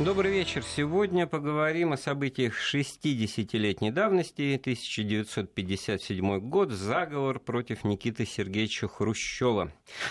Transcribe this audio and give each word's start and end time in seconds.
Добрый 0.00 0.32
вечер. 0.32 0.64
Сегодня 0.64 1.24
поговорим 1.24 1.92
о 1.92 1.96
событиях 1.96 2.54
60-летней 2.58 3.92
давности, 3.92 4.58
1957 4.60 6.40
год, 6.40 6.72
заговор 6.72 7.38
против 7.38 7.84
Никиты 7.84 8.26
Сергеевича 8.26 8.88
Хрущева. 8.88 9.70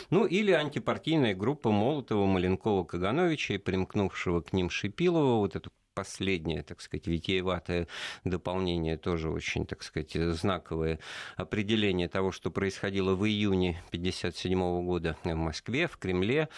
Ну, 0.09 0.25
или 0.25 0.54
антипартийная 0.54 1.35
группа 1.35 1.69
Молотова, 1.69 2.25
Маленкова, 2.25 2.85
Кагановича 2.85 3.55
и 3.55 3.57
примкнувшего 3.57 4.39
к 4.39 4.54
ним 4.54 4.69
Шипилова, 4.69 5.39
вот 5.39 5.57
эту 5.57 5.70
последнее, 5.94 6.64
так 6.64 6.82
сказать, 6.82 7.07
витиеватое 7.07 7.88
дополнение, 8.23 8.98
тоже 8.98 9.30
очень, 9.30 9.66
так 9.66 9.84
сказать, 9.84 10.14
знаковое 10.14 11.00
определение 11.36 12.08
того, 12.08 12.32
что 12.32 12.52
происходило 12.52 13.16
в 13.16 13.26
июне 13.26 13.82
1957 13.89 14.86
года 14.86 15.18
в 15.23 15.34
Москве, 15.34 15.88
в 15.88 15.98
Кремле. 15.98 16.50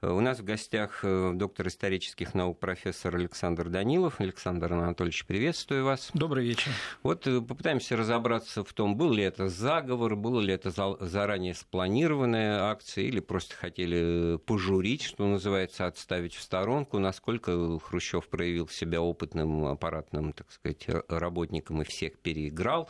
У 0.00 0.20
нас 0.20 0.38
в 0.38 0.44
гостях 0.44 1.00
э, 1.02 1.32
доктор 1.34 1.68
исторических 1.68 2.34
наук 2.34 2.60
профессор 2.60 3.16
Александр 3.16 3.68
Данилов. 3.68 4.20
Александр 4.20 4.72
Анатольевич, 4.72 5.26
приветствую 5.26 5.84
вас. 5.84 6.10
Добрый 6.14 6.46
вечер. 6.46 6.70
Вот 7.02 7.26
э, 7.26 7.40
попытаемся 7.40 7.96
разобраться 7.96 8.64
в 8.64 8.72
том, 8.72 8.96
был 8.96 9.12
ли 9.12 9.22
это 9.24 9.48
заговор, 9.48 10.16
было 10.16 10.40
ли 10.40 10.52
это 10.52 10.70
заранее 11.00 11.54
спланированная 11.54 12.70
акция, 12.70 13.04
или 13.04 13.20
просто 13.20 13.54
хотели 13.56 14.38
пожурить, 14.38 15.02
что 15.02 15.26
называется, 15.26 15.86
отставить 15.86 16.34
в 16.34 16.42
сторонку, 16.42 16.98
насколько 16.98 17.78
Хрущев 17.80 18.28
проявил 18.28 18.66
себя 18.78 19.00
опытным 19.00 19.66
аппаратным, 19.66 20.32
так 20.32 20.50
сказать, 20.50 20.86
работником 21.08 21.82
и 21.82 21.84
всех 21.84 22.18
переиграл. 22.18 22.88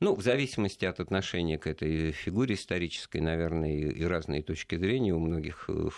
Ну, 0.00 0.14
в 0.14 0.22
зависимости 0.22 0.84
от 0.84 1.00
отношения 1.00 1.58
к 1.58 1.66
этой 1.66 2.12
фигуре 2.12 2.54
исторической, 2.54 3.18
наверное, 3.18 3.70
и 3.70 4.04
разные 4.04 4.42
точки 4.42 4.76
зрения 4.76 5.14
у 5.14 5.18
многих 5.18 5.68
э, 5.68 5.88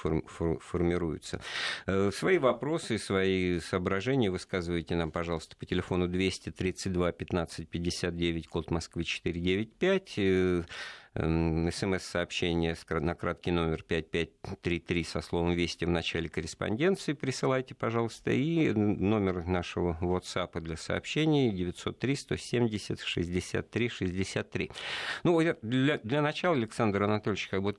формируются. 0.60 1.40
Э, 1.86 2.10
свои 2.12 2.38
вопросы, 2.38 2.98
свои 2.98 3.60
соображения 3.60 4.30
высказывайте 4.30 4.94
нам, 4.96 5.10
пожалуйста, 5.10 5.56
по 5.56 5.66
телефону 5.66 6.08
232 6.08 7.12
15 7.12 7.68
59, 7.68 8.48
код 8.48 8.70
Москвы 8.70 9.04
495 9.04 10.66
смс-сообщение 11.14 12.76
на 12.88 13.14
краткий 13.14 13.50
номер 13.50 13.82
5533 13.82 15.04
со 15.04 15.20
словом 15.20 15.52
«Вести» 15.52 15.84
в 15.84 15.90
начале 15.90 16.28
корреспонденции 16.28 17.12
присылайте, 17.12 17.74
пожалуйста, 17.74 18.30
и 18.30 18.72
номер 18.72 19.46
нашего 19.46 19.98
WhatsApp 20.00 20.58
для 20.60 20.76
сообщений 20.76 21.50
903 21.50 22.16
170 22.16 23.00
63 23.00 23.88
63. 23.88 24.70
Ну, 25.24 25.40
для, 25.62 25.98
для 25.98 26.22
начала, 26.22 26.56
Александр 26.56 27.02
Анатольевич, 27.02 27.48
как 27.48 27.62
бы 27.62 27.76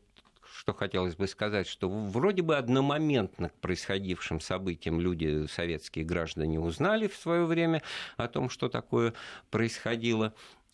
что 0.56 0.74
хотелось 0.74 1.16
бы 1.16 1.28
сказать, 1.28 1.68
что 1.68 1.90
вроде 1.90 2.42
бы 2.44 2.56
одномоментно 2.56 3.50
к 3.50 3.54
происходившим 3.60 4.40
событиям 4.40 5.02
люди, 5.02 5.48
советские 5.48 6.06
граждане, 6.06 6.60
узнали 6.60 7.08
в 7.08 7.16
свое 7.16 7.46
время 7.46 7.82
о 8.18 8.28
том, 8.28 8.50
что 8.50 8.70
такое 8.70 9.14
происходило. 9.50 10.34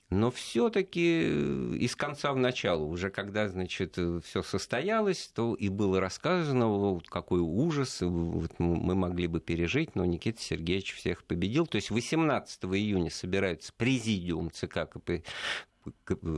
Но 0.10 0.32
все-таки 0.32 1.22
э, 1.24 1.76
из 1.80 1.96
конца 1.96 2.34
в 2.34 2.38
начало, 2.38 2.84
уже 2.84 3.12
когда, 3.12 3.48
значит, 3.48 3.94
э, 3.98 4.20
все 4.24 4.42
состоялось, 4.42 5.28
то 5.36 5.54
и 5.54 5.70
было 5.70 6.00
рассказано, 6.00 6.68
вот 6.68 7.08
какой 7.08 7.42
ужас 7.42 8.02
вот 8.02 8.52
мы 8.58 8.96
могли 8.96 9.28
бы 9.28 9.40
пережить, 9.40 9.96
но 9.96 10.06
Никита 10.06 10.42
Сергеевич 10.42 10.96
всех 10.96 11.24
победил. 11.24 11.68
То 11.68 11.76
есть 11.76 11.92
18 11.92 12.66
июня 12.66 13.12
собирается 13.12 13.72
президиум 13.78 14.50
ЦК 14.52 14.90
КП, 14.90 15.24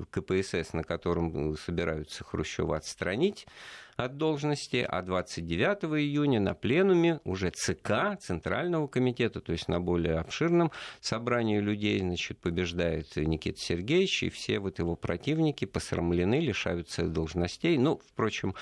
КПСС, 0.09 0.73
на 0.73 0.83
котором 0.83 1.55
собираются 1.57 2.25
Хрущева 2.25 2.75
отстранить 2.75 3.47
от 3.95 4.17
должности, 4.17 4.85
а 4.87 5.01
29 5.01 5.85
июня 5.99 6.39
на 6.39 6.53
пленуме 6.53 7.19
уже 7.23 7.51
ЦК, 7.51 8.17
Центрального 8.19 8.87
комитета, 8.87 9.41
то 9.41 9.51
есть 9.51 9.67
на 9.67 9.79
более 9.79 10.17
обширном 10.19 10.71
собрании 10.99 11.59
людей, 11.59 11.99
значит, 11.99 12.39
побеждает 12.39 13.15
Никита 13.15 13.59
Сергеевич, 13.59 14.23
и 14.23 14.29
все 14.29 14.59
вот 14.59 14.79
его 14.79 14.95
противники 14.95 15.65
посрамлены, 15.65 16.39
лишаются 16.39 17.07
должностей. 17.07 17.77
Ну, 17.77 17.99
впрочем, 18.05 18.55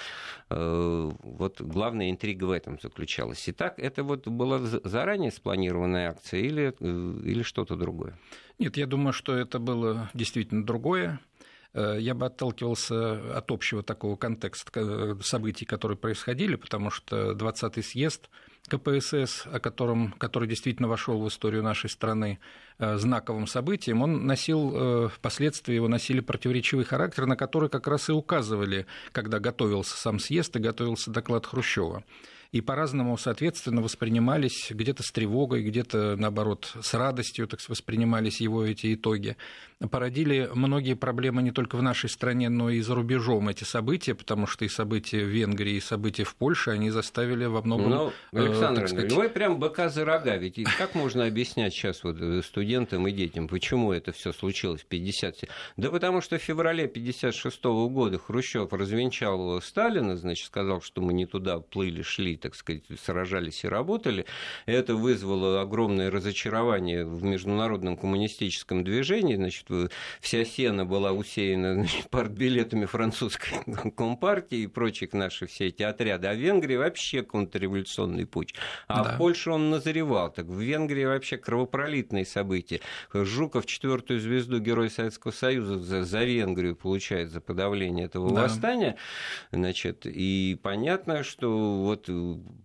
э, 0.50 1.12
вот 1.24 1.62
главная 1.62 2.10
интрига 2.10 2.46
в 2.46 2.52
этом 2.52 2.80
заключалась. 2.82 3.44
Итак, 3.48 3.76
это 3.78 4.04
вот 4.04 4.28
была 4.28 4.60
заранее 4.60 5.32
спланированная 5.32 6.10
акция 6.10 6.42
или, 6.42 6.74
э, 6.80 7.22
или 7.24 7.44
что-то 7.44 7.76
другое? 7.76 8.18
Нет, 8.60 8.76
я 8.76 8.88
думаю, 8.88 9.14
что 9.14 9.36
это 9.36 9.58
было 9.58 10.10
действительно 10.14 10.66
другое. 10.66 11.20
Э, 11.74 11.98
я 12.00 12.16
бы 12.16 12.26
отталкивался 12.26 13.38
от 13.38 13.52
общего 13.52 13.84
такого 13.84 14.16
контекста 14.16 14.72
э, 14.76 15.16
событий, 15.22 15.66
которые 15.66 15.98
происходили, 15.98 16.56
потому 16.56 16.90
что 16.90 17.32
20-й 17.32 17.84
съезд 17.84 18.30
КПСС, 18.68 19.46
о 19.46 19.60
котором, 19.60 20.12
который 20.14 20.48
действительно 20.48 20.88
вошел 20.88 21.22
в 21.22 21.28
историю 21.28 21.64
нашей 21.64 21.90
страны 21.90 22.40
э, 22.78 22.98
знаковым 22.98 23.48
событием, 23.48 24.02
он 24.02 24.26
носил, 24.26 25.10
впоследствии 25.10 25.76
его 25.76 25.88
носили 25.88 26.20
противоречивый 26.20 26.86
характер, 26.86 27.26
на 27.26 27.36
который 27.36 27.70
как 27.70 27.88
раз 27.88 28.10
и 28.10 28.12
указывали, 28.12 28.86
когда 29.12 29.40
готовился 29.40 29.96
сам 29.98 30.20
съезд 30.20 30.56
и 30.56 30.60
готовился 30.60 31.12
доклад 31.12 31.46
Хрущева 31.46 32.04
и 32.52 32.62
по-разному, 32.62 33.16
соответственно, 33.18 33.82
воспринимались 33.82 34.72
где-то 34.72 35.04
с 35.04 35.12
тревогой, 35.12 35.64
где-то, 35.64 36.16
наоборот, 36.18 36.74
с 36.82 36.94
радостью 36.96 37.48
так 37.48 37.60
воспринимались 37.70 38.42
его 38.42 38.66
эти 38.66 38.96
итоги. 38.96 39.38
Породили 39.88 40.50
многие 40.54 40.96
проблемы 40.96 41.42
не 41.42 41.52
только 41.52 41.78
в 41.78 41.82
нашей 41.82 42.10
стране, 42.10 42.50
но 42.50 42.70
и 42.70 42.82
за 42.82 42.96
рубежом 42.96 43.48
эти 43.48 43.64
события, 43.64 44.14
потому 44.14 44.46
что 44.46 44.66
и 44.66 44.68
события 44.68 45.24
в 45.24 45.30
Венгрии, 45.30 45.76
и 45.76 45.80
события 45.80 46.26
в 46.26 46.36
Польше, 46.36 46.72
они 46.72 46.90
заставили 46.90 47.46
во 47.46 47.62
многом... 47.62 47.90
Ну, 47.90 48.14
Александр, 48.34 48.84
э, 48.84 48.88
сказать... 48.90 49.12
вы 49.14 49.30
прям 49.30 49.58
быка 49.58 49.88
за 49.88 50.04
рога, 50.04 50.36
ведь 50.36 50.62
как 50.78 50.96
можно 50.96 51.26
объяснять 51.26 51.74
сейчас 51.74 52.04
вот 52.04 52.18
э, 52.20 52.42
студентам 52.44 53.08
и 53.08 53.14
детям, 53.14 53.48
почему 53.48 53.94
это 53.94 54.12
все 54.12 54.34
случилось 54.34 54.82
в 54.82 54.86
50 54.86 55.46
Да 55.78 55.90
потому 55.92 56.20
что 56.20 56.38
в 56.38 56.42
феврале 56.42 56.90
56 56.90 57.64
года 57.64 58.20
Хрущев 58.20 58.74
развенчал 58.74 59.62
Сталина, 59.62 60.18
значит, 60.18 60.46
сказал, 60.46 60.82
что 60.82 61.02
мы 61.02 61.14
не 61.14 61.26
туда 61.26 61.62
плыли, 61.62 62.02
шли, 62.02 62.36
так 62.36 62.56
сказать, 62.56 62.84
сражались 63.02 63.64
и 63.64 63.70
работали. 63.70 64.26
Это 64.66 64.96
вызвало 64.96 65.62
огромное 65.62 66.12
разочарование 66.12 67.06
в 67.06 67.24
международном 67.24 67.96
коммунистическом 67.96 68.84
движении. 68.84 69.36
Значит, 69.36 69.69
вся 70.22 70.46
сена 70.46 70.86
была 70.86 71.12
усеяна 71.12 71.74
значит, 71.74 72.10
партбилетами 72.10 72.86
французской 72.86 73.52
компартии 73.96 74.60
и 74.60 74.68
прочих 74.68 75.14
наших 75.14 75.50
все 75.50 75.68
эти 75.68 75.84
отряды. 75.84 76.28
А 76.28 76.34
в 76.34 76.38
Венгрии 76.38 76.76
вообще 76.76 77.24
контрреволюционный 77.24 78.26
путь. 78.26 78.56
А 78.88 79.04
да. 79.04 79.14
в 79.14 79.18
Польше 79.18 79.52
он 79.52 79.70
назревал. 79.70 80.32
Так 80.32 80.46
в 80.46 80.60
Венгрии 80.60 81.06
вообще 81.06 81.38
кровопролитные 81.38 82.26
события. 82.26 82.82
Жуков 83.14 83.66
четвертую 83.66 84.20
звезду 84.20 84.60
Героя 84.60 84.90
Советского 84.90 85.32
Союза 85.32 85.80
за, 85.80 86.04
за 86.04 86.24
Венгрию 86.24 86.76
получает 86.76 87.30
за 87.30 87.42
подавление 87.42 88.06
этого 88.06 88.34
да. 88.34 88.44
восстания. 88.44 88.98
Значит, 89.52 90.06
и 90.06 90.60
понятно, 90.62 91.24
что 91.24 91.84
вот 91.84 92.10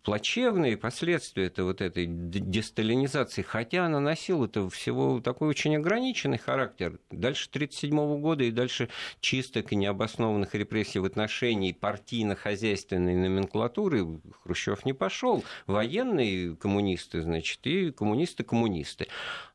плачевные 0.03 0.77
последствия 0.77 1.47
это 1.47 1.65
вот 1.65 1.81
этой 1.81 2.07
десталинизации, 2.07 3.43
хотя 3.43 3.87
она 3.87 4.01
носила 4.01 4.47
это 4.47 4.69
всего 4.69 5.21
такой 5.21 5.49
очень 5.49 5.77
ограниченный 5.77 6.39
характер. 6.39 6.94
Дальше 7.11 7.49
1937 7.49 8.21
года 8.21 8.45
и 8.45 8.51
дальше 8.51 8.89
чисток 9.21 9.73
и 9.73 9.77
необоснованных 9.77 10.55
репрессий 10.55 10.99
в 10.99 11.05
отношении 11.05 11.73
партийно-хозяйственной 11.73 13.15
номенклатуры 13.15 14.21
Хрущев 14.43 14.85
не 14.85 14.93
пошел. 14.93 15.45
Военные 15.67 16.57
коммунисты, 16.57 17.23
значит, 17.23 17.61
и 17.67 17.91
коммунисты-коммунисты 17.91 19.09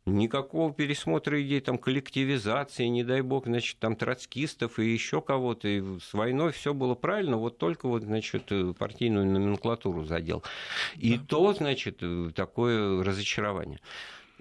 никакого 0.05 0.73
пересмотра 0.73 1.41
идей 1.41 1.61
там 1.61 1.77
коллективизации, 1.77 2.85
не 2.85 3.03
дай 3.03 3.22
бог, 3.22 3.45
значит, 3.45 3.79
там 3.79 3.95
троцкистов 3.95 4.79
и 4.79 4.91
еще 4.91 5.21
кого-то. 5.21 5.67
И 5.67 5.81
с 6.00 6.13
войной 6.13 6.51
все 6.51 6.73
было 6.73 6.95
правильно, 6.95 7.38
вот 7.38 7.57
только 7.57 7.88
вот, 7.88 8.03
значит, 8.03 8.51
партийную 8.77 9.25
номенклатуру 9.25 10.03
задел. 10.06 10.44
И 10.95 11.17
да. 11.17 11.25
то, 11.27 11.53
значит, 11.53 12.01
такое 12.35 13.03
разочарование. 13.03 13.80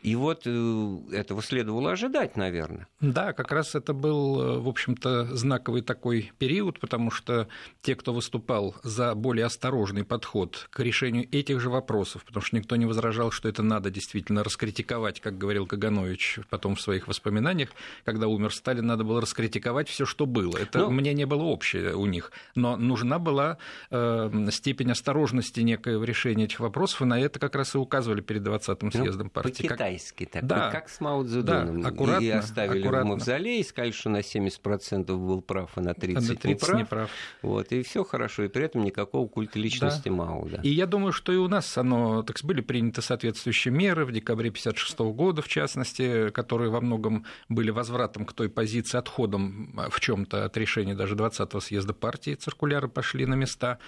И 0.02 0.14
вот 0.14 0.42
э, 0.46 0.98
этого 1.12 1.42
следовало 1.42 1.92
ожидать, 1.92 2.36
наверное. 2.36 2.86
Да, 3.00 3.32
как 3.32 3.50
раз 3.52 3.74
это 3.74 3.92
был, 3.92 4.40
э, 4.40 4.58
в 4.58 4.68
общем-то, 4.68 5.36
знаковый 5.36 5.82
такой 5.82 6.32
период, 6.38 6.78
потому 6.80 7.10
что 7.10 7.48
те, 7.82 7.94
кто 7.94 8.12
выступал 8.12 8.76
за 8.82 9.14
более 9.14 9.46
осторожный 9.46 10.04
подход 10.04 10.68
к 10.70 10.80
решению 10.80 11.28
этих 11.32 11.60
же 11.60 11.70
вопросов, 11.70 12.24
потому 12.24 12.44
что 12.44 12.56
никто 12.56 12.76
не 12.76 12.86
возражал, 12.86 13.30
что 13.30 13.48
это 13.48 13.62
надо 13.62 13.90
действительно 13.90 14.44
раскритиковать, 14.44 15.20
как 15.20 15.36
говорил 15.36 15.66
Каганович 15.66 16.40
потом 16.50 16.76
в 16.76 16.80
своих 16.80 17.08
воспоминаниях, 17.08 17.70
когда 18.04 18.28
умер 18.28 18.54
Сталин, 18.54 18.86
надо 18.86 19.04
было 19.04 19.20
раскритиковать 19.20 19.88
все, 19.88 20.06
что 20.06 20.26
было. 20.26 20.56
Это 20.56 20.80
ну, 20.80 20.90
мнение 20.90 21.26
было 21.26 21.42
общее 21.42 21.94
у 21.94 22.06
них, 22.06 22.32
но 22.54 22.76
нужна 22.76 23.18
была 23.18 23.58
э, 23.90 24.48
степень 24.50 24.92
осторожности 24.92 25.60
некая 25.60 25.98
в 25.98 26.04
решении 26.04 26.44
этих 26.44 26.60
вопросов, 26.60 27.02
и 27.02 27.04
на 27.04 27.18
это 27.18 27.38
как 27.38 27.54
раз 27.56 27.74
и 27.74 27.78
указывали 27.78 28.20
перед 28.20 28.42
20-м 28.42 28.76
ну, 28.80 28.90
съездом 28.90 29.30
партии. 29.30 29.66
Как 29.66 29.80
по-китайски, 29.88 30.24
так, 30.24 30.46
да. 30.46 30.70
как 30.70 30.88
с 30.88 31.00
Мао 31.00 31.24
Цзэдуном. 31.24 31.82
Да, 31.82 31.88
аккуратно, 31.88 32.24
и 32.24 32.30
оставили 32.30 32.80
аккуратно. 32.80 33.10
в 33.10 33.14
мавзолее, 33.14 33.60
и 33.60 33.64
сказали, 33.64 33.92
что 33.92 34.10
на 34.10 34.18
70% 34.18 35.04
был 35.04 35.40
прав, 35.40 35.70
а 35.76 35.80
на 35.80 35.90
30%, 35.90 36.16
а 36.16 36.20
на 36.20 36.36
30 36.36 36.44
не, 36.44 36.54
прав. 36.54 36.76
не 36.76 36.84
прав. 36.84 37.10
Вот, 37.42 37.72
и 37.72 37.82
все 37.82 38.04
хорошо, 38.04 38.44
и 38.44 38.48
при 38.48 38.64
этом 38.64 38.84
никакого 38.84 39.26
культа 39.28 39.58
личности 39.58 40.08
да. 40.08 40.14
Мао. 40.14 40.48
Да. 40.48 40.60
И 40.62 40.70
я 40.70 40.86
думаю, 40.86 41.12
что 41.12 41.32
и 41.32 41.36
у 41.36 41.48
нас 41.48 41.78
оно, 41.78 42.22
так 42.22 42.38
были 42.42 42.60
приняты 42.60 43.02
соответствующие 43.02 43.72
меры 43.72 44.04
в 44.04 44.12
декабре 44.12 44.50
1956 44.50 44.98
года, 45.16 45.42
в 45.42 45.48
частности, 45.48 46.30
которые 46.30 46.70
во 46.70 46.80
многом 46.80 47.24
были 47.48 47.70
возвратом 47.70 48.24
к 48.24 48.32
той 48.32 48.48
позиции, 48.48 48.98
отходом 48.98 49.74
в 49.90 50.00
чем 50.00 50.26
то 50.26 50.44
от 50.44 50.56
решения 50.56 50.94
даже 50.94 51.14
20-го 51.14 51.60
съезда 51.60 51.92
партии, 51.92 52.34
циркуляры 52.34 52.88
пошли 52.88 53.26
на 53.26 53.34
места 53.34 53.78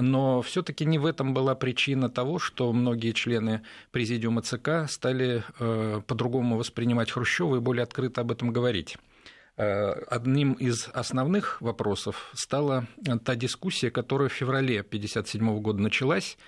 но 0.00 0.42
все-таки 0.42 0.84
не 0.84 0.98
в 0.98 1.06
этом 1.06 1.34
была 1.34 1.54
причина 1.54 2.08
того, 2.08 2.38
что 2.38 2.72
многие 2.72 3.12
члены 3.12 3.62
президиума 3.90 4.42
ЦК 4.42 4.88
стали 4.88 5.44
э, 5.58 6.00
по-другому 6.06 6.56
воспринимать 6.56 7.10
Хрущева 7.10 7.56
и 7.56 7.60
более 7.60 7.82
открыто 7.82 8.20
об 8.22 8.32
этом 8.32 8.52
говорить. 8.52 8.96
Э, 9.56 9.92
одним 10.08 10.54
из 10.54 10.88
основных 10.92 11.60
вопросов 11.60 12.30
стала 12.34 12.86
та 13.24 13.34
дискуссия, 13.34 13.90
которая 13.90 14.28
в 14.28 14.32
феврале 14.32 14.80
1957 14.80 15.60
года 15.60 15.82
началась 15.82 16.38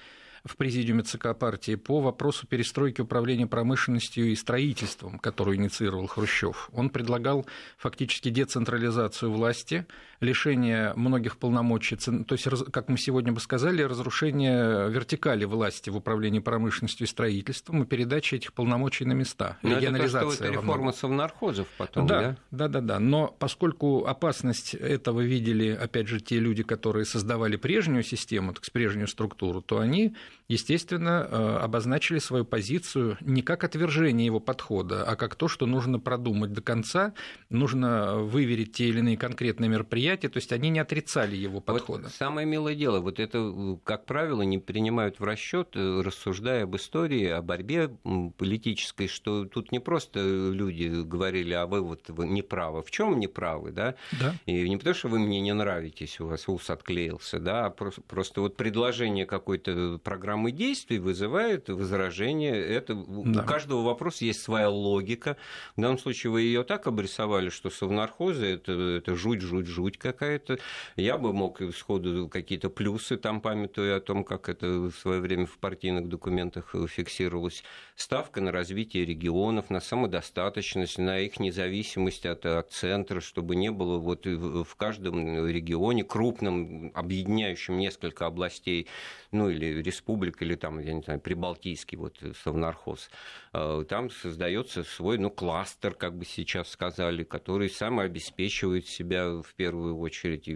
в 0.45 0.57
президиуме 0.57 1.03
ЦК 1.03 1.37
партии 1.39 1.77
по 1.77 2.01
вопросу 2.01 2.47
перестройки 2.47 3.01
управления 3.01 3.47
промышленностью 3.47 4.31
и 4.31 4.35
строительством, 4.35 5.19
которую 5.19 5.57
инициировал 5.57 6.07
Хрущев. 6.07 6.69
Он 6.73 6.91
предлагал 6.91 7.47
фактически 7.77 8.29
децентрализацию 8.29 9.31
власти, 9.31 9.87
лишение 10.21 10.93
многих 10.95 11.37
полномочий, 11.37 11.97
то 11.97 12.35
есть, 12.35 12.47
как 12.73 12.89
мы 12.89 12.99
сегодня 12.99 13.33
бы 13.33 13.41
сказали, 13.41 13.83
разрушение 13.83 14.89
вертикали 14.91 15.45
власти 15.45 15.91
в 15.91 15.97
управлении 15.97 16.41
промышленностью 16.41 17.07
и 17.07 17.11
строительством 17.11 17.83
и 17.83 17.87
передача 17.87 18.37
этих 18.37 18.53
полномочий 18.53 19.05
на 19.05 19.13
места. 19.13 19.59
Но 19.63 19.77
регионализация. 19.77 20.49
Это 20.49 20.61
реформа 20.61 20.93
совнархозов 20.93 21.69
потом, 21.77 22.07
да? 22.07 22.21
Да, 22.21 22.37
да, 22.51 22.69
да, 22.69 22.81
да. 22.81 22.99
Но 23.01 23.29
поскольку 23.39 24.07
опасность 24.07 24.75
этого 24.75 25.21
видели, 25.21 25.69
опять 25.69 26.09
же, 26.09 26.21
те 26.21 26.39
люди, 26.39 26.63
которые 26.63 27.05
создавали 27.05 27.57
прежнюю 27.57 28.03
систему, 28.03 28.53
так 28.55 28.65
прежнюю 28.73 29.07
структуру, 29.07 29.61
то 29.61 29.79
они 29.79 30.15
естественно, 30.53 31.27
э, 31.29 31.57
обозначили 31.63 32.19
свою 32.19 32.45
позицию 32.45 33.17
не 33.21 33.43
как 33.43 33.65
отвержение 33.65 34.27
его 34.27 34.41
подхода, 34.41 35.05
а 35.05 35.17
как 35.17 35.35
то, 35.35 35.49
что 35.49 35.67
нужно 35.67 35.99
продумать 35.99 36.53
до 36.53 36.63
конца, 36.63 37.15
нужно 37.49 38.19
выверить 38.19 38.73
те 38.73 38.89
или 38.89 38.99
иные 38.99 39.17
конкретные 39.17 39.69
мероприятия, 39.69 40.29
то 40.29 40.39
есть 40.39 40.53
они 40.53 40.69
не 40.71 40.79
отрицали 40.79 41.37
его 41.37 41.61
подхода. 41.61 42.05
Вот 42.05 42.13
самое 42.13 42.47
милое 42.47 42.75
дело, 42.75 43.01
вот 43.01 43.19
это, 43.19 43.79
как 43.85 44.05
правило, 44.05 44.43
не 44.43 44.59
принимают 44.59 45.21
в 45.21 45.25
расчет, 45.25 45.71
э, 45.75 46.03
рассуждая 46.05 46.65
об 46.65 46.77
истории, 46.77 47.27
о 47.27 47.43
борьбе 47.43 47.89
политической, 48.37 49.09
что 49.09 49.45
тут 49.45 49.73
не 49.73 49.79
просто 49.79 50.21
люди 50.21 51.03
говорили, 51.03 51.55
а 51.55 51.67
вы 51.67 51.81
вот 51.81 52.09
вы 52.09 52.27
не 52.27 52.43
правы. 52.43 52.83
В 52.83 52.91
чем 52.91 53.19
не 53.19 53.27
правы, 53.27 53.73
да? 53.73 53.95
да? 54.21 54.35
И 54.47 54.69
не 54.69 54.77
потому, 54.77 54.95
что 54.95 55.09
вы 55.09 55.19
мне 55.19 55.41
не 55.41 55.55
нравитесь, 55.55 56.21
у 56.21 56.27
вас 56.27 56.49
ус 56.49 56.69
отклеился, 56.69 57.39
да, 57.39 57.67
а 57.67 57.71
просто, 57.71 58.03
просто 58.03 58.41
вот 58.41 58.57
предложение 58.57 59.27
какой-то 59.27 59.99
программы 60.03 60.22
программы 60.23 60.53
действий 60.53 61.01
вызывает 61.01 61.69
возражение. 61.69 62.55
Это, 62.55 62.95
да. 62.95 63.43
У 63.43 63.45
каждого 63.45 63.83
вопроса 63.83 64.25
есть 64.25 64.41
своя 64.41 64.69
логика. 64.69 65.37
В 65.77 65.81
данном 65.81 65.99
случае 65.99 66.31
вы 66.31 66.43
ее 66.43 66.63
так 66.63 66.87
обрисовали, 66.87 67.49
что 67.49 67.71
совнархозы 67.71 68.47
это, 68.47 68.71
это 68.73 69.17
жуть, 69.17 69.41
жуть, 69.41 69.67
жуть 69.67 69.99
какая-то. 69.99 70.61
Я 70.95 71.19
бы 71.19 71.33
мог 71.33 71.61
сходу 71.77 72.29
какие-то 72.29 72.71
плюсы, 72.71 73.17
там 73.17 73.41
памятуя 73.41 73.97
о 73.97 74.01
том, 74.01 74.23
как 74.23 74.49
это 74.49 74.69
в 74.69 74.93
свое 74.93 75.21
время 75.21 75.47
в 75.47 75.59
партийных 75.59 76.09
документах 76.09 76.73
фиксировалось. 76.89 77.65
Ставка 77.97 78.41
на 78.41 78.53
развитие 78.53 79.05
регионов, 79.05 79.71
на 79.71 79.81
самодостаточность, 79.81 80.99
на 80.99 81.19
их 81.19 81.41
независимость 81.41 82.27
от, 82.27 82.47
от 82.47 82.71
центра, 82.71 83.19
чтобы 83.21 83.57
не 83.57 83.73
было 83.73 83.99
вот 83.99 84.25
в 84.25 84.77
каждом 84.77 85.49
регионе 85.49 86.05
крупном, 86.05 86.93
объединяющем 86.95 87.77
несколько 87.77 88.27
областей, 88.27 88.87
ну 89.33 89.49
или 89.49 89.83
республик, 89.83 90.43
или 90.43 90.55
там, 90.55 90.79
я 90.79 90.93
не 90.93 91.03
знаю, 91.03 91.21
Прибалтийский 91.21 91.99
вот 91.99 92.19
совнархоз, 92.45 93.11
там 93.53 94.09
создается 94.11 94.83
свой, 94.83 95.19
ну, 95.19 95.31
кластер, 95.31 95.93
как 95.93 96.17
бы 96.17 96.25
сейчас 96.25 96.71
сказали, 96.71 97.23
который 97.23 97.69
самообеспечивает 97.69 98.87
себя 98.87 99.43
в 99.43 99.55
первую 99.57 99.99
очередь. 99.99 100.49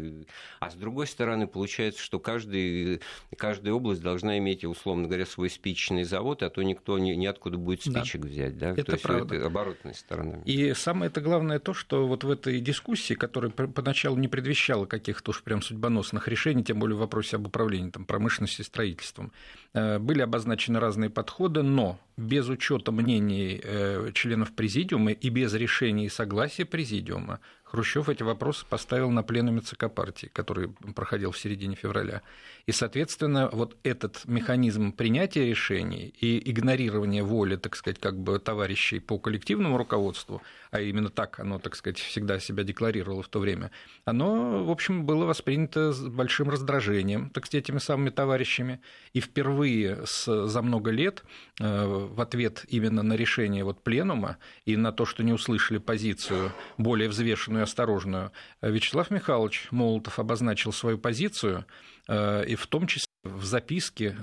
А 0.61 0.71
с 0.71 0.75
другой 0.75 1.07
стороны, 1.07 1.47
получается, 1.47 2.03
что 2.03 2.19
каждый, 2.19 3.03
каждая 3.37 3.75
область 3.75 4.01
должна 4.01 4.39
иметь, 4.39 4.65
условно 4.65 5.09
говоря, 5.09 5.27
свой 5.27 5.51
спичечный 5.51 6.05
завод, 6.05 6.43
а 6.43 6.49
то 6.49 6.63
никто 6.63 6.99
ни, 6.99 7.13
ниоткуда 7.13 7.59
будет 7.59 7.83
спичек 7.83 8.23
да. 8.23 8.29
взять. 8.29 8.59
Да? 8.59 8.71
Это 8.71 8.85
то 8.85 8.93
есть 8.93 9.03
правда. 9.03 9.35
это 9.35 9.47
оборотная 9.47 9.93
сторона. 9.93 10.41
И 10.47 10.73
самое 10.73 11.11
это 11.11 11.21
главное 11.21 11.59
то, 11.59 11.75
что 11.75 12.07
вот 12.07 12.25
в 12.25 12.31
этой 12.31 12.61
дискуссии, 12.61 13.13
которая 13.13 13.51
поначалу 13.51 14.17
не 14.17 14.29
предвещала 14.29 14.87
каких-то 14.87 15.33
уж 15.33 15.43
прям 15.43 15.61
судьбоносных 15.61 16.29
решений, 16.29 16.65
тем 16.65 16.79
более 16.79 16.97
в 16.97 17.01
вопросе 17.01 17.37
об 17.37 17.47
управлении 17.47 17.91
там, 17.91 18.07
промышленности, 18.07 18.63
строительством, 18.63 19.33
э, 19.75 19.99
были 19.99 20.23
обозначены 20.23 20.81
разные 20.81 21.11
подходы, 21.11 21.63
но 21.63 21.99
без 22.17 22.49
учета 22.49 22.86
мнений 22.93 23.61
э, 23.63 24.11
членов 24.15 24.53
президиума 24.53 25.13
и 25.13 25.29
без 25.29 25.55
решения 25.55 26.07
и 26.07 26.11
согласия 26.11 26.65
президиума 26.65 27.41
Хрущев 27.67 28.09
эти 28.09 28.23
вопросы 28.23 28.65
поставил 28.65 29.11
на 29.11 29.25
пленуме 29.25 29.61
ЦК 29.61 29.91
партии, 29.93 30.31
который 30.33 30.69
проходил 30.95 31.33
в 31.33 31.39
середине 31.39 31.75
февраля. 31.75 32.23
И, 32.67 32.73
соответственно, 32.73 33.51
вот 33.53 33.77
этот 33.83 34.23
механизм 34.25 34.93
принятия 34.93 35.47
решений 35.47 36.15
и 36.21 36.51
игнорирования 36.51 37.25
воли, 37.25 37.57
так 37.57 37.75
сказать, 37.75 37.99
как 37.99 38.19
бы 38.19 38.39
товарищей 38.39 39.01
по 39.01 39.19
коллективному 39.19 39.79
руководству, 39.79 40.43
а 40.71 40.81
именно 40.81 41.11
так 41.11 41.41
оно, 41.41 41.59
так 41.59 41.75
сказать, 41.75 41.99
всегда 41.99 42.39
себя 42.39 42.63
декларировало 42.63 43.25
в 43.25 43.29
то 43.29 43.41
время, 43.41 43.73
оно, 44.05 44.65
в 44.65 44.71
общем, 44.71 45.05
было 45.05 45.25
воспринято 45.25 45.93
с 45.93 46.01
большим 46.07 46.51
раздражением, 46.51 47.31
так 47.31 47.47
сказать, 47.47 47.65
этими 47.65 47.79
самыми 47.79 48.11
товарищами. 48.11 48.81
И 49.13 49.21
впервые 49.21 50.07
с, 50.07 50.47
за 50.47 50.63
много 50.63 50.93
лет 50.93 51.25
э, 51.59 51.85
в 51.87 52.21
ответ 52.21 52.65
именно 52.69 53.03
на 53.03 53.15
решение 53.15 53.65
вот 53.65 53.83
пленума 53.83 54.37
и 54.67 54.77
на 54.77 54.93
то, 54.93 55.05
что 55.05 55.25
не 55.25 55.33
услышали 55.33 55.79
позицию 55.79 56.53
более 56.79 57.09
взвешенную 57.09 57.56
и 57.59 57.63
осторожную, 57.63 58.33
Вячеслав 58.63 59.11
Михайлович 59.11 59.69
Молотов 59.71 60.19
обозначил 60.19 60.73
свою 60.73 60.99
позицию, 60.99 61.65
э, 62.09 62.47
и 62.47 62.55
в 62.55 62.67
том 62.67 62.87
числе 62.87 63.07
в 63.25 63.45
записке 63.45 64.17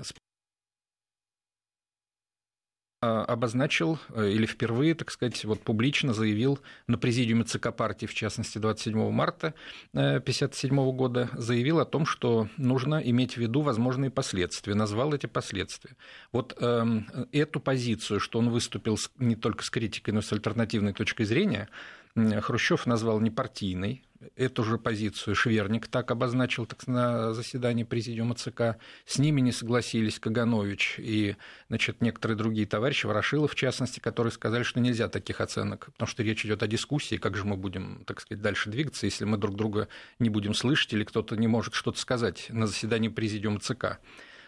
а, 3.04 3.22
обозначил 3.22 3.98
э, 4.14 4.30
или 4.30 4.46
впервые, 4.46 4.94
так 4.94 5.10
сказать, 5.10 5.44
вот 5.44 5.60
публично 5.60 6.14
заявил 6.14 6.58
на 6.86 6.96
президиуме 6.96 7.44
ЦК 7.44 7.70
партии, 7.70 8.06
в 8.06 8.14
частности, 8.14 8.56
27 8.56 9.10
марта 9.10 9.52
1957 9.92 10.72
э, 10.72 10.92
года, 10.92 11.28
заявил 11.34 11.80
о 11.80 11.84
том, 11.84 12.06
что 12.06 12.48
нужно 12.56 13.02
иметь 13.04 13.34
в 13.34 13.36
виду 13.36 13.60
возможные 13.60 14.10
последствия, 14.10 14.74
назвал 14.74 15.12
эти 15.12 15.26
последствия. 15.26 15.96
Вот 16.32 16.56
э, 16.58 16.84
эту 17.32 17.60
позицию, 17.60 18.20
что 18.20 18.38
он 18.38 18.48
выступил 18.48 18.98
не 19.18 19.36
только 19.36 19.64
с 19.64 19.68
критикой, 19.68 20.14
но 20.14 20.20
и 20.20 20.22
с 20.22 20.32
альтернативной 20.32 20.94
точкой 20.94 21.24
зрения, 21.24 21.68
Хрущев 22.16 22.86
назвал 22.86 23.20
непартийной, 23.20 24.04
эту 24.36 24.64
же 24.64 24.78
позицию 24.78 25.34
Шверник 25.34 25.88
так 25.88 26.10
обозначил 26.10 26.66
так, 26.66 26.86
на 26.86 27.34
заседании 27.34 27.84
президиума 27.84 28.34
ЦК. 28.34 28.76
С 29.06 29.18
ними 29.18 29.40
не 29.40 29.52
согласились 29.52 30.18
Каганович 30.18 30.96
и 30.98 31.36
значит, 31.68 32.00
некоторые 32.00 32.36
другие 32.36 32.66
товарищи, 32.66 33.06
Ворошилов 33.06 33.52
в 33.52 33.54
частности, 33.54 34.00
которые 34.00 34.32
сказали, 34.32 34.62
что 34.62 34.80
нельзя 34.80 35.08
таких 35.08 35.40
оценок, 35.40 35.86
потому 35.86 36.08
что 36.08 36.22
речь 36.22 36.44
идет 36.44 36.62
о 36.62 36.66
дискуссии, 36.66 37.16
как 37.16 37.36
же 37.36 37.44
мы 37.44 37.56
будем, 37.56 38.04
так 38.06 38.20
сказать, 38.20 38.42
дальше 38.42 38.70
двигаться, 38.70 39.06
если 39.06 39.24
мы 39.24 39.36
друг 39.36 39.56
друга 39.56 39.88
не 40.18 40.30
будем 40.30 40.54
слышать 40.54 40.92
или 40.92 41.04
кто-то 41.04 41.36
не 41.36 41.48
может 41.48 41.74
что-то 41.74 41.98
сказать 41.98 42.46
на 42.50 42.66
заседании 42.66 43.08
президиума 43.08 43.60
ЦК. 43.60 43.98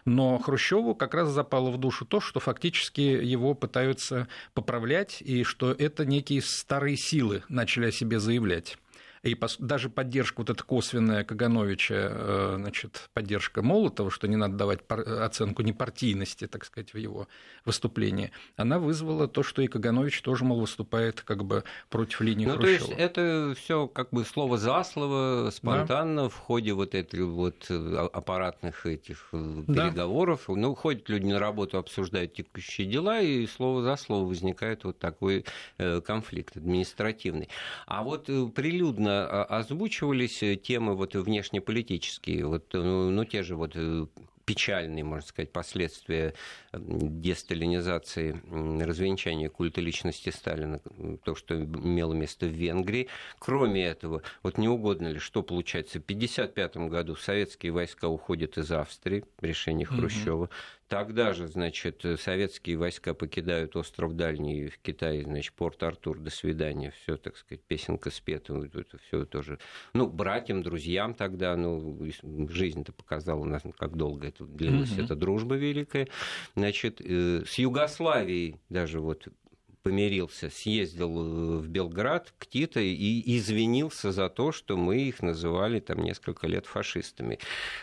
Но 0.06 0.38
Хрущеву 0.38 0.94
как 0.94 1.14
раз 1.14 1.28
запало 1.28 1.70
в 1.70 1.78
душу 1.78 2.06
то, 2.06 2.20
что 2.20 2.38
фактически 2.40 3.00
его 3.00 3.54
пытаются 3.54 4.28
поправлять, 4.54 5.20
и 5.20 5.42
что 5.42 5.72
это 5.72 6.06
некие 6.06 6.40
старые 6.42 6.96
силы 6.96 7.42
начали 7.48 7.86
о 7.86 7.92
себе 7.92 8.20
заявлять 8.20 8.78
и 9.26 9.36
даже 9.58 9.90
поддержка 9.90 10.40
вот 10.40 10.50
эта 10.50 10.62
косвенная 10.62 11.24
Кагановича, 11.24 11.94
э, 11.94 12.54
значит, 12.58 13.10
поддержка 13.12 13.62
Молотова, 13.62 14.10
что 14.10 14.28
не 14.28 14.36
надо 14.36 14.54
давать 14.56 14.80
оценку 14.88 15.62
непартийности, 15.62 16.46
так 16.46 16.64
сказать, 16.64 16.94
в 16.94 16.96
его 16.96 17.26
выступлении, 17.64 18.30
она 18.56 18.78
вызвала 18.78 19.26
то, 19.26 19.42
что 19.42 19.62
и 19.62 19.66
Каганович 19.66 20.22
тоже, 20.22 20.44
мол, 20.44 20.60
выступает 20.60 21.22
как 21.22 21.44
бы 21.44 21.64
против 21.90 22.20
линии 22.20 22.46
ну, 22.46 22.54
Хрущева. 22.54 22.78
То 22.78 22.84
есть 22.84 23.00
это 23.00 23.54
все 23.56 23.86
как 23.88 24.10
бы 24.10 24.24
слово 24.24 24.58
за 24.58 24.82
слово, 24.84 25.50
спонтанно 25.50 26.22
да. 26.22 26.28
в 26.28 26.36
ходе 26.36 26.72
вот 26.72 26.94
этих 26.94 27.24
вот 27.24 27.66
э, 27.68 28.08
аппаратных 28.12 28.86
этих 28.86 29.28
э, 29.32 29.64
переговоров. 29.66 30.44
Да. 30.46 30.54
Ну, 30.54 30.74
ходят 30.74 31.08
люди 31.08 31.26
на 31.26 31.38
работу, 31.38 31.78
обсуждают 31.78 32.34
текущие 32.34 32.86
дела, 32.86 33.20
и 33.20 33.46
слово 33.46 33.82
за 33.82 33.96
слово 33.96 34.26
возникает 34.26 34.84
вот 34.84 34.98
такой 34.98 35.44
конфликт 35.76 36.56
административный. 36.56 37.48
А 37.86 38.02
вот 38.02 38.26
прилюдно 38.54 39.15
озвучивались 39.24 40.42
темы 40.62 40.94
вот 40.94 41.14
внешнеполитические, 41.14 42.46
вот, 42.46 42.66
ну, 42.72 43.10
ну, 43.10 43.24
те 43.24 43.42
же 43.42 43.56
вот 43.56 43.72
э, 43.74 44.06
печальные, 44.46 45.04
можно 45.04 45.26
сказать, 45.26 45.52
последствия 45.52 46.32
десталинизации, 46.72 48.40
развенчания 48.82 49.50
культа 49.50 49.80
личности 49.80 50.30
Сталина, 50.30 50.80
то, 51.24 51.34
что 51.34 51.62
имело 51.62 52.14
место 52.14 52.46
в 52.46 52.50
Венгрии. 52.50 53.08
Кроме 53.38 53.84
этого, 53.84 54.22
вот 54.42 54.56
не 54.56 54.68
угодно 54.68 55.08
ли, 55.08 55.18
что 55.18 55.42
получается, 55.42 55.98
в 56.00 56.04
1955 56.04 56.88
году 56.88 57.16
советские 57.16 57.72
войска 57.72 58.08
уходят 58.08 58.56
из 58.56 58.70
Австрии, 58.70 59.24
решение 59.40 59.84
Хрущева. 59.84 60.44
Угу. 60.44 60.50
Тогда 60.88 61.32
же, 61.32 61.48
значит, 61.48 62.04
советские 62.18 62.76
войска 62.76 63.12
покидают 63.12 63.74
остров 63.74 64.14
Дальний 64.14 64.68
в 64.68 64.78
Китае, 64.78 65.24
значит, 65.24 65.52
порт 65.54 65.82
Артур, 65.82 66.18
до 66.18 66.30
свидания, 66.30 66.92
все, 67.02 67.16
так 67.16 67.36
сказать, 67.36 67.62
песенка 67.64 68.10
спета, 68.10 68.54
это 68.54 68.98
все 68.98 69.24
тоже. 69.24 69.58
Ну, 69.94 70.06
братьям, 70.06 70.62
друзьям 70.62 71.14
тогда, 71.14 71.56
ну, 71.56 71.98
жизнь-то 72.48 72.92
показала 72.92 73.44
нас, 73.44 73.62
как 73.78 73.96
долго 73.96 74.28
это 74.28 74.44
длилась, 74.44 74.92
угу. 74.92 75.02
эта 75.02 75.16
дружба 75.16 75.56
великая. 75.56 76.08
Значит, 76.54 77.00
э, 77.00 77.42
с 77.44 77.54
Югославией 77.58 78.60
даже 78.68 79.00
вот 79.00 79.28
помирился, 79.86 80.50
съездил 80.50 81.10
э, 81.16 81.58
в 81.58 81.68
Белград 81.68 82.34
к 82.40 82.46
Тито 82.46 82.80
и 82.80 83.38
извинился 83.38 84.10
за 84.10 84.28
то, 84.28 84.50
что 84.50 84.76
мы 84.76 84.96
их 84.96 85.22
называли 85.22 85.78
там 85.78 86.02
несколько 86.02 86.48
лет 86.48 86.66
фашистами. 86.66 87.38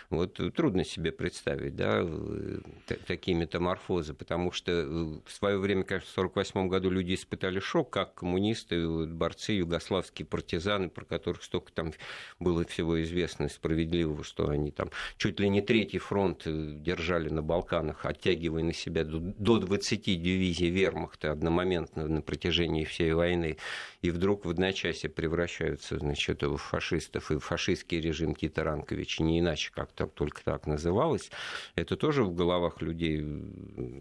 Вот 0.09 0.37
трудно 0.53 0.83
себе 0.83 1.13
представить, 1.13 1.77
да, 1.77 2.01
э, 2.03 2.59
такие 3.07 3.37
метаморфозы, 3.37 4.13
потому 4.13 4.51
что 4.51 4.73
э, 4.73 4.85
в 4.85 5.31
свое 5.31 5.57
время, 5.57 5.85
конечно, 5.85 6.09
в 6.09 6.17
1948 6.17 6.67
году 6.67 6.89
люди 6.89 7.13
испытали 7.13 7.61
шок, 7.61 7.89
как 7.89 8.15
коммунисты, 8.15 9.05
борцы, 9.05 9.53
югославские 9.53 10.25
партизаны, 10.25 10.89
про 10.89 11.05
которых 11.05 11.41
столько 11.41 11.71
там 11.71 11.93
было 12.37 12.65
всего 12.65 13.01
известно 13.01 13.47
справедливого, 13.47 14.25
что 14.25 14.49
они 14.49 14.71
там 14.71 14.89
чуть 15.15 15.39
ли 15.39 15.47
не 15.47 15.61
третий 15.61 15.99
фронт 15.99 16.41
держали 16.45 17.29
на 17.29 17.41
Балканах, 17.41 18.05
оттягивая 18.05 18.63
на 18.63 18.73
себя 18.73 19.05
до 19.05 19.59
20 19.59 20.03
дивизий 20.03 20.69
вермахта 20.69 21.31
одномоментно 21.31 21.92
на 21.95 22.21
протяжении 22.21 22.83
всей 22.83 23.13
войны, 23.13 23.57
и 24.03 24.11
вдруг 24.11 24.45
в 24.45 24.49
одночасье 24.49 25.09
превращаются 25.09 25.97
значит, 25.97 26.43
в 26.43 26.57
фашистов, 26.57 27.31
и 27.31 27.39
фашистский 27.39 28.01
режим 28.01 28.35
Тита 28.35 28.65
Ранковича, 28.65 29.23
не 29.23 29.39
иначе 29.39 29.71
как 29.73 29.91
-то, 29.91 30.07
только 30.07 30.43
так 30.43 30.67
называлось, 30.67 31.31
это 31.75 31.95
тоже 31.95 32.25
в 32.25 32.35
головах 32.35 32.81
людей 32.81 33.25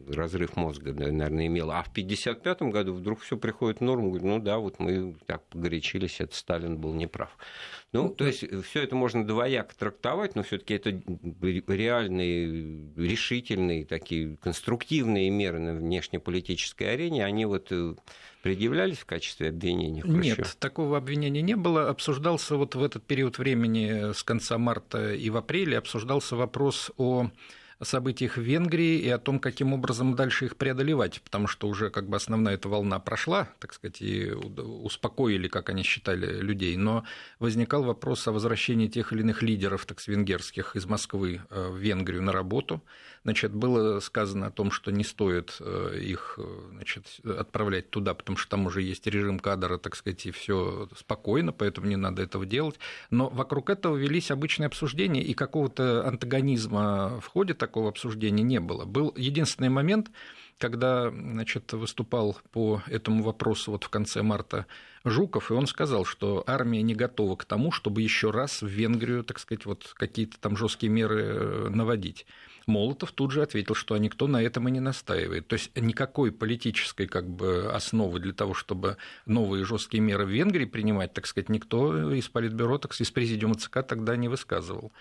разрыв 0.08 0.56
мозга, 0.56 0.92
наверное, 0.92 1.46
имело. 1.46 1.78
А 1.78 1.84
в 1.84 1.90
1955 1.90 2.72
году 2.72 2.94
вдруг 2.94 3.20
все 3.20 3.36
приходит 3.36 3.78
в 3.78 3.84
норму, 3.84 4.10
говорит, 4.10 4.26
ну 4.26 4.40
да, 4.40 4.58
вот 4.58 4.80
мы 4.80 5.14
так 5.26 5.46
погорячились, 5.46 6.20
это 6.20 6.34
Сталин 6.34 6.78
был 6.78 6.94
неправ. 6.94 7.38
Ну, 7.92 8.08
то 8.08 8.26
есть 8.26 8.44
все 8.64 8.82
это 8.82 8.96
можно 8.96 9.24
двояко 9.24 9.72
трактовать, 9.76 10.34
но 10.34 10.42
все-таки 10.42 10.74
это 10.74 10.90
реальные, 10.90 12.92
решительные, 12.96 13.84
такие 13.84 14.36
конструктивные 14.38 15.30
меры 15.30 15.60
на 15.60 15.74
внешнеполитической 15.74 16.94
арене, 16.94 17.24
они 17.24 17.44
вот 17.44 17.68
э, 17.70 17.94
предъявлялись 18.42 18.98
в 18.98 19.06
качестве 19.06 19.48
обвинения? 19.48 20.02
Нет, 20.04 20.56
такого 20.58 20.98
обвинения 20.98 21.42
не 21.42 21.56
было. 21.56 21.88
Обсуждался 21.88 22.56
вот 22.56 22.74
в 22.74 22.82
этот 22.82 23.04
период 23.04 23.38
времени 23.38 24.12
с 24.12 24.22
конца 24.22 24.58
марта 24.58 25.14
и 25.14 25.30
в 25.30 25.36
апреле 25.36 25.78
обсуждался 25.78 26.36
вопрос 26.36 26.90
о 26.98 27.30
событиях 27.84 28.36
в 28.36 28.40
Венгрии 28.40 28.98
и 28.98 29.08
о 29.08 29.18
том, 29.18 29.38
каким 29.38 29.72
образом 29.72 30.14
дальше 30.14 30.46
их 30.46 30.56
преодолевать, 30.56 31.20
потому 31.22 31.46
что 31.46 31.68
уже 31.68 31.90
как 31.90 32.08
бы 32.08 32.16
основная 32.16 32.54
эта 32.54 32.68
волна 32.68 32.98
прошла, 32.98 33.48
так 33.58 33.72
сказать, 33.72 34.00
и 34.00 34.30
успокоили, 34.30 35.48
как 35.48 35.70
они 35.70 35.82
считали, 35.82 36.40
людей, 36.40 36.76
но 36.76 37.04
возникал 37.38 37.82
вопрос 37.84 38.26
о 38.28 38.32
возвращении 38.32 38.88
тех 38.88 39.12
или 39.12 39.20
иных 39.20 39.42
лидеров, 39.42 39.86
так 39.86 40.00
сказать, 40.00 40.18
венгерских 40.18 40.76
из 40.76 40.86
Москвы 40.86 41.40
э, 41.50 41.68
в 41.68 41.76
Венгрию 41.76 42.22
на 42.22 42.32
работу. 42.32 42.82
Значит, 43.24 43.54
было 43.54 44.00
сказано 44.00 44.48
о 44.48 44.50
том, 44.50 44.70
что 44.70 44.90
не 44.90 45.04
стоит 45.04 45.56
э, 45.60 45.98
их 46.00 46.38
значит, 46.72 47.20
отправлять 47.24 47.90
туда, 47.90 48.14
потому 48.14 48.36
что 48.36 48.50
там 48.50 48.66
уже 48.66 48.82
есть 48.82 49.06
режим 49.06 49.38
кадра, 49.38 49.78
так 49.78 49.94
сказать, 49.94 50.26
и 50.26 50.30
все 50.30 50.88
спокойно, 50.96 51.52
поэтому 51.52 51.86
не 51.86 51.96
надо 51.96 52.22
этого 52.22 52.46
делать. 52.46 52.78
Но 53.10 53.28
вокруг 53.28 53.70
этого 53.70 53.96
велись 53.96 54.30
обычные 54.30 54.66
обсуждения, 54.66 55.22
и 55.22 55.34
какого-то 55.34 56.06
антагонизма 56.06 57.20
в 57.20 57.26
ходе 57.26 57.54
такого 57.72 57.88
обсуждения 57.88 58.42
не 58.42 58.60
было. 58.60 58.84
Был 58.84 59.14
единственный 59.16 59.70
момент, 59.70 60.10
когда 60.58 61.10
значит, 61.10 61.72
выступал 61.72 62.36
по 62.52 62.82
этому 62.86 63.22
вопросу 63.22 63.70
вот 63.70 63.84
в 63.84 63.88
конце 63.88 64.20
марта 64.22 64.66
Жуков, 65.04 65.50
и 65.50 65.54
он 65.54 65.66
сказал, 65.66 66.04
что 66.04 66.44
армия 66.46 66.82
не 66.82 66.94
готова 66.94 67.34
к 67.36 67.46
тому, 67.46 67.72
чтобы 67.72 68.02
еще 68.02 68.30
раз 68.30 68.60
в 68.60 68.66
Венгрию, 68.66 69.24
так 69.24 69.38
сказать, 69.38 69.64
вот 69.64 69.94
какие-то 69.94 70.38
там 70.38 70.54
жесткие 70.54 70.92
меры 70.92 71.22
э, 71.22 71.68
наводить. 71.70 72.26
Молотов 72.66 73.12
тут 73.12 73.30
же 73.30 73.42
ответил, 73.42 73.74
что 73.74 73.96
никто 73.96 74.26
на 74.26 74.42
этом 74.42 74.68
и 74.68 74.70
не 74.70 74.80
настаивает. 74.80 75.48
То 75.48 75.54
есть 75.54 75.70
никакой 75.76 76.32
политической 76.32 77.06
как 77.06 77.28
бы, 77.28 77.70
основы 77.72 78.20
для 78.20 78.32
того, 78.32 78.54
чтобы 78.54 78.96
новые 79.26 79.64
жесткие 79.64 80.00
меры 80.00 80.24
в 80.24 80.30
Венгрии 80.30 80.64
принимать, 80.64 81.12
так 81.12 81.26
сказать, 81.26 81.48
никто 81.48 82.12
из 82.12 82.28
Политбюро, 82.28 82.78
так 82.78 82.92
сказать, 82.92 83.08
из 83.08 83.12
Президиума 83.12 83.54
ЦК 83.54 83.82
тогда 83.86 84.16
не 84.16 84.28
высказывал. 84.28 84.92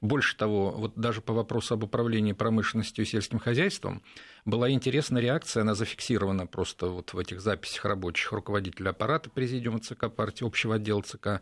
Больше 0.00 0.36
того, 0.36 0.70
вот 0.70 0.92
даже 0.94 1.20
по 1.20 1.32
вопросу 1.32 1.74
об 1.74 1.82
управлении 1.82 2.32
промышленностью 2.32 3.04
и 3.04 3.08
сельским 3.08 3.40
хозяйством 3.40 4.02
была 4.44 4.70
интересная 4.70 5.20
реакция, 5.20 5.62
она 5.62 5.74
зафиксирована 5.74 6.46
просто 6.46 6.86
вот 6.86 7.12
в 7.12 7.18
этих 7.18 7.40
записях 7.40 7.84
рабочих 7.84 8.30
руководителя 8.32 8.90
аппарата 8.90 9.28
Президиума 9.28 9.80
ЦК 9.80 10.08
партии, 10.08 10.46
общего 10.46 10.76
отдела 10.76 11.02
ЦК 11.02 11.40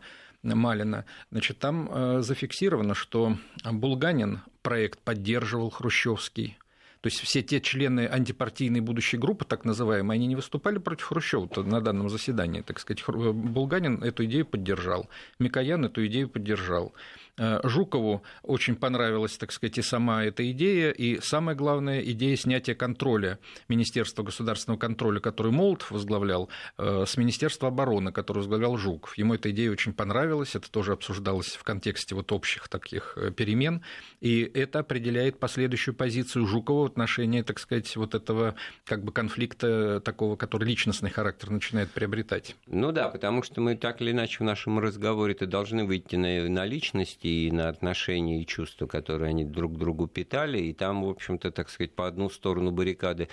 Малина. 0.55 1.05
Значит, 1.31 1.59
там 1.59 1.89
э, 1.91 2.21
зафиксировано, 2.21 2.93
что 2.93 3.37
Булганин 3.63 4.41
проект 4.61 4.99
поддерживал 4.99 5.69
Хрущевский, 5.69 6.57
то 7.01 7.07
есть 7.07 7.19
все 7.21 7.43
те 7.43 7.61
члены 7.61 8.07
антипартийной 8.07 8.81
будущей 8.81 9.17
группы, 9.17 9.45
так 9.45 9.65
называемые, 9.65 10.15
они 10.15 10.27
не 10.27 10.35
выступали 10.35 10.79
против 10.79 11.05
Хрущева 11.05 11.47
на 11.63 11.79
данном 11.79 12.09
заседании, 12.09 12.61
так 12.61 12.79
сказать. 12.79 13.03
Булганин 13.07 14.03
эту 14.03 14.25
идею 14.25 14.45
поддержал, 14.45 15.07
Микоян 15.39 15.85
эту 15.85 16.05
идею 16.07 16.27
поддержал. 16.27 16.93
Э, 17.37 17.59
Жукову 17.63 18.23
очень 18.41 18.75
понравилась, 18.75 19.37
так 19.37 19.51
сказать, 19.51 19.77
и 19.77 19.81
сама 19.81 20.23
эта 20.23 20.49
идея, 20.51 20.91
и 20.91 21.19
самая 21.21 21.55
главная 21.55 22.01
идея 22.01 22.35
снятия 22.35 22.73
контроля 22.73 23.39
Министерства 23.67 24.23
государственного 24.23 24.79
контроля, 24.79 25.19
который 25.19 25.51
Молотов 25.51 25.91
возглавлял, 25.91 26.49
э, 26.77 27.05
с 27.05 27.15
Министерства 27.17 27.67
обороны, 27.67 28.11
который 28.11 28.39
возглавлял 28.39 28.77
Жуков. 28.77 29.17
Ему 29.17 29.35
эта 29.35 29.51
идея 29.51 29.71
очень 29.71 29.93
понравилась, 29.93 30.55
это 30.55 30.71
тоже 30.71 30.93
обсуждалось 30.93 31.49
в 31.49 31.63
контексте 31.63 32.15
вот 32.15 32.31
общих 32.31 32.69
таких 32.69 33.13
э, 33.17 33.31
перемен, 33.31 33.83
и 34.19 34.41
это 34.41 34.79
определяет 34.79 35.39
последующую 35.39 35.93
позицию 35.93 36.47
Жукова 36.47 36.83
в 36.83 36.85
отношении, 36.85 37.43
так 37.43 37.59
сказать, 37.59 37.95
вот 37.95 38.15
этого 38.15 38.55
как 38.85 39.03
бы 39.03 39.11
конфликта 39.11 40.01
такого, 40.01 40.35
который 40.37 40.67
личностный 40.67 41.11
характер 41.11 41.51
начинает 41.51 41.91
приобретать. 41.91 42.55
Ну 42.65 42.91
да, 42.91 43.09
потому 43.09 43.43
что 43.43 43.61
мы 43.61 43.75
так 43.75 44.01
или 44.01 44.11
иначе 44.11 44.37
в 44.39 44.43
нашем 44.43 44.79
разговоре-то 44.79 45.45
должны 45.45 45.85
выйти 45.85 46.15
на, 46.15 46.49
на 46.49 46.65
личность 46.65 47.26
и 47.27 47.51
на 47.51 47.69
отношения 47.69 48.41
и 48.41 48.45
чувства, 48.45 48.87
которые 48.87 49.29
они 49.29 49.45
друг 49.45 49.75
к 49.75 49.77
другу 49.77 50.07
питали. 50.07 50.59
И 50.59 50.73
там, 50.73 51.03
в 51.03 51.09
общем-то, 51.09 51.51
так 51.51 51.69
сказать, 51.69 51.93
по 51.93 52.07
одну 52.07 52.29
сторону 52.29 52.71
баррикады 52.71 53.27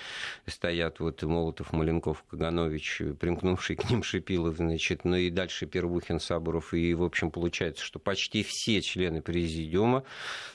стоят 0.46 1.00
вот 1.00 1.22
Молотов, 1.22 1.72
Маленков, 1.72 2.24
Каганович, 2.30 3.02
примкнувший 3.20 3.76
к 3.76 3.90
ним 3.90 4.02
Шипилов, 4.02 4.56
значит, 4.56 5.04
ну 5.04 5.16
и 5.16 5.30
дальше 5.30 5.66
Первухин, 5.66 6.20
Сабуров. 6.20 6.74
И, 6.74 6.94
в 6.94 7.02
общем, 7.02 7.30
получается, 7.30 7.84
что 7.84 7.98
почти 7.98 8.42
все 8.42 8.82
члены 8.82 9.22
президиума, 9.22 10.04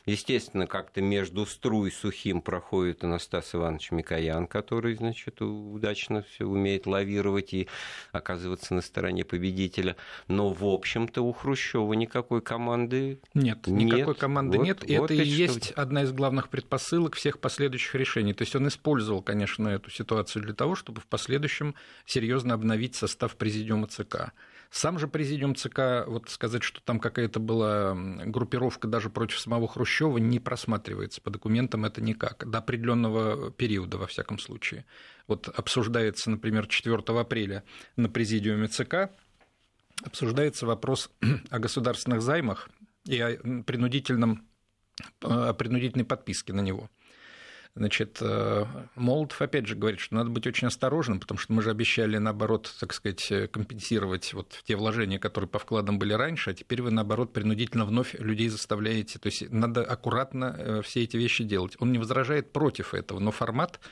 естественно, 0.06 0.68
как-то 0.68 1.02
между 1.02 1.46
струй 1.46 1.92
сухим 1.92 2.42
проходит 2.42 3.04
Анастас 3.04 3.56
Иванович 3.56 3.92
Микоян, 3.92 4.48
который, 4.48 4.96
значит, 4.96 5.42
удачно 5.42 6.24
все 6.24 6.46
умеет 6.46 6.86
лавировать 6.86 7.54
и 7.54 7.68
оказываться 8.12 8.74
на 8.74 8.82
стороне 8.82 9.24
победителя. 9.24 9.96
Но, 10.28 10.50
в 10.54 10.66
общем-то, 10.66 11.22
у 11.22 11.32
Хрущева 11.32 11.94
никакой 11.94 12.42
команды 12.42 13.20
нет, 13.36 13.68
никакой 13.68 14.08
нет, 14.08 14.18
команды 14.18 14.58
вот, 14.58 14.64
нет. 14.64 14.80
Вот 14.82 15.12
это 15.12 15.14
и 15.14 15.26
есть 15.26 15.66
что... 15.72 15.82
одна 15.82 16.04
из 16.04 16.12
главных 16.12 16.50
предпосылок 16.50 17.16
всех 17.16 17.40
последующих 17.40 17.94
решений. 17.94 18.34
То 18.34 18.42
есть 18.42 18.56
он 18.56 18.68
использовал, 18.68 19.22
конечно, 19.22 19.68
эту 19.68 19.92
ситуацию 19.92 20.44
для 20.44 20.54
того, 20.54 20.76
чтобы 20.76 21.00
в 21.00 21.06
последующем 21.06 21.76
серьезно 22.06 22.56
обновить 22.56 22.96
состав 22.96 23.36
президиума 23.36 23.88
ЦК. 23.88 24.34
Сам 24.72 25.00
же 25.00 25.08
президиум 25.08 25.56
ЦК, 25.56 26.06
вот 26.08 26.30
сказать, 26.30 26.64
что 26.64 26.82
там 26.82 27.00
какая-то 27.00 27.40
была 27.40 27.96
группировка 27.96 28.88
даже 28.88 29.10
против 29.10 29.40
самого 29.40 29.68
Хрущева, 29.68 30.18
не 30.18 30.40
просматривается. 30.40 31.22
По 31.22 31.30
документам 31.30 31.86
это 31.86 32.02
никак. 32.02 32.50
До 32.50 32.60
определенного 32.60 33.52
периода, 33.52 33.98
во 33.98 34.08
всяком 34.08 34.40
случае. 34.40 34.86
Вот 35.28 35.48
обсуждается, 35.48 36.32
например, 36.32 36.68
4 36.68 36.98
апреля 37.20 37.64
на 37.96 38.10
президиуме 38.10 38.68
ЦК 38.68 39.12
обсуждается 40.04 40.66
вопрос 40.66 41.12
о 41.50 41.60
государственных 41.60 42.22
займах 42.22 42.70
и 43.10 43.20
о 43.20 43.64
принудительном, 43.64 44.48
о 45.22 45.54
принудительной 45.54 46.06
подписке 46.06 46.54
на 46.54 46.62
него. 46.62 46.90
Значит, 47.76 48.18
э, 48.22 48.66
Молотов 48.96 49.42
опять 49.42 49.68
же 49.68 49.76
говорит, 49.76 50.00
что 50.00 50.16
надо 50.16 50.30
быть 50.30 50.46
очень 50.48 50.68
осторожным, 50.68 51.20
потому 51.20 51.38
что 51.38 51.54
мы 51.54 51.62
же 51.62 51.70
обещали, 51.70 52.18
наоборот, 52.18 52.76
так 52.80 52.94
сказать, 52.94 53.32
компенсировать 53.52 54.34
вот 54.34 54.62
те 54.64 54.76
вложения, 54.76 55.20
которые 55.20 55.48
по 55.48 55.60
вкладам 55.60 56.00
были 56.00 56.14
раньше, 56.14 56.52
а 56.52 56.54
теперь 56.54 56.82
вы, 56.82 56.92
наоборот, 56.92 57.32
принудительно 57.32 57.86
вновь 57.86 58.16
людей 58.16 58.50
заставляете. 58.50 59.20
То 59.20 59.28
есть 59.28 59.50
надо 59.52 59.84
аккуратно 59.84 60.56
э, 60.58 60.82
все 60.84 61.04
эти 61.04 61.16
вещи 61.16 61.44
делать. 61.44 61.76
Он 61.80 61.92
не 61.92 62.00
возражает 62.00 62.52
против 62.52 62.94
этого, 62.94 63.20
но 63.20 63.32
формат 63.32 63.80
э, 63.80 63.88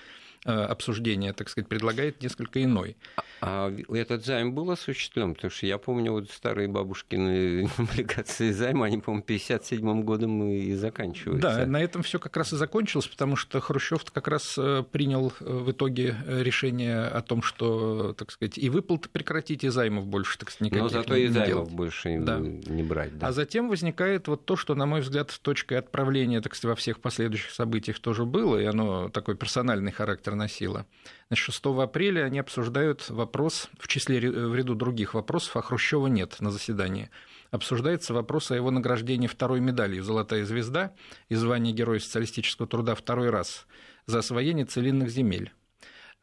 обсуждения, 0.47 1.33
так 1.33 1.49
сказать, 1.49 1.67
предлагает 1.67 2.21
несколько 2.21 2.63
иной. 2.63 2.97
А 3.41 3.71
этот 3.89 4.25
займ 4.25 4.53
был 4.53 4.71
осуществлен? 4.71 5.35
Потому 5.35 5.51
что 5.51 5.65
я 5.67 5.77
помню, 5.77 6.11
вот 6.11 6.31
старые 6.31 6.67
бабушкины 6.67 7.69
облигации 7.77 8.51
займа, 8.51 8.87
они, 8.87 8.97
по-моему, 8.97 9.23
57 9.23 10.01
годом 10.03 10.43
и 10.43 10.73
заканчиваются. 10.73 11.55
Да, 11.59 11.65
на 11.65 11.81
этом 11.81 12.03
все 12.03 12.19
как 12.19 12.35
раз 12.37 12.53
и 12.53 12.55
закончилось, 12.55 13.07
потому 13.07 13.35
что 13.35 13.59
Хрущев 13.59 14.03
как 14.11 14.27
раз 14.27 14.55
э, 14.57 14.83
принял 14.91 15.31
э, 15.39 15.45
в 15.45 15.71
итоге 15.71 16.15
э, 16.25 16.41
решение 16.43 17.03
о 17.03 17.21
том, 17.21 17.41
что, 17.41 18.13
так 18.13 18.31
сказать, 18.31 18.57
и 18.57 18.69
выплаты 18.69 19.09
прекратить, 19.09 19.63
и 19.63 19.69
займов 19.69 20.07
больше, 20.07 20.37
так 20.37 20.49
сказать, 20.49 20.71
никаких 20.71 20.83
Но 20.83 20.89
зато 20.89 21.15
и 21.15 21.27
займов 21.27 21.47
делать. 21.47 21.71
больше 21.71 22.19
да. 22.19 22.39
не 22.39 22.83
брать. 22.83 23.17
Да. 23.17 23.27
А 23.27 23.31
затем 23.31 23.69
возникает 23.69 24.27
вот 24.27 24.45
то, 24.45 24.55
что, 24.55 24.75
на 24.75 24.85
мой 24.85 25.01
взгляд, 25.01 25.31
точкой 25.41 25.75
отправления, 25.75 26.41
так 26.41 26.55
сказать, 26.55 26.71
во 26.71 26.75
всех 26.75 26.99
последующих 26.99 27.51
событиях 27.51 27.99
тоже 27.99 28.25
было, 28.25 28.57
и 28.57 28.65
оно 28.65 29.09
такой 29.09 29.35
персональный 29.35 29.91
характер 29.91 30.35
носило. 30.37 30.85
Значит, 31.27 31.45
6 31.45 31.65
апреля 31.65 32.23
они 32.23 32.39
обсуждают 32.39 33.09
вопрос, 33.09 33.69
в 33.77 33.87
числе 33.87 34.19
в 34.19 34.55
ряду 34.55 34.75
других 34.75 35.13
вопросов, 35.13 35.57
а 35.57 35.61
Хрущева 35.61 36.07
нет 36.07 36.37
на 36.39 36.51
заседании. 36.51 37.09
Обсуждается 37.51 38.13
вопрос 38.13 38.51
о 38.51 38.55
его 38.55 38.71
награждении 38.71 39.27
второй 39.27 39.59
медалью 39.59 40.03
«Золотая 40.03 40.45
звезда» 40.45 40.93
и 41.29 41.35
звании 41.35 41.73
Героя 41.73 41.99
социалистического 41.99 42.67
труда 42.67 42.95
второй 42.95 43.29
раз 43.29 43.67
за 44.05 44.19
освоение 44.19 44.65
целинных 44.65 45.09
земель. 45.09 45.51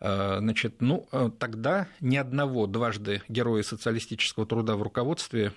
А, 0.01 0.39
значит, 0.41 0.83
ну, 0.83 1.09
а, 1.13 1.31
тогда 1.31 1.89
ни 2.01 2.17
одного 2.17 2.67
дважды 2.67 3.23
героя 3.29 3.63
социалистического 3.63 4.45
труда 4.45 4.77
в 4.77 4.83
руководстве 4.83 5.53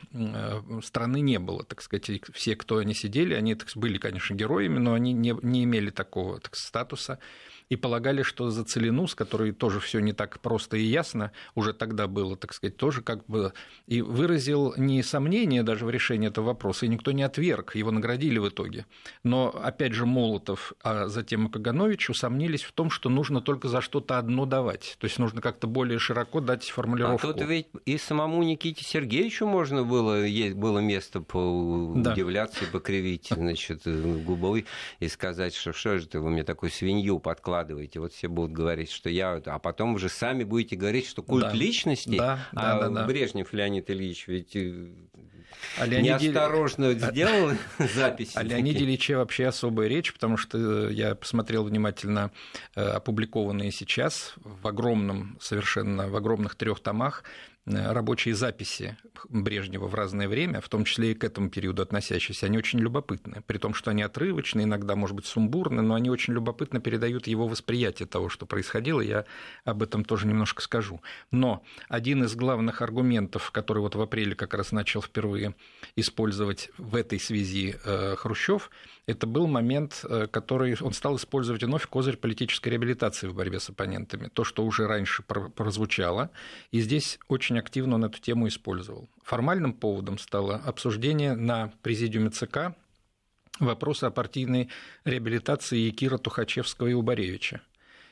страны 0.83 1.19
не 1.19 1.39
было, 1.39 1.63
так 1.63 1.81
сказать. 1.81 2.21
Все, 2.33 2.55
кто 2.55 2.77
они 2.77 2.93
сидели, 2.93 3.33
они 3.33 3.55
так, 3.55 3.67
были, 3.75 3.97
конечно, 3.97 4.35
героями, 4.35 4.77
но 4.77 4.93
они 4.93 5.11
не, 5.13 5.37
не 5.41 5.63
имели 5.63 5.89
такого 5.89 6.39
так, 6.39 6.55
статуса 6.55 7.19
и 7.69 7.75
полагали, 7.75 8.21
что 8.21 8.49
за 8.49 8.63
целину, 8.63 9.07
с 9.07 9.15
которой 9.15 9.51
тоже 9.51 9.79
все 9.79 9.99
не 9.99 10.13
так 10.13 10.39
просто 10.39 10.77
и 10.77 10.83
ясно, 10.83 11.31
уже 11.55 11.73
тогда 11.73 12.07
было, 12.07 12.37
так 12.37 12.53
сказать, 12.53 12.77
тоже 12.77 13.01
как 13.01 13.25
бы 13.25 13.53
и 13.87 14.01
выразил 14.01 14.73
не 14.77 15.03
сомнение 15.03 15.63
даже 15.63 15.85
в 15.85 15.89
решении 15.89 16.29
этого 16.29 16.47
вопроса, 16.47 16.85
и 16.85 16.89
никто 16.89 17.11
не 17.11 17.23
отверг, 17.23 17.75
его 17.75 17.91
наградили 17.91 18.39
в 18.39 18.47
итоге. 18.47 18.85
Но, 19.23 19.49
опять 19.49 19.93
же, 19.93 20.05
Молотов, 20.05 20.73
а 20.81 21.07
затем 21.07 21.47
и 21.47 21.51
Каганович 21.51 22.09
усомнились 22.09 22.63
в 22.63 22.71
том, 22.71 22.89
что 22.89 23.09
нужно 23.09 23.41
только 23.41 23.67
за 23.67 23.81
что-то 23.81 24.17
одно 24.17 24.45
давать, 24.45 24.95
то 24.99 25.05
есть 25.05 25.19
нужно 25.19 25.41
как-то 25.41 25.67
более 25.67 25.99
широко 25.99 26.39
дать 26.39 26.69
формулировку. 26.69 27.27
А 27.27 27.33
тут 27.33 27.41
ведь 27.47 27.67
и 27.85 27.97
самому 27.97 28.43
Никите 28.43 28.83
Сергеевичу 28.83 29.45
можно 29.45 29.83
было, 29.83 30.23
есть, 30.25 30.55
было 30.55 30.79
место 30.79 31.21
поудивляться 31.21 32.61
да. 32.61 32.67
и 32.67 32.71
покривить, 32.71 33.27
значит, 33.29 33.81
губой 33.85 34.65
и 34.99 35.07
сказать, 35.09 35.53
что 35.53 35.73
что 35.73 35.99
же 35.99 36.07
ты, 36.07 36.19
вы 36.19 36.29
мне 36.29 36.43
такую 36.43 36.71
свинью 36.71 37.19
подкладываете 37.19 37.56
выкладываете, 37.57 37.99
вот 37.99 38.13
все 38.13 38.27
будут 38.27 38.51
говорить, 38.51 38.91
что 38.91 39.09
я... 39.09 39.41
А 39.45 39.59
потом 39.59 39.95
уже 39.95 40.09
сами 40.09 40.43
будете 40.43 40.75
говорить, 40.75 41.07
что 41.07 41.23
культ 41.23 41.45
да. 41.45 41.53
личности, 41.53 42.17
да, 42.17 42.47
а 42.53 42.79
да, 42.79 42.89
да, 42.89 43.05
Брежнев 43.05 43.51
Леонид 43.53 43.89
Ильич 43.89 44.27
ведь 44.27 44.55
э, 44.55 44.87
а 45.77 45.85
Леониде... 45.85 46.27
неосторожно 46.27 46.93
сделал 46.93 47.51
запись. 47.95 48.35
О 48.35 48.43
Леониде 48.43 48.83
Ильиче 48.83 49.17
вообще 49.17 49.47
особая 49.47 49.87
речь, 49.87 50.13
потому 50.13 50.37
что 50.37 50.89
я 50.89 51.15
посмотрел 51.15 51.63
внимательно 51.63 52.31
э, 52.75 52.81
опубликованные 52.81 53.71
сейчас 53.71 54.35
в 54.37 54.67
огромном, 54.67 55.37
совершенно 55.41 56.07
в 56.07 56.15
огромных 56.15 56.55
трех 56.55 56.79
томах 56.79 57.23
Э, 57.23 57.56
рабочие 57.67 58.35
записи 58.35 58.97
Брежнева 59.29 59.87
в 59.87 59.95
разное 59.95 60.27
время, 60.27 60.61
в 60.61 60.69
том 60.69 60.85
числе 60.85 61.11
и 61.11 61.15
к 61.15 61.23
этому 61.23 61.49
периоду 61.49 61.81
относящиеся, 61.81 62.45
они 62.45 62.57
очень 62.57 62.79
любопытны. 62.79 63.43
При 63.45 63.57
том, 63.57 63.73
что 63.73 63.91
они 63.91 64.01
отрывочны, 64.01 64.61
иногда, 64.61 64.95
может 64.95 65.15
быть, 65.15 65.25
сумбурны, 65.25 65.81
но 65.81 65.95
они 65.95 66.09
очень 66.09 66.33
любопытно 66.33 66.79
передают 66.79 67.27
его 67.27 67.47
восприятие 67.47 68.07
того, 68.07 68.29
что 68.29 68.45
происходило. 68.45 69.01
Я 69.01 69.25
об 69.65 69.83
этом 69.83 70.05
тоже 70.05 70.27
немножко 70.27 70.61
скажу. 70.61 71.01
Но 71.31 71.63
один 71.89 72.23
из 72.23 72.35
главных 72.35 72.81
аргументов, 72.81 73.51
который 73.51 73.79
вот 73.79 73.95
в 73.95 74.01
апреле 74.01 74.35
как 74.35 74.53
раз 74.53 74.71
начал 74.71 75.01
впервые 75.01 75.55
использовать 75.95 76.69
в 76.77 76.95
этой 76.95 77.19
связи 77.19 77.75
э, 77.83 78.15
Хрущев, 78.17 78.69
это 79.07 79.25
был 79.25 79.47
момент, 79.47 80.03
э, 80.03 80.27
который 80.29 80.75
он 80.81 80.93
стал 80.93 81.15
использовать 81.15 81.63
вновь 81.63 81.87
козырь 81.87 82.17
политической 82.17 82.69
реабилитации 82.69 83.27
в 83.27 83.33
борьбе 83.33 83.59
с 83.59 83.69
оппонентами. 83.69 84.27
То, 84.27 84.43
что 84.43 84.65
уже 84.65 84.85
раньше 84.85 85.23
прозвучало, 85.23 86.29
и 86.71 86.81
здесь 86.81 87.17
очень 87.29 87.56
активно 87.59 87.95
он 87.95 88.05
эту 88.05 88.19
тему 88.19 88.47
использовал. 88.47 89.09
Формальным 89.23 89.73
поводом 89.73 90.17
стало 90.17 90.55
обсуждение 90.55 91.35
на 91.35 91.71
президиуме 91.81 92.29
ЦК 92.29 92.75
вопроса 93.59 94.07
о 94.07 94.11
партийной 94.11 94.69
реабилитации 95.05 95.77
Якира 95.77 96.17
Тухачевского 96.17 96.87
и 96.87 96.93
Убаревича. 96.93 97.61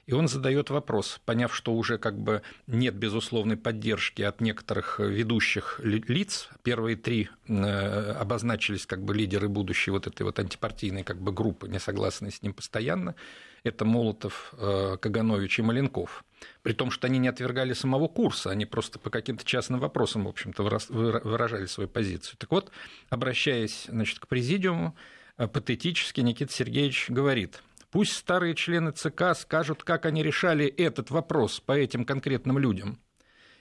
И 0.06 0.14
он 0.14 0.28
задает 0.28 0.70
вопрос, 0.70 1.20
поняв, 1.26 1.56
что 1.56 1.74
уже 1.74 1.98
как 1.98 2.18
бы 2.18 2.44
нет 2.68 2.94
безусловной 2.94 3.58
поддержки 3.58 4.22
от 4.22 4.40
некоторых 4.40 5.00
ведущих 5.00 5.80
лиц. 5.84 6.50
Первые 6.62 6.96
три 6.96 7.30
э, 7.48 8.12
обозначились 8.12 8.86
как 8.86 9.04
бы 9.04 9.16
лидеры 9.16 9.50
будущей 9.50 9.90
вот 9.90 10.06
этой 10.06 10.22
вот 10.22 10.38
антипартийной 10.38 11.04
как 11.04 11.20
бы 11.20 11.32
группы, 11.32 11.68
не 11.68 11.80
согласные 11.80 12.32
с 12.32 12.44
ним 12.44 12.54
постоянно. 12.54 13.16
Это 13.64 13.84
Молотов, 13.84 14.54
э, 14.60 14.98
Каганович 15.02 15.60
и 15.60 15.62
Маленков. 15.64 16.24
При 16.62 16.74
том, 16.74 16.92
что 16.92 17.08
они 17.08 17.20
не 17.20 17.28
отвергали 17.28 17.74
самого 17.74 18.08
курса, 18.08 18.52
они 18.52 18.66
просто 18.66 19.00
по 19.00 19.10
каким-то 19.10 19.46
частным 19.46 19.80
вопросам, 19.80 20.26
в 20.26 20.30
общем-то, 20.30 20.64
выражали 20.64 21.66
свою 21.66 21.90
позицию. 21.90 22.38
Так 22.38 22.52
вот, 22.52 22.72
обращаясь 23.10 23.86
значит, 23.90 24.20
к 24.20 24.28
президиуму, 24.28 24.96
э, 25.38 25.48
патетически 25.48 26.22
Никита 26.22 26.54
Сергеевич 26.54 27.10
говорит– 27.10 27.62
Пусть 27.96 28.12
старые 28.12 28.56
члены 28.56 28.92
ЦК 28.92 29.34
скажут, 29.38 29.86
как 29.86 30.06
они 30.06 30.22
решали 30.22 30.66
этот 30.66 31.12
вопрос 31.12 31.62
по 31.62 31.72
этим 31.72 32.04
конкретным 32.04 32.58
людям. 32.60 33.00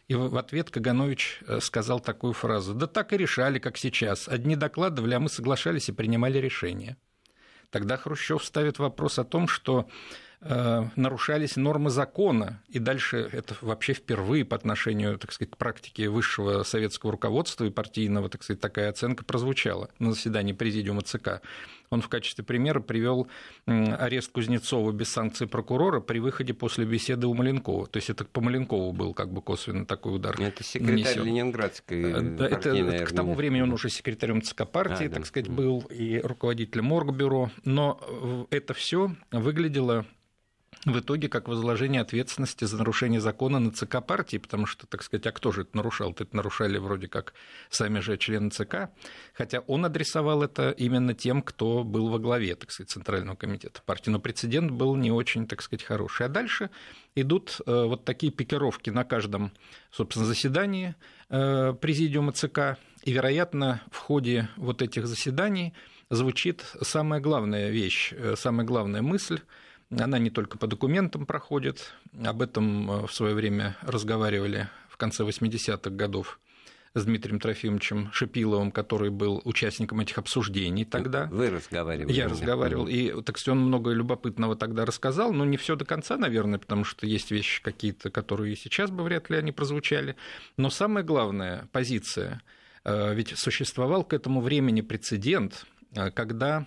И 0.09 0.17
в 0.17 0.37
ответ 0.37 0.71
Каганович 0.71 1.39
э, 1.47 1.61
сказал 1.61 2.01
такую 2.01 2.33
фразу. 2.33 2.75
Да 2.75 2.89
так 2.89 3.13
и 3.13 3.17
решали, 3.17 3.61
как 3.61 3.79
сейчас. 3.79 4.27
Одни 4.27 4.57
докладывали, 4.57 5.15
а 5.15 5.21
мы 5.21 5.29
соглашались 5.29 5.89
и 5.89 5.93
принимали 5.93 6.39
решения. 6.39 6.97
Тогда 7.71 7.97
Хрущев 7.97 8.45
ставит 8.45 8.81
вопрос 8.81 9.21
о 9.21 9.25
том, 9.25 9.47
что 9.47 9.89
нарушались 10.97 11.57
нормы 11.57 11.91
закона, 11.91 12.63
и 12.69 12.79
дальше 12.79 13.29
это 13.33 13.57
вообще 13.61 13.95
впервые 13.95 14.45
по 14.45 14.57
отношению, 14.57 15.19
так 15.19 15.33
сказать, 15.33 15.53
к 15.53 15.57
практике 15.57 16.09
высшего 16.09 16.63
советского 16.63 17.13
руководства 17.13 17.65
и 17.65 17.71
партийного, 17.71 18.29
так 18.29 18.43
сказать, 18.43 18.61
такая 18.61 18.91
оценка 18.91 19.25
прозвучала 19.25 19.91
на 19.99 20.13
заседании 20.13 20.53
президиума 20.53 21.03
ЦК. 21.03 21.41
Он 21.91 22.01
в 22.01 22.09
качестве 22.09 22.45
примера 22.45 22.81
привел 22.81 23.29
арест 23.67 24.33
Кузнецова 24.33 24.91
без 24.93 25.11
санкций 25.11 25.47
прокурора 25.47 26.01
при 26.01 26.19
выходе 26.19 26.53
после 26.53 26.85
беседы 26.85 27.27
у 27.27 27.35
Маленкова. 27.35 27.87
То 27.87 27.99
есть 27.99 28.11
это 28.11 28.25
по 28.25 28.41
Маленкову 28.41 28.93
был 28.93 29.15
как 29.15 29.33
бы 29.33 29.41
косвенно 29.43 29.87
такой 29.87 30.17
удар. 30.17 30.39
Это 30.41 30.65
секретарь 30.65 30.95
нанесен. 30.95 31.25
Ленинградской 31.25 32.03
э, 32.03 32.21
да, 32.21 32.47
это, 32.49 33.05
К 33.05 33.13
тому 33.13 33.35
времени 33.35 33.63
он 33.63 33.73
уже 33.73 33.91
секретарем 33.91 34.43
ЦК 34.43 34.67
партии, 34.67 35.07
а, 35.07 35.11
так 35.11 35.21
да. 35.21 35.25
сказать, 35.25 35.49
был 35.49 35.81
и 35.91 36.19
руководителем 36.19 36.87
Моргбюро. 36.87 37.51
Но 37.65 38.01
э, 38.51 38.57
это 38.57 38.75
все 38.75 39.15
выглядело 39.31 40.05
в 40.85 40.99
итоге 40.99 41.29
как 41.29 41.49
возложение 41.49 42.03
ответственности 42.03 42.65
за 42.65 42.77
нарушение 42.77 43.21
закона 43.21 43.59
на 43.59 43.71
ЦК 43.71 44.05
партии, 44.05 44.37
потому 44.37 44.67
что, 44.67 44.87
так 44.87 45.03
сказать, 45.03 45.27
а 45.27 45.33
кто 45.33 45.53
же 45.53 45.63
это 45.63 45.77
нарушал? 45.77 46.13
Это 46.13 46.35
нарушали 46.37 46.79
вроде 46.79 47.09
как 47.09 47.35
сами 47.71 48.01
же 48.01 48.17
члены 48.19 48.51
ЦК, 48.51 48.91
хотя 49.33 49.61
он 49.61 49.85
адресовал 49.85 50.43
это 50.43 50.71
именно 50.71 51.15
тем, 51.15 51.43
кто 51.43 51.85
был 51.85 52.09
во 52.09 52.19
главе, 52.19 52.55
так 52.55 52.71
сказать, 52.71 52.91
Центрального 52.91 53.37
комитета 53.37 53.81
партии, 53.85 54.11
но 54.11 54.19
прецедент 54.19 54.71
был 54.71 54.95
не 54.97 55.11
очень, 55.11 55.47
так 55.47 55.63
сказать, 55.63 55.83
хороший. 55.85 56.27
А 56.27 56.29
дальше 56.29 56.71
идут 57.15 57.61
э, 57.67 57.85
вот 57.85 58.05
такие 58.05 58.33
пикировки 58.33 58.91
на 58.91 59.05
каждом, 59.05 59.53
собственно, 59.91 60.27
заседании 60.27 60.95
э, 61.31 61.73
президиума 61.81 62.33
ЦК, 62.33 62.79
и, 63.03 63.13
вероятно, 63.13 63.83
в 63.91 63.99
ходе 63.99 64.49
вот 64.57 64.81
этих 64.81 65.07
заседаний 65.07 65.75
звучит 66.11 66.65
самая 66.83 67.21
главная 67.21 67.71
вещь, 67.71 68.13
э, 68.13 68.35
самая 68.37 68.67
главная 68.67 69.03
мысль, 69.03 69.41
она 69.99 70.19
не 70.19 70.31
только 70.31 70.59
по 70.59 70.67
документам 70.67 71.27
проходит, 71.27 71.93
об 72.25 72.43
этом 72.43 72.91
э, 72.91 73.07
в 73.07 73.13
свое 73.13 73.35
время 73.35 73.77
разговаривали 73.83 74.69
в 74.89 74.97
конце 74.97 75.25
80-х 75.25 75.91
годов 75.91 76.39
с 76.95 77.05
Дмитрием 77.05 77.41
Трофимовичем 77.41 78.11
Шипиловым, 78.13 78.71
который 78.71 79.11
был 79.11 79.43
участником 79.45 80.01
этих 80.01 80.17
обсуждений 80.19 80.85
тогда. 80.85 81.27
Вы 81.27 81.51
разговаривали? 81.51 82.13
Я 82.13 82.29
разговаривал. 82.29 82.87
И, 82.87 83.21
так 83.23 83.37
сказать, 83.39 83.59
он 83.59 83.67
много 83.67 83.91
любопытного 83.91 84.55
тогда 84.55 84.85
рассказал, 84.85 85.33
но 85.33 85.45
не 85.45 85.57
все 85.57 85.75
до 85.75 85.85
конца, 85.85 86.17
наверное, 86.17 86.61
потому 86.61 86.85
что 86.85 87.07
есть 87.07 87.33
вещи 87.33 87.61
какие-то, 87.63 88.11
которые 88.11 88.55
сейчас 88.55 88.91
бы 88.91 89.03
вряд 89.03 89.29
ли 89.29 89.37
они 89.37 89.51
прозвучали. 89.51 90.15
Но 90.57 90.71
самая 90.71 91.03
главная 91.03 91.69
позиция, 91.73 92.43
э, 92.85 93.15
ведь 93.15 93.37
существовал 93.37 94.05
к 94.05 94.13
этому 94.13 94.41
времени 94.41 94.81
прецедент, 94.81 95.67
э, 95.97 96.13
когда 96.13 96.65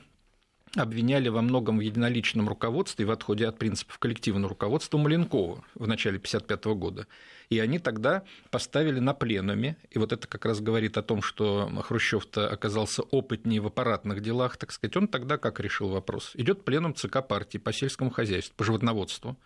обвиняли 0.75 1.30
во 1.30 1.41
многом 1.41 1.77
в 1.77 1.82
единоличном 1.82 2.47
руководстве 2.47 3.06
в 3.06 3.12
отходе 3.12 3.47
от 3.47 3.58
принципов 3.58 3.97
коллективного 3.99 4.49
руководства 4.49 4.97
Маленкова 4.97 5.63
в 5.75 5.88
начале 5.88 6.17
1955 6.17 6.65
года. 6.77 7.08
И 7.49 7.60
они 7.60 7.80
тогда 7.80 8.23
поставили 8.51 8.99
на 8.99 9.13
пленуме, 9.13 9.77
и 9.89 9.99
вот 9.99 10.12
это 10.12 10.27
как 10.27 10.45
раз 10.45 10.60
говорит 10.60 10.97
о 10.97 11.03
том, 11.03 11.21
что 11.21 11.69
Хрущев-то 11.84 12.49
оказался 12.49 13.03
опытнее 13.03 13.62
в 13.62 13.67
аппаратных 13.67 14.21
делах, 14.21 14.58
так 14.58 14.71
сказать, 14.71 14.97
он 14.97 15.08
тогда 15.08 15.38
как 15.38 15.60
решил 15.60 15.89
вопрос? 15.89 16.32
Идет 16.36 16.65
пленум 16.65 16.93
ЦК 16.93 17.25
партии 17.25 17.58
по 17.58 17.71
сельскому 17.71 18.10
хозяйству, 18.10 18.53
по 18.58 18.65
животноводству, 18.65 19.38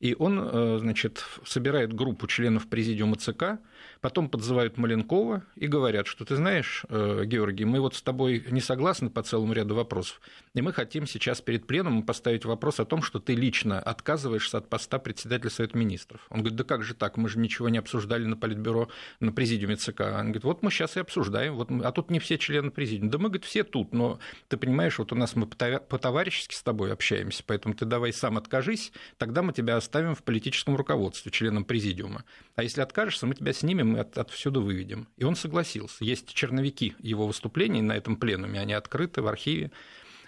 и 0.00 0.14
он, 0.18 0.38
э, 0.38 0.78
значит, 0.80 1.24
собирает 1.44 1.92
группу 1.92 2.26
членов 2.26 2.68
президиума 2.68 3.16
ЦК, 3.16 3.58
потом 4.00 4.28
подзывают 4.28 4.76
Маленкова 4.76 5.44
и 5.56 5.66
говорят, 5.66 6.06
что 6.06 6.24
ты 6.24 6.36
знаешь, 6.36 6.84
э, 6.88 7.22
Георгий, 7.24 7.64
мы 7.64 7.80
вот 7.80 7.94
с 7.94 8.02
тобой 8.02 8.44
не 8.50 8.60
согласны 8.60 9.08
по 9.08 9.22
целому 9.22 9.52
ряду 9.52 9.74
вопросов, 9.74 10.20
и 10.54 10.60
мы 10.60 10.72
хотим 10.72 11.06
сейчас 11.06 11.40
перед 11.40 11.66
пленумом 11.66 12.02
поставить 12.02 12.44
вопрос 12.44 12.80
о 12.80 12.84
том, 12.84 13.02
что 13.02 13.18
ты 13.18 13.34
лично 13.34 13.80
отказываешься 13.80 14.58
от 14.58 14.68
поста 14.68 14.98
председателя 14.98 15.50
Совета 15.50 15.78
Министров. 15.78 16.26
Он 16.28 16.40
говорит, 16.40 16.56
да 16.56 16.64
как 16.64 16.82
же 16.82 16.94
так, 16.94 17.16
мы 17.16 17.28
же 17.28 17.38
ничего 17.38 17.68
не 17.68 17.78
обсуждали 17.78 18.26
на 18.26 18.36
Политбюро, 18.36 18.88
на 19.20 19.32
президиуме 19.32 19.76
ЦК. 19.76 20.00
Он 20.00 20.24
говорит, 20.26 20.44
вот 20.44 20.62
мы 20.62 20.70
сейчас 20.70 20.96
и 20.96 21.00
обсуждаем, 21.00 21.54
вот, 21.54 21.70
а 21.70 21.92
тут 21.92 22.10
не 22.10 22.18
все 22.18 22.36
члены 22.36 22.70
президиума. 22.70 23.10
Да 23.10 23.18
мы, 23.18 23.28
говорит, 23.28 23.44
все 23.44 23.64
тут, 23.64 23.94
но 23.94 24.18
ты 24.48 24.56
понимаешь, 24.56 24.98
вот 24.98 25.12
у 25.12 25.16
нас 25.16 25.34
мы 25.36 25.46
по-товарищески 25.46 26.54
с 26.54 26.62
тобой 26.62 26.92
общаемся, 26.92 27.42
поэтому 27.46 27.74
ты 27.74 27.84
давай 27.84 28.12
сам 28.12 28.36
откажись, 28.36 28.92
тогда 29.18 29.42
мы 29.42 29.52
тебя 29.52 29.76
оставим 29.84 30.14
в 30.14 30.22
политическом 30.22 30.76
руководстве, 30.76 31.30
членом 31.30 31.64
президиума. 31.64 32.24
А 32.56 32.62
если 32.62 32.80
откажешься, 32.80 33.26
мы 33.26 33.34
тебя 33.34 33.52
снимем 33.52 33.96
и 33.96 34.00
от, 34.00 34.16
отсюда 34.18 34.60
выведем. 34.60 35.08
И 35.16 35.24
он 35.24 35.36
согласился. 35.36 36.04
Есть 36.04 36.32
черновики 36.32 36.94
его 36.98 37.26
выступлений 37.26 37.82
на 37.82 37.92
этом 37.92 38.16
пленуме, 38.16 38.60
они 38.60 38.72
открыты 38.72 39.22
в 39.22 39.26
архиве. 39.26 39.70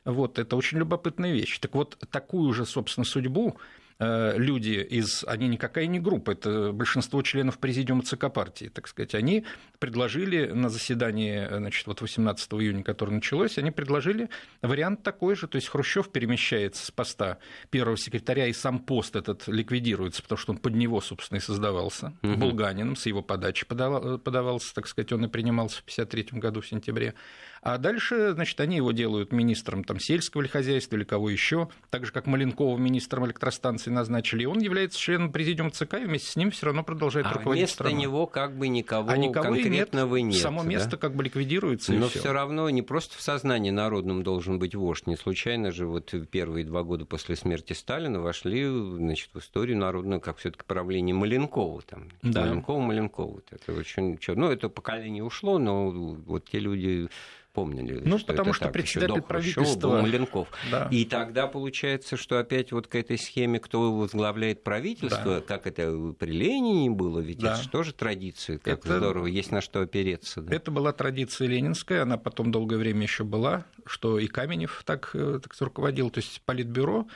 Вот, 0.04 0.38
это 0.38 0.54
очень 0.54 0.78
любопытная 0.78 1.32
вещь. 1.32 1.58
Так 1.58 1.74
вот, 1.74 1.98
такую 2.10 2.52
же, 2.52 2.64
собственно, 2.64 3.04
судьбу 3.04 3.58
люди 3.98 4.86
из, 4.90 5.24
они 5.24 5.48
никакая 5.48 5.86
не 5.86 5.98
группа, 6.00 6.32
это 6.32 6.72
большинство 6.72 7.22
членов 7.22 7.58
президиума 7.58 8.02
ЦК 8.02 8.30
партии, 8.32 8.70
так 8.72 8.88
сказать, 8.88 9.14
они 9.14 9.44
предложили 9.78 10.46
на 10.46 10.68
заседании, 10.68 11.46
значит, 11.50 11.86
вот 11.86 12.02
18 12.02 12.52
июня, 12.54 12.82
которое 12.84 13.12
началось, 13.12 13.56
они 13.56 13.70
предложили 13.70 14.28
вариант 14.60 15.02
такой 15.02 15.34
же, 15.34 15.48
то 15.48 15.56
есть 15.56 15.68
Хрущев 15.68 16.10
перемещается 16.10 16.84
с 16.84 16.90
поста 16.90 17.38
первого 17.70 17.96
секретаря, 17.96 18.46
и 18.48 18.52
сам 18.52 18.80
пост 18.80 19.16
этот 19.16 19.48
ликвидируется, 19.48 20.22
потому 20.22 20.38
что 20.38 20.52
он 20.52 20.58
под 20.58 20.74
него, 20.74 21.00
собственно, 21.00 21.38
и 21.38 21.40
создавался, 21.40 22.12
угу. 22.22 22.36
Булганиным, 22.36 22.96
с 22.96 23.06
его 23.06 23.22
подачи 23.22 23.66
подавался, 23.66 24.74
так 24.74 24.88
сказать, 24.88 25.12
он 25.12 25.24
и 25.24 25.28
принимался 25.28 25.78
в 25.78 25.84
1953 25.84 26.38
году 26.38 26.60
в 26.60 26.66
сентябре. 26.66 27.14
А 27.62 27.78
дальше, 27.78 28.32
значит, 28.32 28.60
они 28.60 28.76
его 28.76 28.92
делают 28.92 29.32
министром 29.32 29.82
там, 29.82 29.98
сельского 29.98 30.46
хозяйства 30.46 30.96
или 30.96 31.04
кого 31.04 31.30
еще, 31.30 31.68
так 31.90 32.06
же, 32.06 32.12
как 32.12 32.26
Маленкова 32.26 32.78
министром 32.78 33.26
электростанции 33.26 33.85
назначили. 33.90 34.42
И 34.42 34.46
он 34.46 34.58
является 34.58 34.98
членом 34.98 35.32
президиума 35.32 35.70
ЦК, 35.70 35.94
и 35.94 36.04
вместе 36.04 36.30
с 36.30 36.36
ним 36.36 36.50
все 36.50 36.66
равно 36.66 36.82
продолжает 36.82 37.26
а 37.26 37.34
руководить 37.34 37.62
вместо 37.62 37.74
страной. 37.74 38.00
него 38.00 38.26
как 38.26 38.56
бы 38.56 38.68
никого, 38.68 39.10
а 39.10 39.16
никого 39.16 39.54
конкретного 39.54 40.16
нет. 40.16 40.34
нет. 40.34 40.42
Само 40.42 40.62
да? 40.62 40.68
место 40.68 40.96
как 40.96 41.14
бы 41.14 41.24
ликвидируется. 41.24 41.92
Но 41.92 42.08
все 42.08 42.32
равно 42.32 42.68
не 42.70 42.82
просто 42.82 43.16
в 43.16 43.20
сознании 43.20 43.70
народном 43.70 44.22
должен 44.22 44.58
быть 44.58 44.74
вождь. 44.74 45.06
Не 45.06 45.16
случайно 45.16 45.70
же 45.72 45.86
вот 45.86 46.14
первые 46.30 46.64
два 46.64 46.82
года 46.82 47.04
после 47.04 47.36
смерти 47.36 47.72
Сталина 47.72 48.20
вошли 48.20 48.66
значит, 48.66 49.30
в 49.32 49.38
историю 49.38 49.78
народную, 49.78 50.20
как 50.20 50.38
все-таки 50.38 50.64
правление 50.66 51.14
Маленкова. 51.14 51.82
Там. 51.82 52.08
Да. 52.22 52.42
Маленкова, 52.42 52.80
Маленкова. 52.80 53.40
Это 53.50 53.72
очень... 53.72 54.18
Ну, 54.26 54.50
это 54.50 54.68
поколение 54.68 55.22
ушло, 55.24 55.58
но 55.58 55.90
вот 55.90 56.44
те 56.46 56.58
люди 56.58 57.08
помнили. 57.56 58.02
Ну, 58.04 58.18
что 58.18 58.26
потому 58.26 58.52
что 58.52 58.66
так, 58.66 58.74
председатель 58.74 59.22
правительства... 59.22 59.88
был 59.88 60.02
Маленков. 60.02 60.48
Да. 60.70 60.88
И 60.90 61.06
тогда 61.06 61.46
получается, 61.46 62.18
что 62.18 62.38
опять 62.38 62.70
вот 62.70 62.86
к 62.86 62.94
этой 62.94 63.16
схеме, 63.16 63.58
кто 63.58 63.96
возглавляет 63.96 64.62
правительство, 64.62 65.36
да. 65.36 65.40
как 65.40 65.66
это 65.66 66.14
при 66.18 66.32
Ленине 66.32 66.90
было, 66.90 67.20
ведь 67.20 67.38
да. 67.38 67.54
это 67.54 67.62
же 67.62 67.70
тоже 67.70 67.94
традиция, 67.94 68.58
как 68.58 68.80
это... 68.80 68.98
здорово, 68.98 69.26
есть 69.26 69.52
на 69.52 69.62
что 69.62 69.80
опереться. 69.80 70.42
Да? 70.42 70.54
Это 70.54 70.70
была 70.70 70.92
традиция 70.92 71.48
ленинская, 71.48 72.02
она 72.02 72.18
потом 72.18 72.52
долгое 72.52 72.76
время 72.76 73.04
еще 73.04 73.24
была, 73.24 73.64
что 73.86 74.18
и 74.18 74.26
Каменев 74.26 74.82
так, 74.84 75.10
э, 75.14 75.40
так 75.42 75.54
руководил, 75.58 76.10
то 76.10 76.18
есть 76.18 76.42
политбюро 76.44 77.06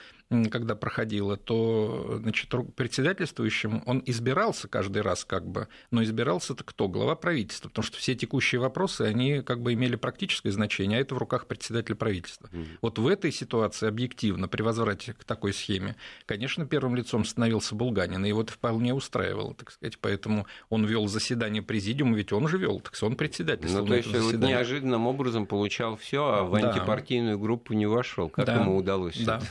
когда 0.50 0.76
проходило, 0.76 1.36
то 1.36 2.18
значит, 2.22 2.52
председательствующим 2.76 3.82
он 3.86 4.02
избирался 4.06 4.68
каждый 4.68 5.02
раз, 5.02 5.24
как 5.24 5.46
бы, 5.46 5.66
но 5.90 6.04
избирался-то 6.04 6.62
кто? 6.62 6.88
Глава 6.88 7.16
правительства, 7.16 7.68
потому 7.68 7.84
что 7.84 7.98
все 7.98 8.14
текущие 8.14 8.60
вопросы, 8.60 9.02
они 9.02 9.42
как 9.42 9.60
бы 9.60 9.72
имели 9.72 9.96
практическое 9.96 10.52
значение, 10.52 10.98
а 10.98 11.00
это 11.00 11.14
в 11.14 11.18
руках 11.18 11.46
председателя 11.46 11.96
правительства. 11.96 12.48
Mm. 12.52 12.66
Вот 12.80 12.98
в 12.98 13.06
этой 13.08 13.32
ситуации 13.32 13.88
объективно, 13.88 14.46
при 14.46 14.62
возврате 14.62 15.14
к 15.14 15.24
такой 15.24 15.52
схеме, 15.52 15.96
конечно, 16.26 16.64
первым 16.64 16.94
лицом 16.94 17.24
становился 17.24 17.74
Булганин, 17.74 18.24
и 18.24 18.28
его 18.28 18.42
это 18.42 18.52
вполне 18.52 18.94
устраивало, 18.94 19.54
так 19.54 19.72
сказать, 19.72 19.98
поэтому 19.98 20.46
он 20.68 20.84
вел 20.84 21.08
заседание 21.08 21.62
президиума, 21.62 22.16
ведь 22.16 22.32
он 22.32 22.46
же 22.46 22.56
вел, 22.56 22.78
так 22.80 22.94
сказать, 22.94 23.12
он 23.12 23.16
председательствовал. 23.16 23.86
Ну, 23.86 23.90
то 23.90 23.96
есть 23.96 24.08
вот 24.08 24.34
неожиданным 24.34 25.08
образом 25.08 25.46
получал 25.46 25.96
все, 25.96 26.24
а 26.24 26.44
в 26.44 26.52
да. 26.52 26.70
антипартийную 26.70 27.38
группу 27.38 27.72
не 27.72 27.86
вошел. 27.86 28.28
Как 28.28 28.46
да. 28.46 28.60
ему 28.60 28.76
удалось 28.76 29.18
да. 29.18 29.40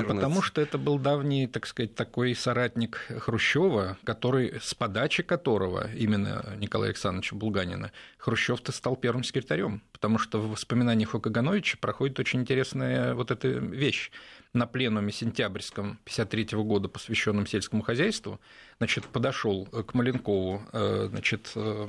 А 0.00 0.02
потому 0.02 0.42
что 0.42 0.60
это 0.60 0.78
был 0.78 0.98
давний, 0.98 1.46
так 1.46 1.66
сказать, 1.66 1.94
такой 1.94 2.34
соратник 2.34 2.96
Хрущева, 3.18 3.98
который, 4.04 4.58
с 4.60 4.74
подачи 4.74 5.22
которого, 5.22 5.90
именно 5.92 6.54
Николая 6.58 6.90
Александровича 6.90 7.36
Булганина, 7.36 7.92
Хрущев-то 8.18 8.72
стал 8.72 8.96
первым 8.96 9.24
секретарем, 9.24 9.82
потому 9.92 10.18
что 10.18 10.40
в 10.40 10.50
воспоминаниях 10.50 11.14
о 11.14 11.20
Кагановиче 11.20 11.78
проходит 11.78 12.18
очень 12.18 12.40
интересная 12.40 13.14
вот 13.14 13.30
эта 13.30 13.48
вещь. 13.48 14.10
На 14.52 14.66
пленуме 14.66 15.12
сентябрьском 15.12 15.98
1953 16.04 16.58
года, 16.62 16.88
посвященном 16.88 17.46
сельскому 17.46 17.82
хозяйству, 17.82 18.40
значит, 18.78 19.04
подошел 19.06 19.66
к 19.66 19.94
Маленкову, 19.94 20.62
э, 20.72 21.08
значит, 21.10 21.52
э, 21.54 21.88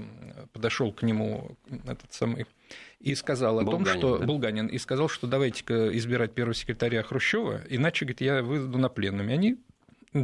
подошел 0.52 0.92
к 0.92 1.04
нему 1.04 1.58
этот 1.86 2.14
самый 2.14 2.46
и 3.00 3.16
сказал 3.16 3.60
о 3.60 3.64
Булганин, 3.64 3.86
том, 3.86 3.98
что 3.98 4.18
да? 4.18 4.26
Булганин 4.26 4.68
и 4.68 4.78
сказал, 4.78 5.08
что 5.08 5.28
давайте-ка 5.28 5.96
избирать 5.98 6.34
первого 6.34 6.54
секретаря 6.54 7.04
Хрущева, 7.04 7.62
иначе, 7.70 8.06
говорит, 8.06 8.22
я 8.22 8.42
выйду 8.42 8.78
на 8.78 8.90
пленуме. 8.90 9.34
Они 9.34 9.58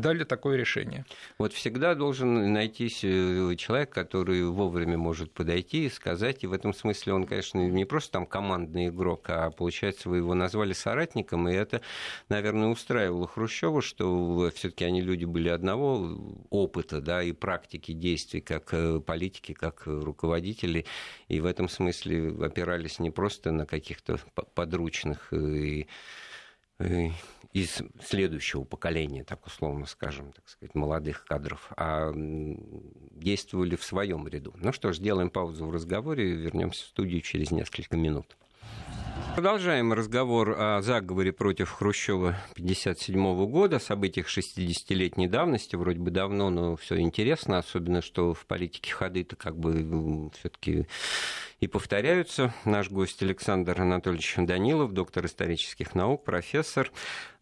дали 0.02 0.24
такое 0.24 0.58
решение. 0.58 1.06
Вот 1.38 1.54
всегда 1.54 1.96
должен 1.96 2.54
найтись 2.54 3.04
э, 3.04 3.56
человек, 3.58 3.90
который 3.90 4.44
вовремя 4.46 4.98
может 4.98 5.32
подойти 5.32 5.86
и 5.86 5.90
сказать, 5.90 6.44
и 6.44 6.48
в 6.48 6.54
этом 6.54 6.74
смысле 6.74 7.14
он, 7.14 7.26
конечно, 7.26 7.60
не 7.60 7.86
просто 7.86 8.14
там 8.14 8.26
командный 8.26 8.90
игрок, 8.90 9.30
а 9.30 9.52
получается, 9.52 10.10
вы 10.10 10.18
его 10.18 10.34
назвали 10.34 10.74
соратником, 10.74 11.48
и 11.50 11.54
это, 11.54 11.82
наверное, 12.30 12.70
устраивало 12.70 13.28
Хрущева, 13.28 13.82
что 13.82 14.52
все-таки 14.56 14.86
они 14.86 15.02
люди 15.02 15.26
были 15.26 15.50
одного 15.50 16.18
опыта, 16.50 17.02
да, 17.02 17.24
и 17.24 17.32
практики 17.32 17.92
действий, 17.92 18.42
как 18.42 18.74
э, 18.74 19.00
политики, 19.00 19.54
как 19.54 19.84
руководители, 19.86 20.86
и 21.28 21.40
в 21.40 21.46
этом 21.46 21.70
смысле 21.70 22.36
опирались 22.42 23.00
не 23.00 23.12
просто 23.12 23.52
на 23.52 23.66
каких-то 23.66 24.18
подручных 24.54 25.30
э, 25.32 25.86
и 26.80 27.12
из 27.54 27.84
следующего 28.04 28.64
поколения, 28.64 29.24
так 29.24 29.46
условно 29.46 29.86
скажем, 29.86 30.32
так 30.34 30.50
сказать, 30.50 30.74
молодых 30.74 31.24
кадров, 31.24 31.72
а 31.78 32.12
действовали 32.16 33.76
в 33.76 33.84
своем 33.84 34.28
ряду. 34.28 34.54
Ну 34.58 34.74
что 34.74 34.92
ж, 34.92 34.98
сделаем 34.98 35.30
паузу 35.30 35.68
в 35.68 35.72
разговоре, 35.72 36.34
вернемся 36.34 36.84
в 36.84 36.88
студию 36.88 37.22
через 37.22 37.52
несколько 37.52 37.96
минут. 37.96 38.36
Продолжаем 39.36 39.94
разговор 39.94 40.56
о 40.56 40.82
заговоре 40.84 41.34
против 41.34 41.72
Хрущева 41.72 42.36
1957 42.52 43.46
года, 43.48 43.80
событиях 43.80 44.28
60-летней 44.28 45.28
давности. 45.28 45.76
Вроде 45.76 46.00
бы 46.00 46.12
давно, 46.12 46.52
но 46.52 46.76
все 46.76 47.00
интересно, 47.00 47.58
особенно 47.58 48.04
что 48.04 48.36
в 48.36 48.46
политике 48.46 48.94
ходы-то 48.94 49.36
как 49.36 49.58
бы 49.58 50.30
все-таки 50.38 50.86
и 51.60 51.68
повторяются. 51.68 52.54
Наш 52.64 52.92
гость 52.92 53.24
Александр 53.24 53.82
Анатольевич 53.82 54.36
Данилов, 54.38 54.94
доктор 54.94 55.26
исторических 55.26 55.96
наук, 55.96 56.24
профессор. 56.24 56.92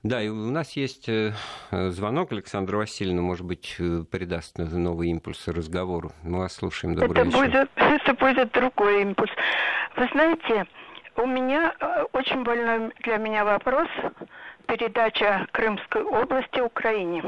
Да, 0.01 0.21
и 0.21 0.30
у 0.30 0.49
нас 0.49 0.77
есть 0.77 1.10
э, 1.10 1.34
звонок 1.71 2.32
Александра 2.32 2.77
Васильевна, 2.77 3.21
может 3.21 3.45
быть, 3.45 3.75
э, 3.80 4.04
придаст 4.10 4.58
новые 4.58 5.12
импульсы 5.12 5.51
разговору. 5.51 6.13
Мы 6.23 6.39
вас 6.39 6.54
слушаем. 6.54 6.95
Добрый 6.95 7.21
это 7.21 7.25
вечер. 7.25 7.39
Будет, 7.39 7.69
это 7.75 8.13
будет 8.13 8.51
другой 8.54 9.01
импульс. 9.01 9.32
Вы 9.97 10.08
знаете, 10.13 10.65
у 11.15 11.26
меня 11.26 11.74
э, 11.80 12.06
очень 12.13 12.43
больной 12.43 12.91
для 13.00 13.17
меня 13.17 13.43
вопрос 13.45 13.88
передача 14.67 15.47
Крымской 15.52 16.04
области 16.04 16.60
Украине. 16.60 17.24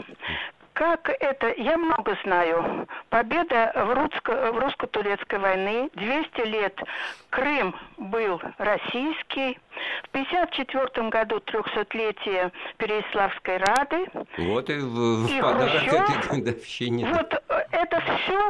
Как 0.74 1.08
это, 1.20 1.54
я 1.56 1.78
много 1.78 2.18
знаю. 2.24 2.88
Победа 3.10 3.72
в, 3.76 3.94
русско, 3.94 4.52
в 4.52 4.58
русско-турецкой 4.58 5.38
войне, 5.38 5.90
200 5.94 6.48
лет 6.48 6.82
Крым 7.30 7.76
был 7.98 8.42
российский, 8.58 9.60
в 10.04 10.10
1954 10.10 11.10
году 11.10 11.38
300-летие 11.38 12.52
Переяславской 12.78 13.58
Рады. 13.58 14.08
Вот 14.38 14.70
и 14.72 14.80
в, 14.80 15.26
в 15.26 15.30
и 15.30 15.40
Хрущев, 15.40 15.94
этой 15.94 16.40
годовщине. 16.40 17.08
Вот 17.14 17.34
э, 17.50 17.66
это 17.72 18.02
все 18.02 18.50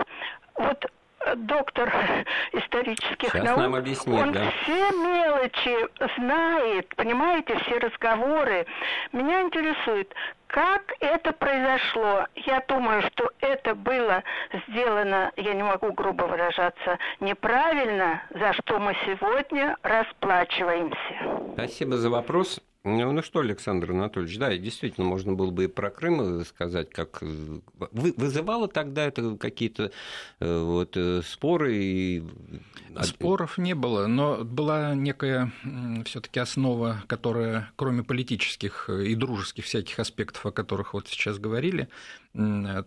вот 0.56 0.86
доктор 1.36 1.94
исторических 2.52 3.30
Сейчас 3.32 3.44
наук. 3.44 3.58
Нам 3.60 3.76
объяснит, 3.76 4.22
он 4.22 4.32
да. 4.32 4.52
все 4.64 4.92
мелочи 4.92 5.78
знает, 6.18 6.96
понимаете, 6.96 7.58
все 7.60 7.78
разговоры. 7.78 8.66
Меня 9.12 9.42
интересует, 9.42 10.14
как 10.54 10.94
это 11.00 11.34
произошло? 11.34 12.28
Я 12.36 12.64
думаю, 12.68 13.02
что 13.02 13.32
это 13.40 13.74
было 13.74 14.24
сделано, 14.68 15.32
я 15.36 15.56
не 15.56 15.64
могу 15.64 15.92
грубо 15.94 16.26
выражаться, 16.26 17.00
неправильно, 17.20 18.22
за 18.30 18.54
что 18.54 18.78
мы 18.78 18.96
сегодня 19.04 19.76
расплачиваемся. 19.82 21.56
Спасибо 21.56 21.98
за 21.98 22.12
вопрос. 22.12 22.62
Ну, 22.84 23.14
ну 23.14 23.24
что, 23.24 23.40
Александр 23.40 23.92
Анатольевич, 23.92 24.38
да, 24.38 24.56
действительно, 24.58 25.08
можно 25.08 25.34
было 25.34 25.52
бы 25.52 25.64
и 25.64 25.68
про 25.68 25.90
Крым 25.90 26.44
сказать, 26.44 26.90
как 26.92 27.22
вы, 27.22 28.14
вызывало 28.18 28.68
тогда 28.68 29.06
это 29.06 29.38
какие-то 29.38 29.92
э, 30.42 30.60
вот, 30.60 30.98
э, 30.98 31.22
споры 31.24 31.76
и 31.78 32.24
Споров 33.02 33.58
не 33.58 33.74
было, 33.74 34.08
но 34.08 34.44
была 34.44 34.94
некая 34.94 35.52
все-таки 36.06 36.40
основа, 36.40 37.04
которая, 37.08 37.72
кроме 37.76 38.04
политических 38.04 38.90
и 38.90 39.16
дружеских 39.16 39.66
всяких 39.66 39.98
аспектов, 40.00 40.43
о 40.46 40.52
которых 40.52 40.94
вот 40.94 41.08
сейчас 41.08 41.40
говорили, 41.40 41.90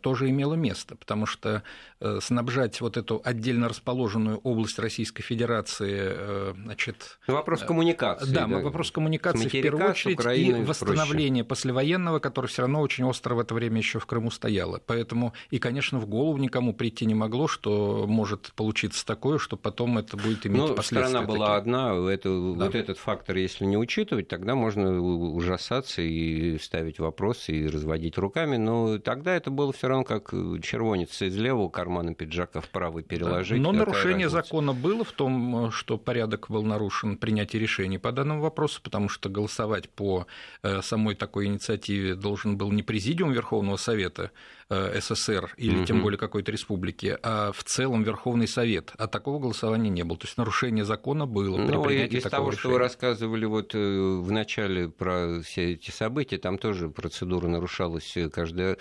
тоже 0.02 0.28
имело 0.30 0.54
место, 0.54 0.96
потому 0.96 1.24
что 1.24 1.62
э, 2.00 2.18
снабжать 2.20 2.80
вот 2.80 2.96
эту 2.96 3.22
отдельно 3.24 3.68
расположенную 3.68 4.38
область 4.38 4.78
Российской 4.80 5.22
Федерации, 5.22 5.98
э, 5.98 6.54
значит... 6.56 7.18
Ну, 7.28 7.34
вопрос 7.34 7.62
э, 7.62 7.66
коммуникации. 7.66 8.32
Да, 8.32 8.46
да. 8.48 8.58
вопрос 8.58 8.90
коммуникации 8.90 9.46
в 9.46 9.52
первую 9.52 9.90
очередь 9.90 10.18
Украиной 10.18 10.62
и 10.62 10.64
восстановление 10.64 11.44
проще. 11.44 11.48
послевоенного, 11.48 12.18
которое 12.18 12.48
все 12.48 12.62
равно 12.62 12.80
очень 12.80 13.04
остро 13.04 13.36
в 13.36 13.38
это 13.38 13.54
время 13.54 13.78
еще 13.78 14.00
в 14.00 14.06
Крыму 14.06 14.32
стояло. 14.32 14.82
Поэтому 14.84 15.32
и, 15.50 15.60
конечно, 15.60 16.00
в 16.00 16.06
голову 16.06 16.38
никому 16.38 16.74
прийти 16.74 17.06
не 17.06 17.14
могло, 17.14 17.46
что 17.46 18.04
может 18.08 18.52
получиться 18.56 19.06
такое, 19.06 19.38
что 19.38 19.56
потом 19.56 19.96
это 19.98 20.16
будет 20.16 20.44
иметь 20.44 20.58
ну, 20.58 20.74
последствия. 20.74 21.06
страна 21.08 21.20
такие. 21.20 21.38
была 21.38 21.56
одна, 21.56 21.94
это, 22.10 22.28
да. 22.30 22.64
вот 22.64 22.74
этот 22.74 22.98
фактор, 22.98 23.36
если 23.36 23.64
не 23.64 23.76
учитывать, 23.76 24.26
тогда 24.26 24.56
можно 24.56 25.00
ужасаться 25.00 26.02
и 26.02 26.58
ставить 26.58 26.98
вопросы 26.98 27.52
и 27.52 27.68
разводить 27.68 28.18
руками, 28.18 28.56
но 28.56 28.98
тогда 28.98 29.35
это 29.36 29.50
было 29.50 29.72
все 29.72 29.88
равно 29.88 30.04
как 30.04 30.32
э, 30.32 30.58
червонец 30.62 31.22
из 31.22 31.36
левого 31.36 31.68
кармана 31.68 32.14
пиджака 32.14 32.60
в 32.60 32.68
правый 32.68 33.02
переложить. 33.02 33.60
Но 33.60 33.72
нарушение 33.72 34.26
разница? 34.26 34.42
закона 34.42 34.72
было 34.72 35.04
в 35.04 35.12
том, 35.12 35.66
э, 35.66 35.70
что 35.70 35.98
порядок 35.98 36.46
был 36.48 36.62
нарушен 36.62 37.16
принятие 37.16 37.60
решений 37.60 37.98
по 37.98 38.12
данному 38.12 38.40
вопросу, 38.42 38.80
потому 38.82 39.08
что 39.08 39.28
голосовать 39.28 39.88
по 39.88 40.26
э, 40.62 40.82
самой 40.82 41.14
такой 41.14 41.46
инициативе 41.46 42.14
должен 42.14 42.56
был 42.56 42.72
не 42.72 42.82
президиум 42.82 43.32
Верховного 43.32 43.76
Совета 43.76 44.30
СССР 44.68 45.54
или 45.56 45.78
угу. 45.78 45.84
тем 45.84 46.02
более 46.02 46.18
какой-то 46.18 46.50
республики, 46.50 47.16
а 47.22 47.52
в 47.52 47.62
целом 47.64 48.02
Верховный 48.02 48.48
Совет. 48.48 48.92
А 48.98 49.06
такого 49.06 49.38
голосования 49.38 49.90
не 49.90 50.02
было. 50.02 50.18
То 50.18 50.26
есть 50.26 50.36
нарушение 50.36 50.84
закона 50.84 51.26
было 51.26 51.56
при 51.66 51.74
ну, 51.76 51.82
принятии 51.84 52.18
из 52.18 52.24
того, 52.24 52.50
решения. 52.50 52.60
что 52.60 52.68
вы 52.70 52.78
рассказывали 52.78 53.44
вот 53.44 53.74
в 53.74 54.30
начале 54.30 54.88
про 54.88 55.40
все 55.42 55.72
эти 55.74 55.90
события, 55.90 56.38
там 56.38 56.58
тоже 56.58 56.88
процедура 56.88 57.46
нарушалась 57.46 58.14
каждый 58.32 58.76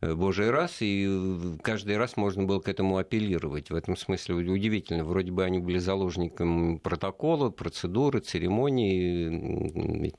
божий 0.00 0.50
раз, 0.50 0.78
и 0.80 1.56
каждый 1.62 1.96
раз 1.96 2.16
можно 2.16 2.44
было 2.44 2.60
к 2.60 2.68
этому 2.68 2.98
апеллировать. 2.98 3.70
В 3.70 3.74
этом 3.74 3.96
смысле 3.96 4.34
удивительно. 4.34 5.04
Вроде 5.04 5.32
бы 5.32 5.44
они 5.44 5.58
были 5.58 5.78
заложником 5.78 6.78
протокола, 6.78 7.50
процедуры, 7.50 8.20
церемонии, 8.20 10.12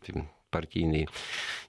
партийные 0.53 1.09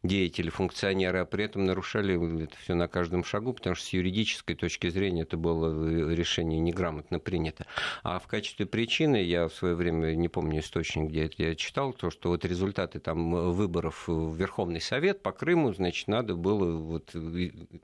деятели, 0.03 0.51
функционеры, 0.51 1.21
а 1.21 1.25
при 1.25 1.45
этом 1.45 1.65
нарушали 1.65 2.45
это 2.45 2.55
все 2.59 2.75
на 2.75 2.87
каждом 2.87 3.25
шагу, 3.25 3.55
потому 3.55 3.75
что 3.75 3.87
с 3.87 3.89
юридической 3.89 4.55
точки 4.55 4.91
зрения 4.91 5.23
это 5.23 5.39
было 5.39 6.11
решение 6.13 6.61
неграмотно 6.61 7.19
принято. 7.19 7.67
А 8.03 8.19
в 8.19 8.27
качестве 8.27 8.67
причины, 8.67 9.17
я 9.23 9.49
в 9.49 9.55
свое 9.55 9.75
время 9.75 10.15
не 10.15 10.29
помню 10.29 10.61
источник, 10.61 11.09
где 11.09 11.25
это 11.25 11.43
я 11.43 11.55
читал, 11.55 11.95
то, 11.95 12.11
что 12.11 12.29
вот 12.29 12.45
результаты 12.45 13.01
там 13.01 13.53
выборов 13.53 14.05
в 14.07 14.37
Верховный 14.37 14.81
Совет 14.81 15.23
по 15.23 15.33
Крыму, 15.33 15.73
значит, 15.73 16.07
надо 16.07 16.35
было 16.37 16.77
вот 16.77 17.17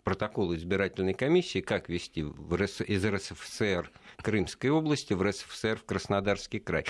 протокол 0.05 0.55
избирательной 0.55 1.15
комиссии, 1.15 1.61
как 1.61 1.89
вести 1.89 2.21
из 2.21 3.07
РСФСР 3.07 3.91
Крымской 4.19 4.71
области 4.71 5.15
в 5.15 5.23
РСФСР 5.23 5.79
в 5.79 5.85
Краснодарский 5.85 6.61
край. 6.61 6.85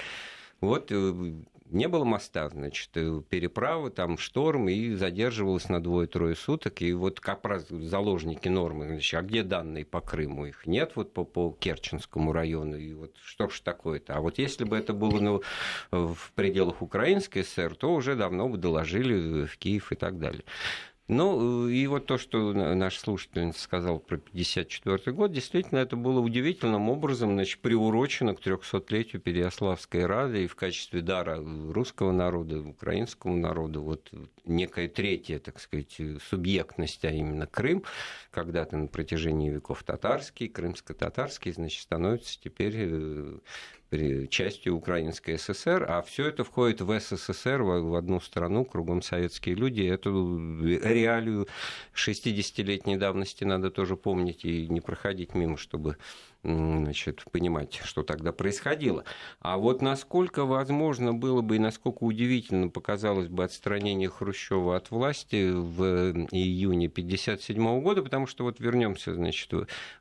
Вот 0.60 0.88
э, 0.90 1.34
не 1.70 1.88
было 1.88 2.04
моста, 2.04 2.48
значит, 2.48 2.90
э, 2.94 3.22
переправы, 3.28 3.90
там 3.90 4.18
шторм, 4.18 4.68
и 4.68 4.94
задерживалось 4.94 5.68
на 5.68 5.82
двое-трое 5.82 6.34
суток. 6.34 6.82
И 6.82 6.92
вот 6.92 7.20
как 7.20 7.44
раз 7.44 7.68
заложники 7.68 8.48
нормы, 8.48 8.86
значит, 8.86 9.18
а 9.18 9.22
где 9.22 9.42
данные 9.42 9.84
по 9.84 10.00
Крыму? 10.00 10.46
Их 10.46 10.66
нет 10.66 10.92
вот 10.94 11.12
по, 11.12 11.24
по 11.24 11.56
Керченскому 11.58 12.32
району. 12.32 12.76
И 12.76 12.92
вот 12.92 13.16
что 13.24 13.48
ж 13.48 13.60
такое-то? 13.60 14.14
А 14.14 14.20
вот 14.20 14.38
если 14.38 14.64
бы 14.64 14.76
это 14.76 14.92
было 14.92 15.20
ну, 15.20 15.42
в 15.90 16.32
пределах 16.34 16.82
Украинской 16.82 17.44
ССР, 17.44 17.74
то 17.74 17.94
уже 17.94 18.16
давно 18.16 18.48
бы 18.48 18.58
доложили 18.58 19.46
в 19.46 19.56
Киев 19.58 19.92
и 19.92 19.96
так 19.96 20.18
далее. 20.18 20.44
Ну, 21.12 21.66
и 21.66 21.88
вот 21.88 22.06
то, 22.06 22.18
что 22.18 22.52
наш 22.52 22.96
слушатель 22.96 23.52
сказал 23.52 23.98
про 23.98 24.14
1954 24.14 25.16
год, 25.16 25.32
действительно, 25.32 25.78
это 25.80 25.96
было 25.96 26.20
удивительным 26.20 26.88
образом 26.88 27.32
значит, 27.32 27.58
приурочено 27.58 28.36
к 28.36 28.40
300-летию 28.40 29.20
Переяславской 29.20 30.06
Рады, 30.06 30.44
и 30.44 30.46
в 30.46 30.54
качестве 30.54 31.00
дара 31.00 31.42
русского 31.72 32.12
народа, 32.12 32.60
украинскому 32.60 33.36
народу, 33.36 33.82
вот 33.82 34.08
некая 34.44 34.86
третья, 34.86 35.40
так 35.40 35.58
сказать, 35.58 36.00
субъектность, 36.28 37.04
а 37.04 37.10
именно 37.10 37.48
Крым, 37.48 37.82
когда-то 38.30 38.76
на 38.76 38.86
протяжении 38.86 39.50
веков 39.50 39.82
татарский, 39.82 40.46
крымско-татарский, 40.46 41.50
значит, 41.50 41.82
становится 41.82 42.40
теперь 42.40 42.74
э, 42.76 43.38
частью 44.30 44.76
Украинской 44.76 45.36
ССР, 45.36 45.84
а 45.88 46.02
все 46.02 46.26
это 46.28 46.44
входит 46.44 46.80
в 46.80 47.00
СССР, 47.00 47.62
в 47.62 47.94
одну 47.96 48.20
страну, 48.20 48.64
кругом 48.64 49.02
советские 49.02 49.56
люди. 49.56 49.82
Эту 49.82 50.60
реалию 50.62 51.48
60-летней 51.94 52.96
давности 52.96 53.44
надо 53.44 53.70
тоже 53.70 53.96
помнить 53.96 54.44
и 54.44 54.68
не 54.68 54.80
проходить 54.80 55.34
мимо, 55.34 55.56
чтобы 55.56 55.96
значит, 56.42 57.24
понимать, 57.30 57.80
что 57.84 58.02
тогда 58.02 58.32
происходило. 58.32 59.04
А 59.40 59.58
вот 59.58 59.82
насколько 59.82 60.44
возможно 60.44 61.12
было 61.12 61.42
бы 61.42 61.56
и 61.56 61.58
насколько 61.58 62.04
удивительно 62.04 62.68
показалось 62.68 63.28
бы 63.28 63.44
отстранение 63.44 64.08
Хрущева 64.08 64.76
от 64.76 64.90
власти 64.90 65.50
в 65.50 65.82
июне 66.30 66.86
1957 66.86 67.82
года, 67.82 68.02
потому 68.02 68.26
что 68.26 68.44
вот 68.44 68.58
вернемся, 68.58 69.14
значит, 69.14 69.52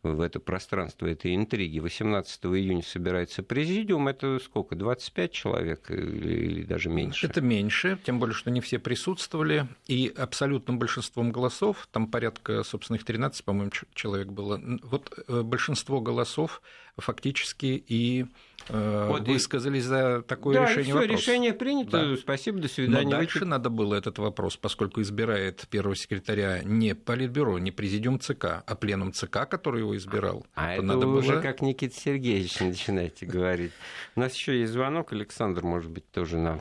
в 0.03 0.21
это 0.21 0.39
пространство 0.39 1.07
этой 1.07 1.35
интриги. 1.35 1.79
18 1.79 2.45
июня 2.45 2.83
собирается 2.83 3.43
президиум, 3.43 4.07
это 4.07 4.39
сколько, 4.39 4.75
25 4.75 5.31
человек 5.31 5.91
или, 5.91 6.45
или 6.45 6.63
даже 6.63 6.89
меньше? 6.89 7.27
Это 7.27 7.41
меньше, 7.41 7.99
тем 8.05 8.19
более, 8.19 8.33
что 8.33 8.49
не 8.49 8.61
все 8.61 8.79
присутствовали, 8.79 9.67
и 9.87 10.11
абсолютным 10.15 10.79
большинством 10.79 11.31
голосов, 11.31 11.87
там 11.91 12.07
порядка, 12.07 12.63
собственно, 12.63 12.95
их 12.95 13.03
13, 13.03 13.43
по-моему, 13.43 13.71
человек 13.93 14.27
было, 14.27 14.61
вот 14.83 15.11
э, 15.27 15.41
большинство 15.41 15.99
голосов 15.99 16.28
голосов 16.29 16.61
фактически 16.97 17.81
и 17.87 18.25
э, 18.67 19.07
вот 19.07 19.25
высказались 19.25 19.85
и... 19.85 19.87
за 19.87 20.21
такое 20.21 20.55
да, 20.55 20.65
решение 20.65 20.93
вопроса. 20.93 21.13
решение 21.13 21.53
принято, 21.53 22.09
да. 22.09 22.17
спасибо, 22.17 22.59
до 22.59 22.67
свидания. 22.67 23.05
Но 23.05 23.09
дальше 23.09 23.45
надо 23.45 23.69
было 23.69 23.95
этот 23.95 24.19
вопрос, 24.19 24.57
поскольку 24.57 25.01
избирает 25.01 25.65
первого 25.69 25.95
секретаря 25.95 26.61
не 26.63 26.95
Политбюро, 26.95 27.57
не 27.57 27.71
президиум 27.71 28.19
ЦК, 28.19 28.63
а 28.65 28.75
пленум 28.75 29.13
ЦК, 29.13 29.47
который 29.47 29.79
его 29.79 29.95
избирал. 29.95 30.45
А 30.55 30.73
это 30.73 30.81
надо 30.81 31.07
уже 31.07 31.35
было... 31.35 31.41
как 31.41 31.61
Никита 31.61 31.97
Сергеевич 31.97 32.59
начинаете 32.59 33.25
говорить. 33.25 33.71
У 34.17 34.19
нас 34.19 34.35
еще 34.35 34.59
есть 34.59 34.73
звонок, 34.73 35.13
Александр, 35.13 35.63
может 35.63 35.89
быть, 35.89 36.09
тоже 36.11 36.37
нам 36.37 36.59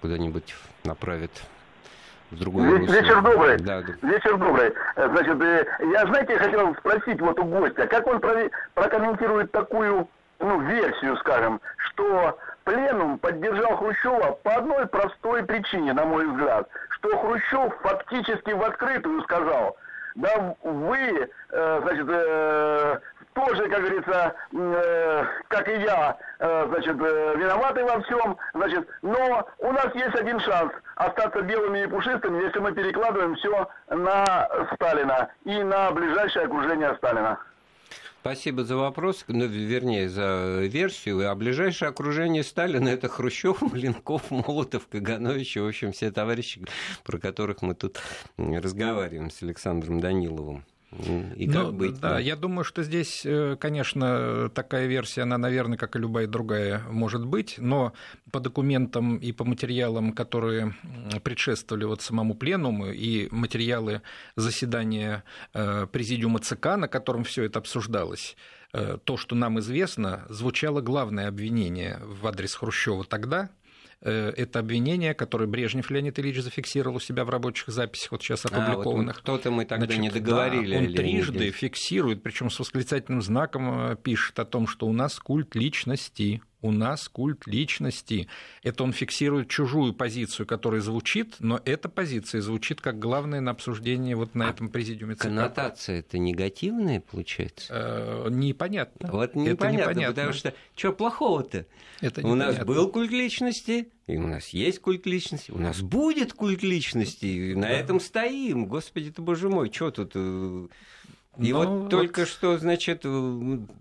куда-нибудь 0.00 0.54
направит 0.82 1.30
другое 2.30 2.78
русло. 2.78 2.92
Вечер 2.92 3.22
добрый. 3.22 3.58
Да, 3.58 3.82
да. 3.82 4.08
Вечер 4.08 4.36
добрый. 4.36 4.72
Э, 4.96 5.08
значит, 5.08 5.40
э, 5.42 5.66
я, 5.92 6.06
знаете, 6.06 6.38
хотел 6.38 6.74
спросить 6.76 7.20
вот 7.20 7.38
у 7.38 7.44
гостя, 7.44 7.86
как 7.86 8.06
он 8.06 8.20
прокомментирует 8.74 9.52
такую 9.52 10.08
ну, 10.38 10.60
версию, 10.60 11.16
скажем, 11.18 11.60
что 11.76 12.38
пленум 12.64 13.18
поддержал 13.18 13.76
Хрущева 13.76 14.38
по 14.42 14.54
одной 14.54 14.86
простой 14.86 15.44
причине, 15.44 15.92
на 15.92 16.04
мой 16.04 16.26
взгляд, 16.26 16.68
что 16.90 17.16
Хрущев 17.18 17.74
фактически 17.82 18.52
в 18.52 18.62
открытую 18.62 19.22
сказал, 19.22 19.76
да 20.14 20.56
вы, 20.62 21.28
э, 21.50 21.80
значит, 21.82 23.02
тоже, 23.34 23.68
как 23.68 23.80
говорится, 23.80 24.34
э, 24.52 25.24
как 25.48 25.68
и 25.68 25.80
я, 25.82 26.16
э, 26.38 26.66
значит, 26.68 26.96
э, 27.00 27.34
виноваты 27.36 27.84
во 27.84 28.00
всем, 28.02 28.36
значит, 28.54 28.88
но 29.02 29.46
у 29.58 29.72
нас 29.72 29.94
есть 29.94 30.14
один 30.14 30.40
шанс 30.40 30.72
остаться 30.96 31.42
белыми 31.42 31.84
и 31.84 31.86
пушистыми, 31.86 32.42
если 32.42 32.58
мы 32.58 32.72
перекладываем 32.72 33.34
все 33.36 33.68
на 33.88 34.48
Сталина 34.74 35.28
и 35.44 35.62
на 35.62 35.90
ближайшее 35.92 36.46
окружение 36.46 36.94
Сталина. 36.96 37.38
Спасибо 38.20 38.64
за 38.64 38.76
вопрос, 38.76 39.24
ну, 39.28 39.46
вернее, 39.46 40.10
за 40.10 40.60
версию. 40.66 41.30
А 41.30 41.34
ближайшее 41.34 41.88
окружение 41.88 42.44
Сталина– 42.44 42.88
это 42.90 43.08
Хрущев, 43.08 43.62
Маленков, 43.72 44.30
Молотов, 44.30 44.86
Каганович, 44.88 45.56
в 45.56 45.66
общем, 45.66 45.92
все 45.92 46.10
товарищи, 46.10 46.60
про 47.02 47.18
которых 47.18 47.62
мы 47.62 47.74
тут 47.74 47.98
разговариваем 48.36 49.30
с 49.30 49.42
Александром 49.42 50.00
Даниловым. 50.00 50.66
И 51.36 51.46
как 51.46 51.66
ну, 51.66 51.72
быть? 51.72 52.00
Да, 52.00 52.14
да, 52.14 52.18
я 52.18 52.34
думаю, 52.34 52.64
что 52.64 52.82
здесь, 52.82 53.22
э, 53.24 53.56
конечно, 53.60 54.50
такая 54.52 54.86
версия, 54.86 55.22
она, 55.22 55.38
наверное, 55.38 55.78
как 55.78 55.94
и 55.94 56.00
любая 56.00 56.26
другая, 56.26 56.82
может 56.90 57.24
быть, 57.24 57.56
но 57.58 57.92
по 58.32 58.40
документам 58.40 59.16
и 59.16 59.30
по 59.30 59.44
материалам, 59.44 60.12
которые 60.12 60.74
предшествовали 61.22 61.84
вот 61.84 62.02
самому 62.02 62.34
пленуму, 62.34 62.90
и 62.90 63.28
материалы 63.30 64.02
заседания 64.34 65.22
э, 65.54 65.86
президиума 65.86 66.40
ЦК, 66.40 66.76
на 66.76 66.88
котором 66.88 67.22
все 67.22 67.44
это 67.44 67.60
обсуждалось, 67.60 68.36
э, 68.72 68.98
то, 69.04 69.16
что 69.16 69.36
нам 69.36 69.60
известно, 69.60 70.26
звучало 70.28 70.80
главное 70.80 71.28
обвинение 71.28 72.00
в 72.02 72.26
адрес 72.26 72.54
Хрущева 72.56 73.04
тогда, 73.04 73.50
это 74.08 74.58
обвинение, 74.60 75.14
которое 75.14 75.46
Брежнев 75.46 75.90
Леонид 75.90 76.18
Ильич 76.18 76.40
зафиксировал 76.40 76.96
у 76.96 77.00
себя 77.00 77.24
в 77.24 77.30
рабочих 77.30 77.68
записях, 77.68 78.12
вот 78.12 78.22
сейчас 78.22 78.46
опубликованных. 78.46 79.16
А, 79.16 79.18
вот 79.18 79.22
кто-то 79.22 79.50
мы 79.50 79.64
тогда 79.66 79.86
Значит, 79.86 80.00
не 80.00 80.10
договорили. 80.10 80.74
Да, 80.74 80.80
он 80.80 80.94
трижды 80.94 81.38
Ильич. 81.38 81.54
фиксирует, 81.54 82.22
причем 82.22 82.50
с 82.50 82.58
восклицательным 82.58 83.20
знаком 83.22 83.92
э, 83.92 83.96
пишет 83.96 84.38
о 84.38 84.44
том, 84.44 84.66
что 84.66 84.86
у 84.86 84.92
нас 84.92 85.18
культ 85.18 85.54
личности 85.54 86.42
у 86.62 86.72
нас 86.72 87.08
культ 87.08 87.46
личности. 87.46 88.28
Это 88.62 88.84
он 88.84 88.92
фиксирует 88.92 89.48
чужую 89.48 89.94
позицию, 89.94 90.46
которая 90.46 90.80
звучит, 90.80 91.36
но 91.40 91.60
эта 91.64 91.88
позиция 91.88 92.40
звучит 92.40 92.80
как 92.80 92.98
главное 92.98 93.40
на 93.40 93.52
обсуждении 93.52 94.14
вот 94.14 94.34
на 94.34 94.48
а 94.48 94.50
этом 94.50 94.68
президиуме 94.68 95.14
ЦК. 95.14 95.22
Коннотация 95.22 96.00
это 96.00 96.18
негативная, 96.18 97.00
получается? 97.00 97.66
Э, 97.70 98.28
непонятно. 98.30 99.10
Вот 99.10 99.34
непонятно, 99.34 99.66
это 99.66 99.72
непонятно, 99.72 100.14
потому 100.14 100.32
что 100.32 100.54
что 100.76 100.92
плохого-то? 100.92 101.66
Это 102.00 102.26
у 102.26 102.34
нас 102.34 102.58
был 102.58 102.88
культ 102.90 103.10
личности, 103.10 103.88
и 104.06 104.16
у 104.16 104.26
нас 104.26 104.48
есть 104.48 104.80
культ 104.80 105.06
личности, 105.06 105.50
у 105.50 105.58
нас 105.58 105.80
будет 105.80 106.32
культ 106.32 106.62
личности, 106.62 107.26
и 107.26 107.54
на 107.54 107.68
да. 107.68 107.70
этом 107.70 108.00
стоим. 108.00 108.66
Господи 108.66 109.10
ты, 109.10 109.22
боже 109.22 109.48
мой, 109.48 109.70
что 109.72 109.90
тут 109.90 110.12
э, 110.14 110.66
и 111.38 111.52
Но 111.52 111.58
вот, 111.58 111.68
вот 111.68 111.90
только 111.90 112.26
что, 112.26 112.58
значит, 112.58 113.04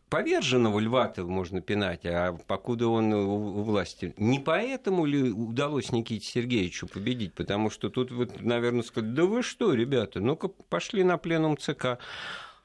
поверженного 0.10 0.80
льва-то 0.80 1.26
можно 1.26 1.62
пинать, 1.62 2.06
а 2.06 2.38
покуда 2.48 2.88
он 2.88 3.12
у 3.12 3.64
власти. 3.64 4.14
Не 4.18 4.40
поэтому 4.40 5.06
ли 5.06 5.32
удалось 5.32 5.92
Никите 5.92 6.26
Сергеевичу 6.26 6.88
победить? 6.88 7.34
Потому 7.34 7.70
что 7.72 7.90
тут, 7.90 8.12
вот, 8.12 8.40
наверное, 8.42 8.84
сказать, 8.84 9.14
да 9.14 9.26
вы 9.26 9.42
что, 9.42 9.74
ребята, 9.74 10.20
ну-ка 10.20 10.48
пошли 10.48 11.04
на 11.04 11.18
пленум 11.18 11.58
ЦК. 11.58 11.98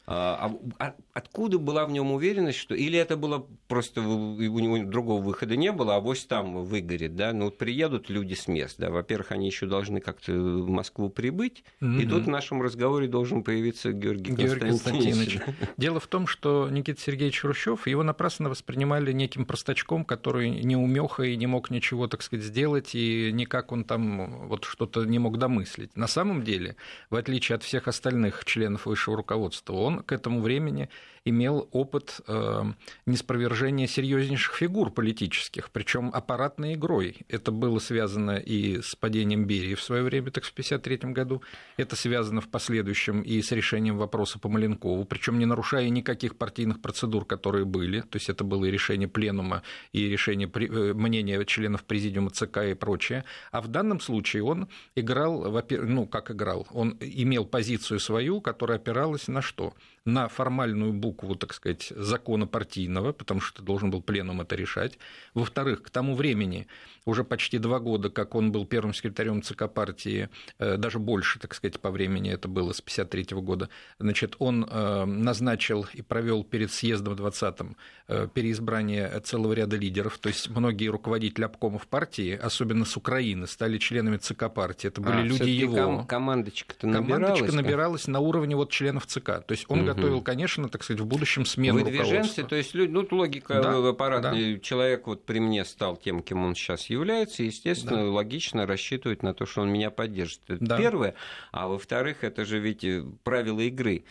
А, 0.07 0.53
а, 0.77 0.85
а 0.85 0.95
откуда 1.15 1.59
была 1.59 1.87
в 1.87 1.91
нем 1.91 2.13
уверенность, 2.13 2.59
что 2.59 2.75
или 2.75 2.99
это 2.99 3.17
было 3.17 3.47
просто 3.75 4.03
у 4.03 4.59
него 4.61 4.79
другого 4.89 5.21
выхода 5.21 5.57
не 5.57 5.73
было, 5.73 5.97
а 5.97 6.01
вось 6.01 6.27
там 6.27 6.65
выгорит, 6.65 7.17
да? 7.17 7.33
Ну, 7.33 7.51
приедут 7.51 8.09
люди 8.09 8.35
с 8.35 8.47
мест, 8.47 8.77
да. 8.79 8.89
Во-первых, 8.89 9.33
они 9.33 9.47
еще 9.47 9.67
должны 9.67 10.01
как-то 10.01 10.33
в 10.33 10.69
Москву 10.69 11.11
прибыть, 11.11 11.65
mm-hmm. 11.81 12.01
и 12.01 12.07
тут 12.07 12.27
в 12.27 12.29
нашем 12.29 12.63
разговоре 12.63 13.09
должен 13.09 13.43
появиться 13.43 13.91
Георгий, 13.91 14.33
Георгий 14.33 14.69
Константинович. 14.69 15.39
Дело 15.77 15.99
в 15.99 16.07
том, 16.07 16.29
что 16.29 16.69
Никита 16.71 17.01
Сергеевич 17.01 17.41
Хрущев 17.41 17.89
его 17.89 18.05
напрасно 18.05 18.49
воспринимали 18.49 19.11
неким 19.11 19.45
простачком, 19.45 20.05
который 20.05 20.51
не 20.51 20.77
умеха 20.77 21.25
и 21.25 21.35
не 21.37 21.49
мог 21.49 21.71
ничего, 21.71 22.07
так 22.07 22.23
сказать, 22.23 22.45
сделать, 22.45 22.95
и 22.95 23.33
никак 23.33 23.73
он 23.73 23.83
там 23.83 24.47
вот 24.47 24.67
что-то 24.67 25.05
не 25.05 25.19
мог 25.19 25.37
домыслить. 25.37 25.97
На 25.97 26.07
самом 26.07 26.45
деле, 26.45 26.77
в 27.11 27.17
отличие 27.17 27.57
от 27.57 27.65
всех 27.65 27.89
остальных 27.89 28.45
членов 28.45 28.87
высшего 28.87 29.17
руководства, 29.17 29.73
он 29.73 30.05
к 30.05 30.13
этому 30.13 30.43
времени 30.43 30.89
имел 31.25 31.69
опыт 31.73 32.21
э, 32.27 32.63
неспровержения 33.07 33.87
серьезнейших 33.87 34.55
фигур 34.55 34.91
политических, 34.91 35.71
причем 35.71 36.11
аппаратной 36.13 36.75
игрой. 36.75 37.19
Это 37.29 37.51
было 37.51 37.79
связано 37.79 38.37
и 38.37 38.83
с 38.83 38.95
падением 38.95 39.47
Берии 39.47 39.75
в 39.75 39.83
свое 39.83 40.03
время, 40.03 40.31
так 40.31 40.45
в 40.45 40.53
1953 40.53 41.13
году. 41.13 41.43
Это 41.77 41.97
связано 41.97 42.41
в 42.41 42.49
последующем 42.49 43.23
и 43.23 43.41
с 43.41 43.53
решением 43.53 43.97
вопроса 43.97 44.39
по 44.39 44.49
Маленкову, 44.49 45.05
причем 45.05 45.39
не 45.39 45.47
нарушая 45.47 45.89
никаких 45.89 46.37
партийных 46.37 46.83
процедур, 46.83 47.25
которые 47.25 47.65
были. 47.65 48.01
То 48.01 48.17
есть 48.17 48.29
это 48.29 48.45
было 48.45 48.67
и 48.67 48.71
решение 48.71 49.09
пленума, 49.09 49.63
и 49.93 50.07
решение 50.09 50.51
э, 50.53 50.93
мнения 50.93 51.43
членов 51.47 51.85
президиума 51.85 52.31
ЦК 52.31 52.59
и 52.65 52.75
прочее. 52.75 53.25
А 53.51 53.63
в 53.63 53.69
данном 53.69 54.01
случае 54.01 54.43
он 54.45 54.69
играл, 54.95 55.51
ну 55.71 56.07
как 56.07 56.31
играл, 56.31 56.67
он 56.71 56.99
имел 57.01 57.47
позицию 57.47 57.99
свою, 57.99 58.41
которая 58.41 58.79
опиралась 58.79 59.29
на 59.29 59.41
что? 59.41 59.75
На 60.07 60.29
формальную 60.29 60.93
букву 60.93 61.35
так 61.35 61.55
сказать, 61.55 61.93
закона 61.97 62.47
партийного, 62.47 63.13
потому 63.13 63.41
что 63.41 63.63
должен 63.63 63.91
был 63.91 64.03
пленум 64.03 64.43
это 64.43 64.55
решать. 64.55 64.99
Во-вторых, 65.33 65.83
к 65.83 65.91
тому 65.91 66.15
времени, 66.15 66.67
уже 67.07 67.25
почти 67.25 67.59
два 67.59 67.79
года, 67.79 68.11
как 68.11 68.35
он 68.35 68.53
был 68.53 68.67
первым 68.67 68.93
секретарем 68.93 69.43
ЦК 69.43 69.69
партии, 69.73 70.29
э, 70.59 70.77
даже 70.77 70.99
больше, 70.99 71.39
так 71.39 71.55
сказать, 71.55 71.81
по 71.81 71.91
времени 71.91 72.31
это 72.31 72.49
было 72.49 72.73
с 72.73 72.81
1953 72.81 73.41
года, 73.41 73.69
значит, 73.99 74.37
он 74.39 74.67
э, 74.69 75.05
назначил 75.05 75.87
и 75.95 76.03
провел 76.03 76.45
перед 76.45 76.71
съездом 76.71 77.15
20-м 77.15 77.77
э, 78.09 78.29
переизбрание 78.33 79.21
целого 79.21 79.55
ряда 79.55 79.77
лидеров, 79.77 80.19
то 80.19 80.29
есть 80.29 80.51
многие 80.51 80.89
руководители 80.89 81.45
обкомов 81.45 81.87
партии, 81.87 82.33
особенно 82.33 82.85
с 82.85 82.97
Украины, 82.97 83.47
стали 83.47 83.79
членами 83.79 84.19
ЦК 84.19 84.53
партии. 84.53 84.89
Это 84.89 85.01
были 85.01 85.17
а, 85.17 85.23
люди 85.23 85.49
его. 85.49 85.77
Ком- 85.77 86.07
командочка-то 86.07 86.87
набиралась? 86.87 87.23
Командочка 87.23 87.57
набиралась 87.57 88.07
на 88.07 88.21
уровне 88.21 88.57
вот 88.57 88.71
членов 88.71 89.07
ЦК. 89.07 89.25
То 89.25 89.53
есть 89.53 89.65
он 89.69 89.81
угу. 89.81 89.94
Готовил, 89.95 90.23
конечно, 90.23 90.69
так 90.69 90.83
сказать, 90.83 91.01
в 91.01 91.07
будущем 91.07 91.47
смену 91.47 91.79
Выдвиженцы, 91.79 92.45
то 92.45 92.57
есть 92.57 92.75
люди, 92.75 92.91
ну, 92.91 93.07
логика 93.11 93.61
да, 93.63 93.89
аппаратный 93.89 94.55
да. 94.55 94.61
человек 94.61 95.07
вот 95.07 95.25
при 95.25 95.39
мне 95.39 95.65
стал 95.65 95.97
тем, 95.97 96.23
кем 96.23 96.45
он 96.45 96.55
сейчас 96.55 96.87
является, 96.87 97.43
и, 97.43 97.47
естественно, 97.47 98.05
да. 98.05 98.11
логично 98.11 98.67
рассчитывать 98.67 99.23
на 99.23 99.35
то, 99.35 99.47
что 99.47 99.63
он 99.63 99.73
меня 99.73 99.91
поддержит. 99.91 100.41
Это 100.49 100.65
да. 100.65 100.79
первое. 100.79 101.15
А 101.53 101.69
во-вторых, 101.69 102.25
это 102.25 102.45
же 102.45 102.59
ведь 102.59 102.85
э, 102.85 103.05
правила 103.23 103.61
игры. 103.61 104.05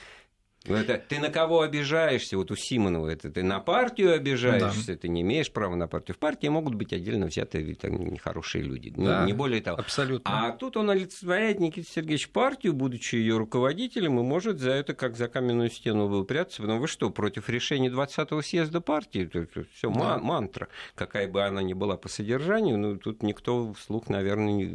Ну, 0.66 0.76
это, 0.76 0.98
ты 0.98 1.20
на 1.20 1.30
кого 1.30 1.62
обижаешься? 1.62 2.38
Вот 2.38 2.50
у 2.50 2.56
Симонова 2.56 3.10
это 3.10 3.30
ты 3.30 3.44
на 3.44 3.60
партию 3.60 4.14
обижаешься, 4.14 4.94
да. 4.94 4.96
ты 4.96 5.10
не 5.10 5.22
имеешь 5.22 5.52
права 5.52 5.76
на 5.76 5.88
партию. 5.88 6.16
В 6.16 6.20
партии 6.20 6.48
могут 6.48 6.76
быть 6.76 6.94
отдельно 6.94 7.26
взятые 7.26 7.76
там, 7.76 8.06
нехорошие 8.06 8.64
люди, 8.64 8.94
да, 8.96 9.26
не 9.26 9.34
более 9.34 9.62
того. 9.62 9.78
Абсолютно. 9.80 10.48
А 10.48 10.52
тут 10.54 10.78
он 10.78 10.90
олицетворяет 10.90 11.60
Никита 11.60 11.90
Сергеевич 11.90 12.30
партию, 12.30 12.72
будучи 12.72 13.16
ее 13.16 13.38
руководителем, 13.38 14.20
и 14.20 14.24
может 14.24 14.60
за 14.60 14.72
это 14.72 14.94
как 14.94 15.18
за 15.18 15.28
каменную 15.28 15.70
стену 15.70 16.08
выпрятаться. 16.08 16.62
Потому 16.62 16.80
вы 16.80 16.88
что, 16.88 17.10
против 17.10 17.50
решения 17.50 17.90
20-го 17.90 18.42
съезда 18.42 18.80
партии? 18.80 19.30
Все 19.74 19.92
да. 19.92 20.18
мантра. 20.20 20.70
Какая 20.96 21.28
бы 21.28 21.44
она 21.44 21.62
ни 21.62 21.74
была 21.74 21.98
по 21.98 22.08
содержанию, 22.08 22.78
ну, 22.78 22.98
тут 22.98 23.22
никто 23.22 23.74
вслух, 23.74 24.08
наверное, 24.08 24.54
не, 24.54 24.66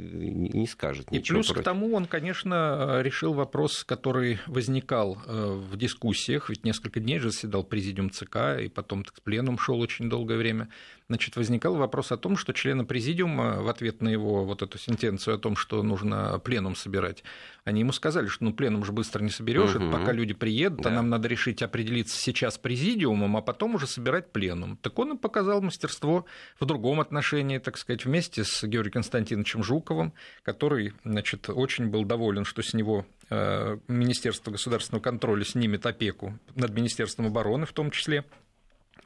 не 0.50 0.66
скажет 0.66 1.06
И 1.10 1.20
плюс 1.20 1.46
против. 1.46 1.62
к 1.62 1.64
тому 1.64 1.94
он, 1.94 2.04
конечно, 2.04 3.00
решил 3.00 3.32
вопрос, 3.32 3.84
который 3.84 4.38
возникал 4.46 5.16
э, 5.26 5.62
в 5.70 5.77
дискуссиях, 5.78 6.50
ведь 6.50 6.64
несколько 6.64 7.00
дней 7.00 7.18
же 7.18 7.30
заседал 7.30 7.64
президиум 7.64 8.10
ЦК, 8.10 8.60
и 8.60 8.68
потом 8.68 9.04
так, 9.04 9.20
пленум 9.22 9.58
шел 9.58 9.80
очень 9.80 10.10
долгое 10.10 10.36
время, 10.36 10.68
значит, 11.08 11.36
возникал 11.36 11.74
вопрос 11.74 12.12
о 12.12 12.16
том, 12.16 12.36
что 12.36 12.52
члены 12.52 12.84
президиума 12.84 13.62
в 13.62 13.68
ответ 13.68 14.02
на 14.02 14.08
его 14.08 14.44
вот 14.44 14.62
эту 14.62 14.78
сентенцию 14.78 15.36
о 15.36 15.38
том, 15.38 15.56
что 15.56 15.82
нужно 15.82 16.38
пленум 16.38 16.76
собирать, 16.76 17.24
они 17.64 17.80
ему 17.80 17.92
сказали, 17.92 18.26
что 18.26 18.44
ну 18.44 18.52
пленум 18.52 18.84
же 18.84 18.92
быстро 18.92 19.22
не 19.22 19.30
соберешь, 19.30 19.74
угу. 19.74 19.90
пока 19.90 20.12
люди 20.12 20.34
приедут, 20.34 20.82
да. 20.82 20.90
а 20.90 20.92
нам 20.92 21.08
надо 21.08 21.28
решить 21.28 21.62
определиться 21.62 22.18
сейчас 22.18 22.58
президиумом, 22.58 23.36
а 23.36 23.40
потом 23.40 23.74
уже 23.74 23.86
собирать 23.86 24.32
пленум. 24.32 24.76
Так 24.76 24.98
он 24.98 25.14
и 25.14 25.16
показал 25.16 25.62
мастерство 25.62 26.26
в 26.60 26.66
другом 26.66 27.00
отношении, 27.00 27.58
так 27.58 27.78
сказать, 27.78 28.04
вместе 28.04 28.44
с 28.44 28.62
Георгием 28.64 28.88
Константиновичем 28.98 29.62
Жуковым, 29.62 30.12
который, 30.42 30.92
значит, 31.04 31.48
очень 31.48 31.86
был 31.86 32.04
доволен, 32.04 32.44
что 32.44 32.62
с 32.62 32.74
него 32.74 33.06
э, 33.30 33.78
Министерство 33.88 34.50
государственного 34.50 35.02
контроля 35.02 35.44
снимет 35.44 35.86
опеку 35.86 36.38
над 36.54 36.74
Министерством 36.74 37.26
обороны 37.26 37.64
в 37.64 37.72
том 37.72 37.90
числе, 37.90 38.24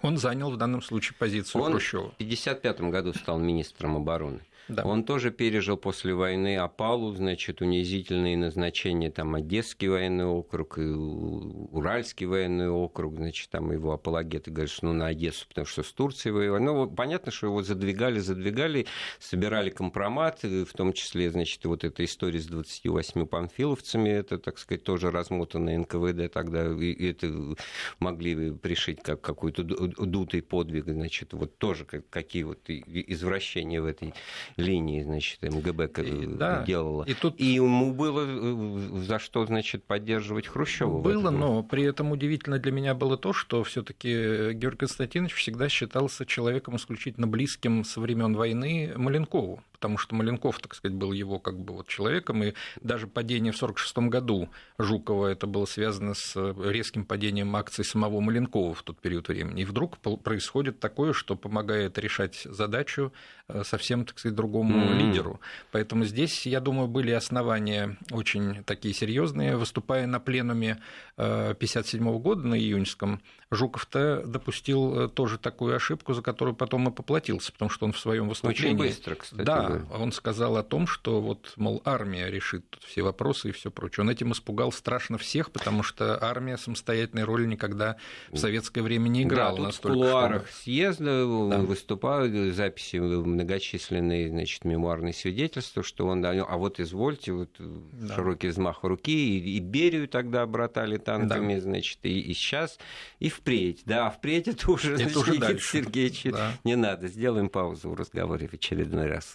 он 0.02 0.18
занял 0.18 0.50
в 0.50 0.56
данном 0.56 0.82
случае 0.82 1.16
позицию 1.18 1.62
он 1.62 1.72
Хрущева. 1.72 2.10
В 2.10 2.14
1955 2.14 2.80
году 2.90 3.14
стал 3.14 3.38
министром 3.38 3.96
обороны. 3.96 4.40
Да. 4.68 4.84
Он 4.84 5.04
тоже 5.04 5.30
пережил 5.30 5.76
после 5.76 6.14
войны 6.14 6.56
опалу, 6.56 7.14
значит, 7.14 7.60
унизительные 7.60 8.36
назначения, 8.36 9.10
там, 9.10 9.34
Одесский 9.34 9.88
военный 9.88 10.24
округ, 10.24 10.78
и 10.78 10.82
Уральский 10.82 12.26
военный 12.26 12.68
округ, 12.70 13.16
значит, 13.16 13.50
там 13.50 13.72
его 13.72 13.92
апологеты 13.92 14.50
говорят, 14.50 14.70
что 14.70 14.86
ну, 14.86 14.92
на 14.92 15.08
Одессу, 15.08 15.46
потому 15.48 15.66
что 15.66 15.82
с 15.82 15.92
Турцией 15.92 16.32
воевали. 16.32 16.62
Ну, 16.62 16.90
понятно, 16.90 17.32
что 17.32 17.48
его 17.48 17.62
задвигали, 17.62 18.20
задвигали, 18.20 18.86
собирали 19.18 19.70
компромат, 19.70 20.42
в 20.42 20.72
том 20.74 20.92
числе, 20.92 21.30
значит, 21.30 21.64
вот 21.64 21.84
эта 21.84 22.04
история 22.04 22.40
с 22.40 22.46
28 22.46 23.26
памфиловцами, 23.26 24.08
это, 24.10 24.38
так 24.38 24.58
сказать, 24.58 24.84
тоже 24.84 25.10
размотанное 25.10 25.78
НКВД 25.78 26.32
тогда, 26.32 26.72
и 26.72 27.06
это 27.06 27.56
могли 27.98 28.52
пришить 28.52 29.02
как 29.02 29.20
какой-то 29.20 29.64
дутый 29.64 30.42
подвиг, 30.42 30.84
значит, 30.84 31.32
вот 31.32 31.58
тоже 31.58 31.84
какие 31.84 32.44
вот 32.44 32.60
извращения 32.68 33.80
в 33.82 33.86
этой 33.86 34.14
линии, 34.62 35.02
значит, 35.02 35.42
МГБ 35.42 35.90
и, 36.02 36.26
да. 36.26 36.64
делала. 36.64 37.04
И, 37.04 37.14
тут... 37.14 37.38
и 37.38 37.44
ему 37.44 37.92
было 37.92 38.24
э, 38.26 39.02
за 39.06 39.18
что, 39.18 39.44
значит, 39.46 39.84
поддерживать 39.84 40.46
Хрущева. 40.46 41.00
Было, 41.00 41.30
но 41.30 41.62
при 41.62 41.84
этом 41.84 42.12
удивительно 42.12 42.58
для 42.58 42.72
меня 42.72 42.94
было 42.94 43.16
то, 43.16 43.32
что 43.32 43.62
все-таки 43.64 44.52
Георгий 44.54 44.78
Константинович 44.78 45.34
всегда 45.34 45.68
считался 45.68 46.24
человеком 46.26 46.76
исключительно 46.76 47.26
близким 47.26 47.84
со 47.84 48.00
времен 48.00 48.34
войны 48.34 48.92
Маленкову 48.96 49.62
потому 49.82 49.98
что 49.98 50.14
Маленков, 50.14 50.60
так 50.60 50.76
сказать, 50.76 50.96
был 50.96 51.10
его 51.10 51.40
как 51.40 51.58
бы 51.58 51.74
вот 51.74 51.88
человеком, 51.88 52.44
и 52.44 52.54
даже 52.82 53.08
падение 53.08 53.52
в 53.52 53.56
1946 53.56 54.10
году 54.10 54.48
Жукова 54.78 55.26
это 55.26 55.48
было 55.48 55.64
связано 55.64 56.14
с 56.14 56.36
резким 56.36 57.04
падением 57.04 57.56
акций 57.56 57.84
самого 57.84 58.20
Маленкова 58.20 58.74
в 58.74 58.82
тот 58.84 59.00
период 59.00 59.26
времени. 59.26 59.62
И 59.62 59.64
вдруг 59.64 59.98
происходит 59.98 60.78
такое, 60.78 61.12
что 61.12 61.34
помогает 61.34 61.98
решать 61.98 62.42
задачу 62.44 63.12
э, 63.48 63.64
совсем, 63.64 64.04
так 64.04 64.20
сказать, 64.20 64.36
другому 64.36 64.78
mm-hmm. 64.78 64.98
лидеру. 64.98 65.40
Поэтому 65.72 66.04
здесь, 66.04 66.46
я 66.46 66.60
думаю, 66.60 66.86
были 66.86 67.10
основания 67.10 67.96
очень 68.12 68.62
такие 68.62 68.94
серьезные. 68.94 69.56
Выступая 69.56 70.06
на 70.06 70.20
пленуме 70.20 70.78
1957 71.16 72.08
э, 72.08 72.18
года 72.20 72.46
на 72.46 72.54
июньском, 72.54 73.20
Жуков-то 73.50 74.22
допустил 74.26 74.98
э, 74.98 75.08
тоже 75.08 75.38
такую 75.38 75.76
ошибку, 75.76 76.14
за 76.14 76.22
которую 76.22 76.54
потом 76.54 76.88
и 76.88 76.92
поплатился, 76.92 77.52
потому 77.52 77.70
что 77.70 77.84
он 77.84 77.92
в 77.92 77.98
своем 77.98 78.28
выступлении... 78.28 78.74
Очень 78.74 78.88
быстро, 78.88 79.14
кстати. 79.14 79.42
Да, 79.42 79.71
да, 79.78 79.96
он 79.96 80.12
сказал 80.12 80.56
о 80.56 80.62
том, 80.62 80.86
что 80.86 81.20
вот, 81.20 81.52
мол, 81.56 81.82
армия 81.84 82.30
решит 82.30 82.68
тут 82.70 82.82
все 82.84 83.02
вопросы 83.02 83.50
и 83.50 83.52
все 83.52 83.70
прочее. 83.70 84.04
Он 84.04 84.10
этим 84.10 84.32
испугал 84.32 84.72
страшно 84.72 85.18
всех, 85.18 85.50
потому 85.50 85.82
что 85.82 86.22
армия 86.22 86.56
самостоятельной 86.56 87.24
роли 87.24 87.46
никогда 87.46 87.96
в 88.30 88.38
советское 88.38 88.82
время 88.82 89.08
не 89.08 89.22
играла. 89.22 89.58
Да, 89.58 89.64
тут 89.66 89.74
в 89.74 89.80
кулуарах 89.80 90.46
что... 90.48 90.62
съезда 90.62 91.26
да. 91.50 91.58
выступают 91.58 92.54
записи 92.54 92.96
многочисленные, 92.96 94.28
значит, 94.28 94.64
мемуарные 94.64 95.12
свидетельства, 95.12 95.82
что 95.82 96.06
он, 96.06 96.24
а 96.24 96.56
вот 96.56 96.80
извольте, 96.80 97.32
вот 97.32 97.50
да. 97.58 98.14
широкий 98.14 98.48
взмах 98.48 98.82
руки, 98.82 99.38
и, 99.38 99.56
и 99.56 99.60
Берию 99.60 100.08
тогда 100.08 100.42
обратали 100.42 100.96
танками, 100.96 101.56
да. 101.56 101.60
значит, 101.60 101.98
и, 102.02 102.20
и 102.20 102.34
сейчас, 102.34 102.78
и 103.18 103.28
впредь. 103.28 103.82
Да, 103.84 104.10
впредь 104.10 104.48
это 104.48 104.70
уже, 104.70 104.94
это 104.94 105.18
уже 105.18 105.38
дальше. 105.38 105.78
Сергеевич, 105.78 106.24
да. 106.24 106.52
не 106.64 106.76
надо. 106.76 107.08
Сделаем 107.08 107.48
паузу 107.48 107.90
в 107.90 107.94
разговоре 107.94 108.48
в 108.48 108.54
очередной 108.54 109.06
раз. 109.06 109.34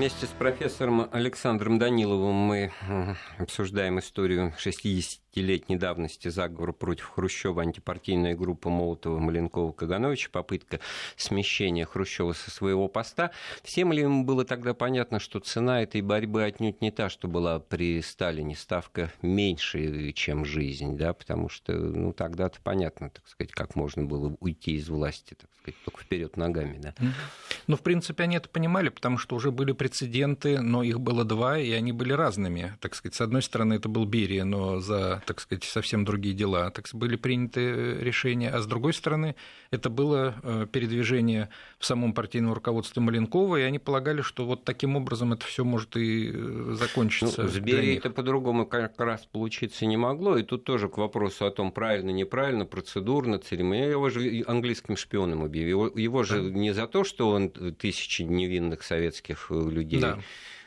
Вместе 0.00 0.24
с 0.24 0.30
профессором 0.30 1.10
Александром 1.12 1.78
Даниловым 1.78 2.34
мы 2.34 2.72
обсуждаем 3.36 3.98
историю 3.98 4.54
60 4.56 5.20
летней 5.36 5.76
давности 5.76 6.28
заговор 6.28 6.72
против 6.72 7.04
Хрущева 7.10 7.62
антипартийная 7.62 8.34
группа 8.34 8.68
Молотова, 8.68 9.18
Маленкова, 9.18 9.72
Кагановича, 9.72 10.30
попытка 10.32 10.80
смещения 11.16 11.84
Хрущева 11.84 12.32
со 12.32 12.50
своего 12.50 12.88
поста. 12.88 13.30
Всем 13.62 13.92
ли 13.92 14.02
им 14.02 14.24
было 14.24 14.44
тогда 14.44 14.74
понятно, 14.74 15.20
что 15.20 15.38
цена 15.38 15.82
этой 15.82 16.00
борьбы 16.00 16.44
отнюдь 16.44 16.80
не 16.80 16.90
та, 16.90 17.08
что 17.10 17.28
была 17.28 17.60
при 17.60 18.00
Сталине, 18.02 18.56
ставка 18.56 19.12
меньше, 19.22 20.12
чем 20.12 20.44
жизнь, 20.44 20.96
да, 20.96 21.12
потому 21.12 21.48
что, 21.48 21.72
ну, 21.74 22.12
тогда-то 22.12 22.58
понятно, 22.62 23.10
так 23.10 23.28
сказать, 23.28 23.52
как 23.52 23.76
можно 23.76 24.04
было 24.04 24.36
уйти 24.40 24.72
из 24.72 24.88
власти, 24.88 25.34
так 25.34 25.50
сказать, 25.60 25.78
только 25.84 26.00
вперед 26.00 26.36
ногами, 26.36 26.78
да. 26.78 26.94
Ну, 27.66 27.76
в 27.76 27.82
принципе, 27.82 28.24
они 28.24 28.36
это 28.36 28.48
понимали, 28.48 28.88
потому 28.88 29.18
что 29.18 29.36
уже 29.36 29.52
были 29.52 29.72
прецеденты, 29.90 30.60
но 30.60 30.82
их 30.82 31.00
было 31.00 31.24
два, 31.24 31.58
и 31.58 31.72
они 31.72 31.92
были 31.92 32.12
разными, 32.12 32.74
так 32.80 32.94
сказать. 32.94 33.14
С 33.16 33.20
одной 33.20 33.42
стороны, 33.42 33.74
это 33.74 33.88
был 33.88 34.04
Берия, 34.04 34.44
но 34.44 34.80
за 34.80 35.22
так 35.26 35.40
сказать, 35.40 35.64
совсем 35.64 36.04
другие 36.04 36.34
дела, 36.34 36.70
так 36.70 36.86
были 36.92 37.16
приняты 37.16 37.60
э, 37.60 38.02
решения, 38.02 38.50
а 38.50 38.60
с 38.60 38.66
другой 38.66 38.92
стороны, 38.92 39.34
это 39.70 39.90
было 39.90 40.34
э, 40.42 40.66
передвижение 40.70 41.48
в 41.78 41.86
самом 41.86 42.14
партийном 42.14 42.52
руководстве 42.52 43.02
Маленкова, 43.02 43.56
и 43.56 43.62
они 43.62 43.78
полагали, 43.78 44.22
что 44.22 44.46
вот 44.46 44.64
таким 44.64 44.96
образом 44.96 45.32
это 45.32 45.44
все 45.44 45.64
может 45.64 45.96
и 45.96 46.30
э, 46.32 46.74
закончиться. 46.78 47.42
Ну, 47.42 47.48
с 47.48 47.58
Берией 47.58 47.96
это 47.96 48.10
по-другому 48.10 48.66
как 48.66 48.98
раз 49.00 49.26
получиться 49.26 49.86
не 49.86 49.96
могло, 49.96 50.36
и 50.36 50.42
тут 50.42 50.64
тоже 50.64 50.88
к 50.88 50.98
вопросу 50.98 51.46
о 51.46 51.50
том, 51.50 51.72
правильно, 51.72 52.10
неправильно, 52.10 52.64
процедурно, 52.64 53.38
церемония. 53.38 53.90
Его 53.90 54.08
же 54.08 54.44
английским 54.46 54.96
шпионом 54.96 55.42
объявил. 55.42 55.86
Его, 55.86 55.98
его 55.98 56.22
же 56.22 56.42
да. 56.42 56.50
не 56.50 56.72
за 56.72 56.86
то, 56.86 57.04
что 57.04 57.30
он 57.30 57.50
тысячи 57.50 58.22
невинных 58.22 58.82
советских 58.82 59.50
людей 59.50 59.79
да 59.84 60.18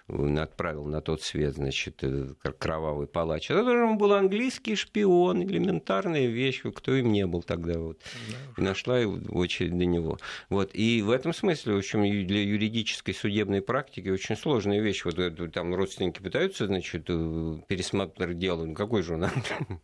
отправил 0.07 0.85
на 0.85 1.01
тот 1.01 1.21
свет, 1.21 1.55
значит, 1.55 2.03
э, 2.03 2.33
кровавый 2.59 3.07
палач. 3.07 3.49
Это 3.49 3.63
тоже 3.63 3.83
он 3.83 3.97
был 3.97 4.13
английский 4.13 4.75
шпион, 4.75 5.43
элементарная 5.43 6.27
вещь, 6.27 6.61
кто 6.75 6.93
им 6.93 7.11
не 7.11 7.25
был 7.25 7.41
тогда. 7.41 7.79
Вот. 7.79 7.99
Да. 8.29 8.61
И 8.61 8.65
нашла 8.65 8.99
очередь 8.99 9.77
до 9.77 9.85
него. 9.85 10.17
Вот. 10.49 10.71
И 10.73 11.01
в 11.01 11.09
этом 11.09 11.33
смысле, 11.33 11.75
в 11.75 11.77
общем, 11.77 12.01
для 12.01 12.43
юридической 12.43 13.13
судебной 13.13 13.61
практики 13.61 14.09
очень 14.09 14.35
сложная 14.35 14.81
вещь. 14.81 15.05
Вот 15.05 15.15
там 15.53 15.73
родственники 15.73 16.21
пытаются, 16.21 16.67
значит, 16.67 17.05
э, 17.07 17.57
пересмотр 17.67 18.33
дела. 18.33 18.65
Ну, 18.65 18.73
какой 18.73 19.03
же 19.03 19.15
он? 19.15 19.27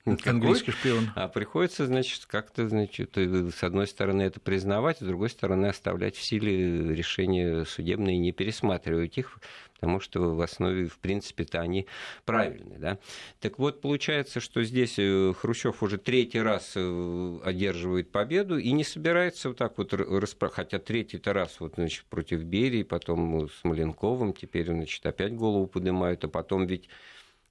Английский 0.26 0.72
шпион. 0.72 1.11
А 1.15 1.30
приходится, 1.30 1.86
значит, 1.86 2.26
как-то, 2.26 2.67
значит, 2.67 3.17
э, 3.17 3.51
с 3.55 3.63
одной 3.63 3.88
стороны 3.88 4.24
это 4.24 4.41
признавать, 4.41 4.97
с 4.97 5.01
другой 5.01 5.30
стороны 5.30 5.67
оставлять 5.67 6.17
в 6.17 6.22
силе 6.22 6.93
решения 6.93 7.63
судебные 7.63 8.17
и 8.17 8.20
не 8.20 8.34
пересматривать 8.34 9.17
их, 9.17 9.39
потому 9.80 10.01
что 10.01 10.36
в 10.36 10.41
основе, 10.41 10.88
в 10.88 10.99
принципе-то, 10.99 11.61
они 11.61 11.88
правильные. 12.25 12.80
Да? 12.80 12.99
Так 13.39 13.59
вот, 13.59 13.80
получается, 13.80 14.41
что 14.41 14.63
здесь 14.63 14.95
э, 14.97 15.34
Хрущев 15.38 15.82
уже 15.82 15.97
третий 15.97 16.41
раз 16.41 16.73
э, 16.75 17.39
одерживает 17.43 18.11
победу 18.11 18.57
и 18.57 18.71
не 18.71 18.84
собирается 18.84 19.49
вот 19.49 19.57
так 19.57 19.77
вот, 19.77 19.93
распро... 19.93 20.49
хотя 20.49 20.80
третий-то 20.80 21.32
раз 21.34 21.59
вот, 21.59 21.75
значит, 21.75 22.03
против 22.05 22.43
Берии, 22.43 22.84
потом 22.84 23.49
с 23.49 23.63
Маленковым, 23.63 24.34
теперь, 24.34 24.65
значит, 24.65 25.05
опять 25.05 25.34
голову 25.34 25.67
поднимают, 25.67 26.23
а 26.25 26.27
потом 26.27 26.67
ведь 26.67 26.89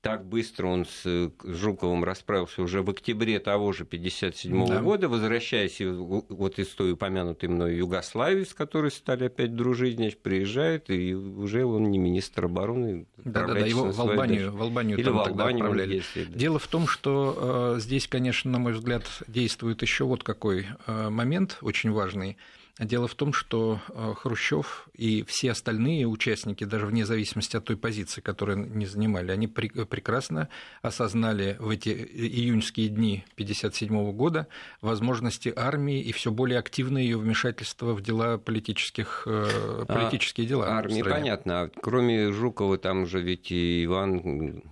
так 0.01 0.25
быстро 0.25 0.69
он 0.69 0.85
с 0.85 1.31
Жуковым 1.43 2.05
расправился 2.05 2.63
уже 2.63 2.83
в 2.83 2.91
октябре 2.91 3.39
того 3.41 3.73
же 3.73 3.85
1957 3.85 4.67
да. 4.67 4.81
года, 4.81 5.09
возвращаясь 5.09 5.81
вот 5.81 6.59
из 6.59 6.69
той 6.69 6.93
упомянутой 6.93 7.49
мной 7.49 7.77
Югославии, 7.77 8.45
с 8.45 8.55
которой 8.55 8.91
стали 8.91 9.25
опять 9.25 9.55
дружить, 9.55 9.97
значит, 9.97 10.21
приезжает, 10.21 10.91
и 10.91 11.15
уже 11.15 11.65
он 11.65 11.91
не 11.91 11.99
министр 11.99 12.45
обороны. 12.45 13.07
Да, 13.17 13.47
да, 13.47 13.55
да, 13.55 13.61
его 13.61 13.91
в 13.91 14.01
Албанию, 14.01 14.53
в 14.53 14.63
Албанию 14.63 14.99
Или 14.99 15.09
в 15.09 15.19
Албанию 15.19 15.65
отправляли. 15.65 15.97
Если, 15.97 16.25
да. 16.25 16.39
Дело 16.39 16.59
в 16.59 16.67
том, 16.69 16.87
что 16.87 17.75
э, 17.77 17.81
здесь, 17.81 18.07
конечно, 18.07 18.51
на 18.51 18.59
мой 18.59 18.73
взгляд, 18.73 19.05
действует 19.27 19.83
еще 19.83 20.05
вот 20.05 20.23
какой 20.23 20.67
э, 20.87 21.11
момент 21.11 21.59
очень 21.63 21.91
важный– 21.91 22.37
Дело 22.79 23.09
в 23.09 23.15
том, 23.17 23.33
что 23.33 23.81
э, 23.89 24.15
Хрущев 24.17 24.89
и 24.95 25.25
все 25.25 25.51
остальные 25.51 26.07
участники, 26.07 26.63
даже 26.63 26.87
вне 26.87 27.05
зависимости 27.05 27.57
от 27.57 27.65
той 27.65 27.77
позиции, 27.77 28.21
которую 28.21 28.71
они 28.73 28.87
занимали, 28.87 29.33
они 29.33 29.49
прекрасно 29.49 30.49
осознали 30.81 31.57
в 31.59 31.71
эти 31.71 31.89
июньские 31.89 32.89
дни 32.89 33.25
1957 33.35 34.13
года 34.13 34.47
возможности 34.81 35.53
армии 35.55 36.01
и 36.01 36.13
все 36.13 36.31
более 36.31 36.61
активное 36.61 37.03
ее 37.03 37.19
вмешательство 37.19 37.95
в 37.95 38.01
дела 38.01 38.39
политических, 38.39 39.25
э, 39.27 39.49
а 39.83 39.85
политические 39.85 40.47
а, 40.47 40.49
дела. 40.49 40.69
Армии 40.69 41.03
понятно, 41.03 41.63
а 41.63 41.71
кроме 41.83 42.31
Жукова 42.31 42.79
там 42.79 43.07
же 43.07 43.21
ведь 43.21 43.51
и 43.51 43.85
Иван 43.85 44.63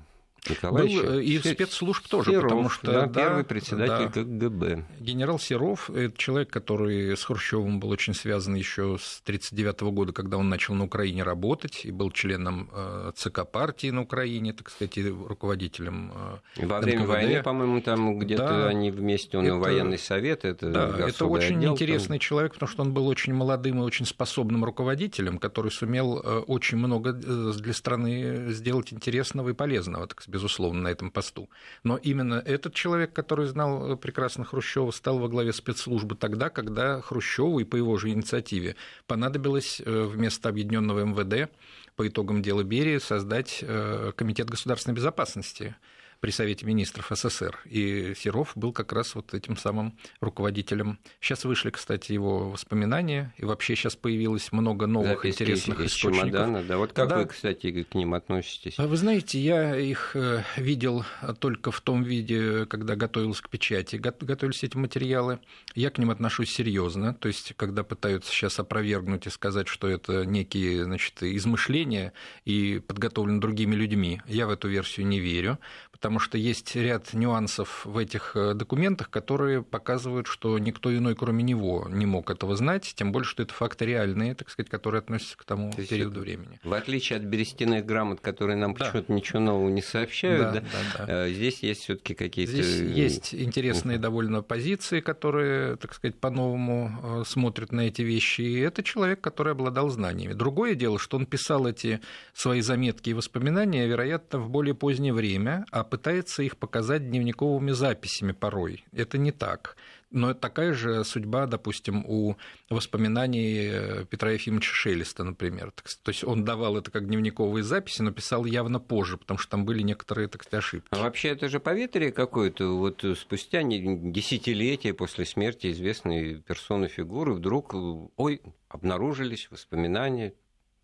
Николаевич. 0.51 0.97
Был 0.97 1.19
э, 1.19 1.23
и 1.23 1.39
спецслужб 1.39 2.07
тоже, 2.09 2.31
Серов, 2.31 2.45
потому 2.45 2.69
что 2.69 2.93
да, 2.93 3.07
да, 3.07 3.21
первый 3.21 3.45
председатель 3.45 4.07
да, 4.07 4.23
КГБ. 4.23 4.85
Генерал 5.01 5.39
Серов– 5.39 5.91
это 5.95 6.17
человек, 6.17 6.51
который 6.51 7.17
с 7.17 7.25
Хрущевым 7.25 7.81
был 7.81 7.91
очень 7.91 8.15
связан 8.15 8.55
еще 8.55 8.99
с 9.01 9.21
1939 9.25 9.81
года, 9.95 10.13
когда 10.13 10.37
он 10.37 10.49
начал 10.49 10.75
на 10.75 10.85
Украине 10.85 11.23
работать 11.23 11.85
и 11.85 11.91
был 11.91 12.11
членом 12.11 12.71
э, 12.73 13.13
ЦК 13.17 13.47
партии 13.51 13.91
на 13.91 14.03
Украине, 14.03 14.53
так 14.53 14.71
сказать, 14.71 14.97
руководителем 14.97 16.13
э, 16.57 16.67
Во 16.67 16.81
время 16.81 17.01
НКВД. 17.01 17.09
войны, 17.09 17.43
по-моему, 17.43 17.81
там 17.81 18.19
где-то 18.19 18.47
да, 18.47 18.69
они 18.69 18.91
вместе, 18.91 19.39
он 19.39 19.47
это, 19.47 19.57
военный 19.57 19.99
совет, 19.99 20.45
это 20.45 20.71
Да, 20.71 21.09
это 21.09 21.27
очень 21.27 21.59
отдел, 21.59 21.73
интересный 21.73 22.19
там... 22.19 22.21
человек, 22.21 22.55
потому 22.55 22.71
что 22.71 22.83
он 22.83 22.93
был 22.93 23.09
очень 23.09 23.35
молодым 23.35 23.81
и 23.81 23.83
очень 23.83 24.07
способным 24.07 24.65
руководителем, 24.65 25.39
который 25.39 25.71
сумел 25.71 26.23
очень 26.47 26.79
много 26.79 27.13
для 27.13 27.73
страны 27.73 28.53
сделать 28.53 28.93
интересного 28.93 29.51
и 29.51 29.53
полезного, 29.53 30.07
так 30.07 30.23
сказать 30.23 30.36
безусловно, 30.37 30.83
на 30.83 30.89
этом 30.89 31.11
посту. 31.11 31.49
Но 31.83 31.97
именно 31.97 32.35
этот 32.45 32.75
человек, 32.75 33.15
который 33.15 33.47
знал 33.47 33.93
э, 33.93 33.97
прекрасно 33.97 34.45
Хрущева, 34.45 34.91
стал 34.91 35.19
во 35.19 35.29
главе 35.29 35.55
спецслужбы 35.55 36.15
тогда, 36.15 36.51
когда 36.51 37.01
Хрущеву 37.01 37.59
и 37.61 37.65
по 37.65 37.77
его 37.77 37.97
же 37.97 38.11
инициативе 38.11 38.77
понадобилось 39.07 39.81
э, 39.81 40.05
вместо 40.05 40.51
объединенного 40.51 41.05
МВД 41.05 41.51
по 41.97 42.07
итогам 42.07 42.43
дела 42.43 42.63
Берии 42.65 42.99
создать 42.99 43.61
э, 43.63 44.13
Комитет 44.15 44.51
государственной 44.51 44.95
безопасности 44.95 45.75
при 46.21 46.31
Совете 46.31 46.67
министров 46.67 47.11
СССР. 47.11 47.59
И 47.67 48.15
Серов 48.17 48.53
был 48.55 48.73
как 48.73 48.93
раз 48.93 49.15
вот 49.15 49.35
этим 49.35 49.57
самым 49.57 49.97
руководителем. 50.21 50.99
Сейчас 51.21 51.45
вышли, 51.45 51.71
кстати, 51.71 52.13
его 52.13 52.51
воспоминания, 52.51 53.35
и 53.37 53.45
вообще 53.45 53.77
сейчас 53.77 53.97
появилось 53.97 54.53
много 54.53 54.87
новых 54.87 55.23
Записки 55.23 55.43
интересных 55.43 55.81
из 55.81 55.93
источников. 55.93 56.31
Чемодана, 56.31 56.63
да. 56.63 56.79
Вот 56.79 56.93
как 56.93 57.09
да. 57.09 57.19
вы, 57.19 57.27
кстати, 57.27 57.83
к 57.83 57.95
ним 57.95 58.15
относитесь? 58.15 58.79
Вы 58.79 58.97
знаете, 58.97 59.39
я 59.39 59.77
их 59.77 60.13
э, 60.15 60.43
видел 60.57 61.05
только 61.41 61.71
в 61.71 61.81
том 61.81 62.03
виде, 62.03 62.67
когда 62.67 62.97
готовился 62.97 63.43
к 63.43 63.49
печати, 63.49 63.97
готовились 63.97 64.63
эти 64.65 64.77
материалы. 64.77 65.41
Я 65.75 65.91
к 65.91 65.99
ним 65.99 66.11
отношусь 66.11 66.51
серьезно, 66.51 67.15
то 67.15 67.29
есть, 67.29 67.55
когда 67.57 67.85
пытаются 67.85 68.33
сейчас 68.33 68.59
опровергнуть 68.59 69.27
и 69.27 69.31
сказать, 69.31 69.69
что 69.69 69.89
это 69.89 70.25
некие 70.25 70.85
значит, 70.85 71.23
измышления 71.23 72.13
и 72.45 72.81
подготовлены 72.87 73.41
другими 73.41 73.75
людьми, 73.75 74.21
я 74.27 74.47
в 74.47 74.51
эту 74.51 74.69
версию 74.69 75.07
не 75.07 75.21
верю, 75.21 75.59
потому 75.97 76.19
что 76.19 76.37
есть 76.37 76.77
ряд 76.77 77.15
нюансов 77.15 77.87
в 77.87 77.97
этих 77.97 78.33
э, 78.37 78.53
документах, 78.53 79.09
которые 79.09 79.63
показывают, 79.63 80.27
что 80.27 80.59
никто 80.59 80.95
иной, 80.95 81.15
кроме 81.15 81.43
него, 81.43 81.89
не 81.91 82.05
мог 82.05 82.31
этого 82.31 82.55
знать, 82.55 82.93
тем 82.95 83.13
более, 83.13 83.27
что 83.27 83.43
это 83.43 83.55
факты 83.55 83.87
реальные, 83.87 84.35
так 84.35 84.51
сказать, 84.51 84.69
которые 84.69 84.99
относятся 84.99 85.39
к 85.39 85.45
тому 85.45 85.73
То 85.73 85.87
периоду 85.87 86.21
времени. 86.21 86.61
В 86.63 86.75
отличие 86.75 87.17
от 87.17 87.23
берестяных 87.23 87.87
грамот, 87.87 88.21
которые 88.21 88.57
нам 88.57 88.75
да. 88.75 88.85
почему-то 88.85 89.11
ничего 89.11 89.41
нового 89.41 89.71
не 89.71 89.81
сообщают, 89.81 90.53
да, 90.53 90.61
да? 90.61 90.65
Да, 90.99 91.07
да. 91.07 91.29
здесь 91.31 91.61
есть 91.61 91.81
все 91.83 91.97
таки 91.97 92.15
какие-то... 92.15 92.53
Здесь 92.53 92.81
есть 92.97 93.35
интересные 93.35 93.97
довольно 93.97 94.43
позиции, 94.43 95.01
которые, 95.01 95.77
так 95.77 95.95
сказать, 95.95 96.21
по-новому 96.21 97.25
смотрят 97.25 97.73
на 97.73 97.89
эти 97.89 98.03
вещи, 98.03 98.43
и 98.43 98.59
это 98.59 98.83
человек, 98.83 99.23
который 99.23 99.53
обладал 99.53 99.89
знаниями. 99.89 100.35
Другое 100.35 100.75
дело, 100.75 100.99
что 100.99 101.17
он 101.17 101.25
писал 101.25 101.67
эти 101.67 102.01
свои 102.35 102.61
заметки 102.61 103.11
и 103.11 103.15
воспоминания, 103.15 103.87
вероятно, 103.87 104.41
в 104.41 104.51
более 104.51 104.75
позднее 104.75 105.15
время, 105.15 105.65
а 105.71 105.86
пытается 105.89 106.43
их 106.43 106.57
показать 106.57 107.09
дневниковыми 107.09 107.73
записями 107.73 108.33
порой. 108.33 108.85
Это 108.93 109.19
не 109.19 109.33
так. 109.33 109.77
Но 110.11 110.35
такая 110.35 110.73
же 110.73 111.05
судьба, 111.05 111.47
допустим, 111.47 112.05
у 112.07 112.37
воспоминаний 112.71 113.69
э, 113.71 114.05
Петра 114.09 114.31
Ефимовича 114.31 114.73
Шелеста, 114.73 115.25
например. 115.25 115.73
То 116.03 116.11
есть 116.11 116.23
он 116.23 116.45
давал 116.45 116.77
это 116.77 116.91
как 116.91 117.07
дневниковые 117.07 117.65
записи, 117.65 118.03
но 118.03 118.13
писал 118.13 118.45
явно 118.45 118.79
позже, 118.79 119.19
потому 119.19 119.39
что 119.39 119.51
там 119.51 119.65
были 119.65 119.83
некоторые, 119.83 120.29
так 120.29 120.45
сказать, 120.45 120.65
ошибки. 120.65 120.89
А 120.91 121.03
вообще 121.03 121.31
это 121.31 121.49
же 121.49 121.59
поветрие 121.59 122.13
какое-то. 122.13 122.79
Вот 122.79 123.05
спустя 123.19 123.63
десятилетия 123.63 124.95
после 124.95 125.25
смерти 125.25 125.73
известной 125.73 126.37
персоны 126.37 126.87
фигуры 126.89 127.35
вдруг, 127.35 127.75
ой, 127.75 128.41
обнаружились 128.69 129.51
воспоминания 129.51 130.35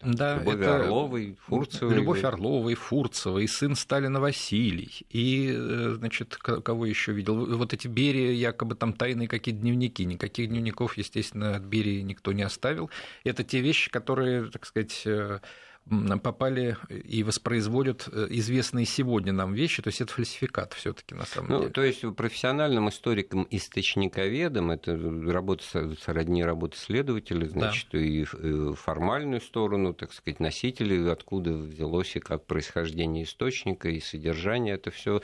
да, 0.04 0.38
Любовь 0.38 0.54
это 0.56 0.76
Орловой, 0.76 1.36
Фурцевой. 1.46 1.94
Любовь 1.94 2.24
Орловой, 2.24 2.74
Фурцевой, 2.74 3.46
сын 3.46 3.76
Сталина 3.76 4.20
Василий. 4.20 5.06
И, 5.10 5.52
э, 5.54 5.94
значит, 5.96 6.36
кого 6.36 6.86
еще 6.86 7.12
видел? 7.12 7.56
Вот 7.56 7.72
эти 7.72 7.86
Берии, 7.88 8.32
якобы 8.32 8.74
там 8.74 8.92
тайные 8.92 9.28
какие-то 9.28 9.60
дневники. 9.60 10.04
Никаких 10.04 10.48
дневников, 10.48 10.96
естественно, 10.96 11.56
от 11.56 11.62
Берии 11.62 12.00
никто 12.00 12.32
не 12.32 12.42
оставил. 12.42 12.90
Это 13.24 13.44
те 13.44 13.60
вещи, 13.60 13.90
которые, 13.90 14.46
так 14.46 14.66
сказать, 14.66 15.02
э, 15.04 15.38
попали 16.22 16.76
и 16.88 17.22
воспроизводят 17.22 18.08
э, 18.10 18.26
известные 18.30 18.86
сегодня 18.86 19.32
нам 19.32 19.52
вещи, 19.52 19.82
то 19.82 19.88
есть 19.88 20.00
это 20.00 20.12
фальсификат 20.12 20.72
все 20.74 20.92
таки 20.92 21.14
на 21.14 21.26
самом 21.26 21.50
ну, 21.50 21.58
деле. 21.60 21.70
То 21.70 21.82
есть 21.82 22.04
профессиональным 22.16 22.88
историкам, 22.88 23.46
источниковедам, 23.50 24.70
это 24.70 24.96
работа 24.96 25.64
сродни 26.00 26.44
работы 26.44 26.78
следователя, 26.78 27.46
значит, 27.46 27.88
да. 27.92 27.98
и 27.98 28.24
э, 28.24 28.74
формальную 28.76 29.40
сторону, 29.40 29.92
так 29.92 30.12
сказать, 30.12 30.40
носители, 30.40 31.08
откуда 31.08 31.52
взялось 31.52 32.14
и 32.16 32.20
как 32.20 32.46
происхождение 32.46 33.24
источника 33.24 33.88
и 33.88 34.00
содержание, 34.00 34.74
это 34.74 34.90
все 34.90 35.20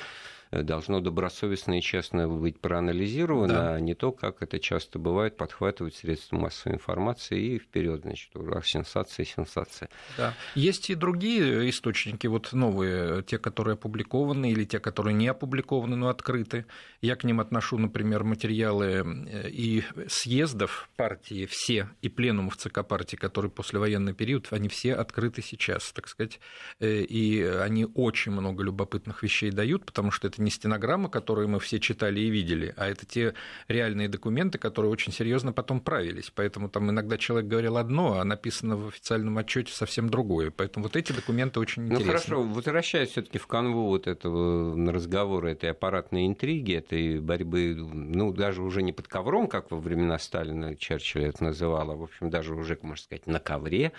должно 0.50 1.00
добросовестно 1.00 1.78
и 1.78 1.82
честно 1.82 2.28
быть 2.28 2.60
проанализировано, 2.60 3.54
да. 3.54 3.74
а 3.74 3.80
не 3.80 3.94
то, 3.94 4.12
как 4.12 4.42
это 4.42 4.58
часто 4.58 4.98
бывает, 4.98 5.36
подхватывать 5.36 5.96
средства 5.96 6.36
массовой 6.36 6.76
информации 6.76 7.40
и 7.40 7.58
вперед, 7.58 8.02
значит, 8.02 8.34
ура, 8.34 8.62
сенсация, 8.62 9.24
сенсация. 9.24 9.88
Да. 10.16 10.34
Есть 10.54 10.90
и 10.90 10.94
другие 10.94 11.68
источники, 11.70 12.26
вот 12.26 12.52
новые, 12.52 13.22
те, 13.22 13.38
которые 13.38 13.74
опубликованы 13.74 14.50
или 14.50 14.64
те, 14.64 14.78
которые 14.78 15.14
не 15.14 15.28
опубликованы, 15.28 15.96
но 15.96 16.08
открыты. 16.08 16.66
Я 17.00 17.16
к 17.16 17.24
ним 17.24 17.40
отношу, 17.40 17.78
например, 17.78 18.24
материалы 18.24 18.86
э, 18.86 19.48
и 19.50 19.84
съездов 20.08 20.88
партии 20.96 21.46
все, 21.46 21.90
и 22.02 22.08
пленумов 22.08 22.56
ЦК 22.56 22.86
партии, 22.86 23.16
которые 23.16 23.50
послевоенный 23.50 24.14
период, 24.14 24.48
они 24.50 24.68
все 24.68 24.94
открыты 24.94 25.42
сейчас, 25.42 25.92
так 25.92 26.08
сказать, 26.08 26.40
э, 26.80 27.02
и 27.02 27.42
они 27.42 27.86
очень 27.94 28.32
много 28.32 28.62
любопытных 28.62 29.22
вещей 29.22 29.50
дают, 29.50 29.84
потому 29.84 30.10
что 30.10 30.26
это 30.28 30.37
это 30.38 30.42
не 30.42 30.50
стенограмма, 30.50 31.08
которую 31.08 31.48
мы 31.48 31.58
все 31.58 31.80
читали 31.80 32.20
и 32.20 32.30
видели, 32.30 32.72
а 32.76 32.86
это 32.86 33.04
те 33.04 33.34
реальные 33.66 34.08
документы, 34.08 34.58
которые 34.58 34.92
очень 34.92 35.12
серьезно 35.12 35.52
потом 35.52 35.80
правились. 35.80 36.30
Поэтому 36.34 36.68
там 36.68 36.90
иногда 36.90 37.18
человек 37.18 37.50
говорил 37.50 37.76
одно, 37.76 38.20
а 38.20 38.24
написано 38.24 38.76
в 38.76 38.88
официальном 38.88 39.36
отчете 39.38 39.72
совсем 39.72 40.08
другое. 40.08 40.50
Поэтому 40.50 40.84
вот 40.84 40.96
эти 40.96 41.12
документы 41.12 41.60
очень 41.60 41.86
интересны. 41.86 42.04
Ну 42.04 42.12
хорошо, 42.12 42.42
возвращаясь 42.42 43.10
все-таки 43.10 43.38
в 43.38 43.46
канву 43.46 43.86
вот 43.88 44.06
этого 44.06 44.92
разговора, 44.92 45.48
этой 45.48 45.70
аппаратной 45.70 46.26
интриги, 46.26 46.74
этой 46.74 47.20
борьбы, 47.20 47.74
ну, 47.76 48.32
даже 48.32 48.62
уже 48.62 48.82
не 48.82 48.92
под 48.92 49.08
ковром, 49.08 49.48
как 49.48 49.70
во 49.70 49.78
времена 49.78 50.18
Сталина 50.18 50.76
Черчилля 50.76 51.28
это 51.28 51.44
называл, 51.44 51.90
а, 51.90 51.96
в 51.96 52.02
общем, 52.04 52.30
даже 52.30 52.54
уже, 52.54 52.78
можно 52.82 53.02
сказать, 53.02 53.26
на 53.26 53.40
ковре, 53.40 53.92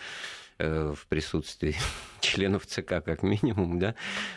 в 0.59 1.07
присутствии 1.07 1.75
членов 2.19 2.65
ЦК 2.65 3.03
как 3.03 3.23
минимум, 3.23 3.79
да, 3.79 3.95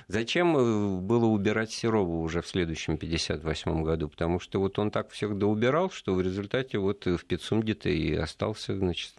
зачем 0.08 0.56
э, 0.56 1.00
было 1.00 1.26
убирать 1.26 1.72
Серова 1.72 2.18
уже 2.18 2.42
в 2.42 2.48
следующем 2.48 2.96
58 2.96 3.82
году? 3.82 4.08
Потому 4.08 4.40
что 4.40 4.60
вот 4.60 4.78
он 4.78 4.90
так 4.90 5.10
всех 5.10 5.36
доубирал, 5.36 5.90
что 5.90 6.14
в 6.14 6.20
результате 6.20 6.78
вот 6.78 7.06
в 7.06 7.24
Пицунде-то 7.24 7.88
и 7.88 8.14
остался, 8.14 8.76
значит, 8.76 9.12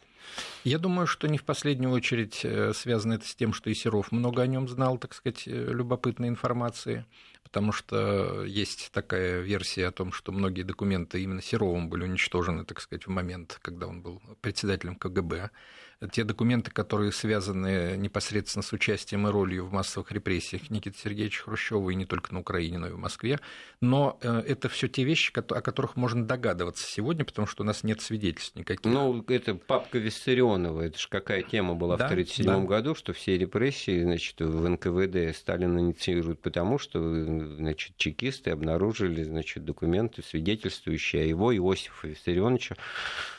я 0.64 0.80
думаю, 0.80 1.06
что 1.06 1.28
не 1.28 1.38
в 1.38 1.44
последнюю 1.44 1.92
очередь 1.92 2.42
э, 2.44 2.72
связано 2.74 3.14
это 3.14 3.28
с 3.28 3.36
тем, 3.36 3.54
что 3.54 3.70
и 3.70 3.74
Серов 3.74 4.12
много 4.12 4.42
о 4.42 4.48
нем 4.48 4.70
знал, 4.70 4.98
так 4.98 5.14
сказать, 5.14 5.44
любопытной 5.46 6.30
информации, 6.30 7.06
потому 7.44 7.74
что 7.74 8.44
есть 8.46 8.90
такая 8.94 9.42
версия 9.42 9.88
о 9.88 9.92
том, 9.92 10.14
что 10.14 10.32
многие 10.32 10.64
документы 10.64 11.22
именно 11.22 11.42
Серовым 11.42 11.90
были 11.90 12.04
уничтожены, 12.04 12.64
так 12.64 12.80
сказать, 12.80 13.06
в 13.06 13.10
момент, 13.10 13.60
когда 13.62 13.88
он 13.88 14.02
был 14.02 14.22
председателем 14.42 14.96
КГБ 14.96 15.52
те 16.12 16.24
документы, 16.24 16.72
которые 16.72 17.12
связаны 17.12 17.96
непосредственно 17.98 18.64
с 18.64 18.74
участием 18.74 19.28
и 19.28 19.32
ролью 19.32 19.66
в 19.66 19.72
массовых 19.72 20.12
репрессиях 20.12 20.70
Никиты 20.70 20.98
Сергеевича 20.98 21.44
Хрущева 21.44 21.90
и 21.90 21.96
не 21.96 22.06
только 22.06 22.34
на 22.34 22.40
Украине, 22.40 22.78
но 22.78 22.88
и 22.88 22.92
в 22.92 22.98
Москве. 22.98 23.40
Но 23.82 24.18
э, 24.22 24.44
это 24.48 24.70
все 24.70 24.88
те 24.88 25.04
вещи, 25.04 25.32
о 25.36 25.62
которых 25.62 25.96
можно 25.96 26.26
догадываться 26.26 26.86
сегодня, 26.86 27.26
потому 27.26 27.48
что 27.48 27.64
у 27.64 27.66
нас 27.66 27.84
нет 27.84 28.02
свидетельств 28.02 28.56
никаких. 28.56 28.92
Ну, 28.92 29.24
это 29.28 29.56
папка 29.56 29.98
Виссарионова, 29.98 30.82
это 30.82 31.00
же 31.00 31.08
какая 31.10 31.44
тема 31.44 31.76
была 31.76 31.98
да, 31.98 32.08
в 32.08 32.12
1937 32.12 32.46
да. 32.46 32.68
году, 32.68 32.96
что 32.96 33.14
все 33.14 33.38
репрессии 33.38 34.02
значит, 34.04 34.40
в 34.40 34.68
НКВД 34.68 35.36
Сталин 35.36 35.80
инициирует 35.80 36.42
потому, 36.42 36.78
что 36.80 37.00
значит, 37.56 37.98
чекисты 37.98 38.52
обнаружили 38.52 39.24
значит, 39.24 39.66
документы, 39.66 40.24
свидетельствующие 40.24 41.24
о 41.24 41.26
его, 41.26 41.56
Иосифа 41.56 42.08
Виссарионовича, 42.08 42.76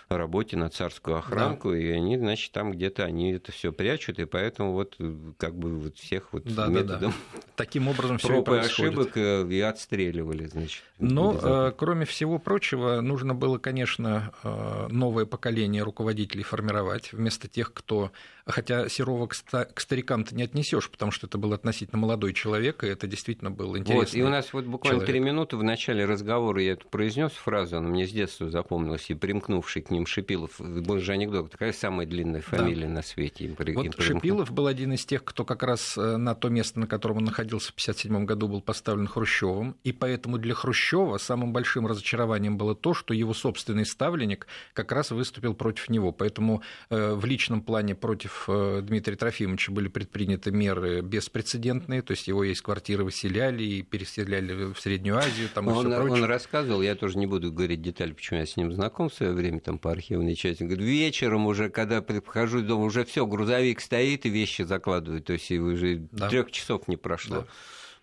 работе 0.08 0.56
на 0.56 0.68
царскую 0.68 1.18
охранку, 1.18 1.70
да. 1.70 1.78
и 1.78 1.88
они, 1.88 2.18
значит, 2.18 2.52
там 2.52 2.72
где-то 2.72 3.04
они 3.04 3.32
это 3.32 3.52
все 3.52 3.72
прячут, 3.72 4.18
и 4.18 4.24
поэтому 4.24 4.72
вот 4.72 4.98
как 5.38 5.54
бы 5.56 5.76
вот 5.76 5.98
всех 5.98 6.32
вот 6.32 6.44
да, 6.44 6.66
методом 6.66 7.10
да, 7.10 7.16
да. 7.34 7.40
таким 7.56 7.88
образом 7.88 8.18
все 8.18 8.42
и 8.42 8.58
ошибок 8.58 9.16
э, 9.16 9.46
и 9.48 9.60
отстреливали, 9.60 10.46
значит. 10.46 10.82
Но, 10.98 11.38
э, 11.40 11.72
кроме 11.76 12.04
всего 12.04 12.38
прочего, 12.38 13.00
нужно 13.00 13.34
было, 13.34 13.58
конечно, 13.58 14.32
э, 14.42 14.86
новое 14.90 15.26
поколение 15.26 15.82
руководителей 15.82 16.42
формировать 16.42 17.12
вместо 17.12 17.48
тех, 17.48 17.72
кто 17.72 18.12
Хотя 18.46 18.90
Серова 18.90 19.26
к 19.26 19.80
старикам-то 19.80 20.34
не 20.34 20.42
отнесешь, 20.42 20.90
потому 20.90 21.10
что 21.10 21.26
это 21.26 21.38
был 21.38 21.54
относительно 21.54 21.98
молодой 21.98 22.34
человек, 22.34 22.84
и 22.84 22.88
это 22.88 23.06
действительно 23.06 23.50
был 23.50 23.74
интересный 23.78 24.04
Вот, 24.04 24.14
и 24.14 24.22
у 24.22 24.28
нас 24.28 24.52
вот 24.52 24.66
буквально 24.66 25.00
три 25.00 25.18
минуты 25.18 25.56
в 25.56 25.62
начале 25.62 26.04
разговора 26.04 26.60
я 26.60 26.72
эту 26.72 26.86
произнес 26.88 27.32
фразу, 27.32 27.78
она 27.78 27.88
мне 27.88 28.06
с 28.06 28.10
детства 28.10 28.50
запомнилась, 28.50 29.08
и 29.08 29.14
примкнувший 29.14 29.80
к 29.80 29.88
ним 29.94 30.06
Шипилов, 30.06 30.60
был 30.60 30.98
же 30.98 31.12
анекдот, 31.12 31.50
такая 31.50 31.72
самая 31.72 32.06
длинная 32.06 32.40
фамилия 32.40 32.86
да. 32.86 32.94
на 32.94 33.02
свете. 33.02 33.46
Им, 33.46 33.54
вот 33.56 33.68
им 33.68 33.92
Шипилов 33.98 34.50
был 34.52 34.66
один 34.66 34.92
из 34.92 35.04
тех, 35.04 35.24
кто 35.24 35.44
как 35.44 35.62
раз 35.62 35.96
э, 35.96 36.16
на 36.16 36.34
то 36.34 36.48
место, 36.48 36.80
на 36.80 36.86
котором 36.86 37.18
он 37.18 37.24
находился 37.24 37.68
в 37.68 37.74
1957 37.74 38.24
году, 38.26 38.48
был 38.48 38.60
поставлен 38.60 39.06
Хрущевым, 39.06 39.76
и 39.84 39.92
поэтому 39.92 40.38
для 40.38 40.54
Хрущева 40.54 41.18
самым 41.18 41.52
большим 41.52 41.86
разочарованием 41.86 42.58
было 42.58 42.74
то, 42.74 42.94
что 42.94 43.14
его 43.14 43.34
собственный 43.34 43.86
ставленник 43.86 44.46
как 44.72 44.92
раз 44.92 45.10
выступил 45.10 45.54
против 45.54 45.88
него, 45.88 46.12
поэтому 46.12 46.62
э, 46.90 47.14
в 47.14 47.24
личном 47.24 47.62
плане 47.62 47.94
против 47.94 48.44
э, 48.48 48.80
Дмитрия 48.82 49.16
Трофимовича 49.16 49.72
были 49.72 49.88
предприняты 49.88 50.50
меры 50.50 51.00
беспрецедентные, 51.00 52.02
то 52.02 52.12
есть 52.12 52.28
его 52.28 52.44
из 52.44 52.60
квартиры 52.60 53.04
выселяли 53.04 53.62
и 53.62 53.82
переселяли 53.82 54.72
в 54.72 54.80
Среднюю 54.80 55.18
Азию. 55.18 55.48
Там, 55.54 55.68
он, 55.68 55.92
он 55.92 56.24
рассказывал, 56.24 56.82
я 56.82 56.94
тоже 56.94 57.18
не 57.18 57.26
буду 57.26 57.52
говорить 57.52 57.82
детали, 57.82 58.12
почему 58.12 58.40
я 58.40 58.46
с 58.46 58.56
ним 58.56 58.72
знаком 58.72 59.08
в 59.08 59.14
свое 59.14 59.32
время 59.32 59.60
там, 59.60 59.78
по 59.84 59.92
архивной 59.92 60.34
части. 60.34 60.62
Говорит, 60.62 60.86
вечером 60.86 61.44
уже, 61.44 61.68
когда 61.68 62.00
прихожу 62.00 62.62
дома, 62.62 62.84
уже 62.86 63.04
все, 63.04 63.26
грузовик 63.26 63.82
стоит 63.82 64.24
и 64.24 64.30
вещи 64.30 64.62
закладывают, 64.62 65.26
то 65.26 65.34
есть 65.34 65.50
уже 65.50 65.96
да. 66.10 66.30
трех 66.30 66.50
часов 66.50 66.88
не 66.88 66.96
прошло. 66.96 67.40
Да. 67.40 67.46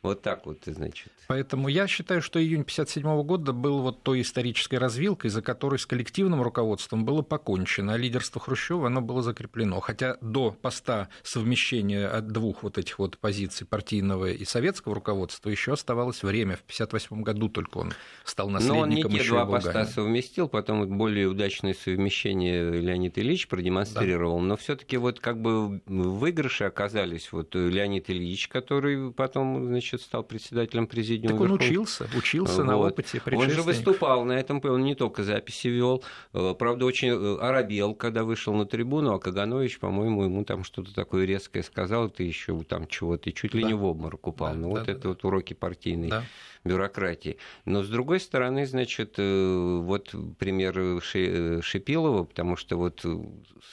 Вот 0.04 0.22
так 0.22 0.46
вот, 0.46 0.60
значит. 0.68 1.12
Поэтому 1.28 1.68
я 1.68 1.88
считаю, 1.88 2.22
что 2.22 2.40
июнь 2.40 2.62
1957 2.62 3.24
года 3.24 3.54
был 3.54 3.82
вот 3.82 4.04
той 4.04 4.22
исторической 4.22 4.76
развилкой, 4.76 5.30
за 5.30 5.42
которой 5.42 5.80
с 5.80 5.86
коллективным 5.86 6.42
руководством 6.42 7.06
было 7.06 7.22
покончено, 7.22 7.94
а 7.94 7.98
лидерство 7.98 8.40
Хрущева 8.40 8.88
оно 8.88 9.02
было 9.02 9.22
закреплено. 9.22 9.80
Хотя 9.80 10.18
до 10.22 10.52
поста 10.52 11.10
совмещения 11.24 12.08
от 12.08 12.28
двух 12.28 12.64
вот 12.64 12.78
этих 12.78 13.00
вот 13.00 13.18
позиций 13.18 13.66
партийного 13.68 14.32
и 14.32 14.46
советского 14.46 14.96
руководства 14.96 15.50
еще 15.50 15.74
оставалось 15.74 16.24
время. 16.24 16.58
В 16.58 16.64
1958 16.64 17.24
году 17.24 17.50
только 17.50 17.78
он 17.78 17.94
стал 18.24 18.50
наследником 18.50 18.78
Но 18.78 18.84
он 18.84 18.90
не 18.90 19.20
те 19.20 19.28
два 19.28 19.46
поста 19.46 19.86
совместил, 19.86 20.48
потом 20.48 20.98
более 20.98 21.28
удачное 21.28 21.74
совмещение 21.74 22.72
Леонид 22.72 23.18
Ильич 23.18 23.48
продемонстрировал. 23.48 24.40
Да. 24.40 24.46
Но 24.46 24.58
все-таки 24.58 24.98
вот 24.98 25.20
как 25.20 25.42
бы 25.42 25.82
в 25.86 26.22
выигрыше 26.22 26.66
оказались 26.66 27.32
вот 27.32 27.56
Леонид 27.56 28.10
Ильич, 28.10 28.48
который 28.48 29.12
потом, 29.12 29.66
значит, 29.68 30.02
стал 30.02 30.24
председателем 30.24 30.88
президиума. 31.12 31.39
Так 31.39 31.41
он 31.41 31.51
учился, 31.53 32.09
учился 32.16 32.57
вот. 32.57 32.66
на 32.66 32.78
опыте 32.78 33.22
Он 33.32 33.49
же 33.49 33.62
выступал 33.62 34.26
на 34.26 34.34
этом, 34.34 34.62
он 34.64 34.84
не 34.84 34.95
только 34.95 35.24
записи 35.24 35.68
вел, 35.68 36.03
э, 36.34 36.55
правда, 36.57 36.86
очень 36.86 37.09
э, 37.09 37.38
оробел, 37.39 37.93
когда 37.93 38.24
вышел 38.24 38.53
на 38.53 38.66
трибуну, 38.66 39.14
а 39.14 39.20
Каганович, 39.20 39.80
по-моему, 39.80 40.24
ему 40.24 40.45
там 40.45 40.64
что-то 40.64 40.93
такое 40.93 41.26
резкое 41.26 41.64
сказал, 41.64 42.09
ты 42.09 42.24
еще 42.24 42.62
там 42.64 42.88
чего-то, 42.88 43.32
чуть 43.32 43.53
ли 43.53 43.62
да. 43.62 43.68
не 43.68 43.74
в 43.74 43.84
обморок 43.84 44.28
упал. 44.28 44.53
Да, 44.53 44.55
ну, 44.55 44.74
да, 44.74 44.80
вот 44.80 44.86
да, 44.86 44.91
это 44.91 45.01
да. 45.01 45.09
вот 45.09 45.24
уроки 45.26 45.53
партийной 45.53 46.09
да. 46.09 46.24
Бюрократии. 46.64 47.38
Но, 47.66 47.84
с 47.84 47.89
другой 47.89 48.20
стороны, 48.20 48.66
значит, 48.66 49.16
э, 49.18 49.80
вот 49.82 50.14
пример 50.38 51.01
Шипилова, 51.01 52.24
потому 52.24 52.55
что 52.55 52.78
вот 52.78 53.05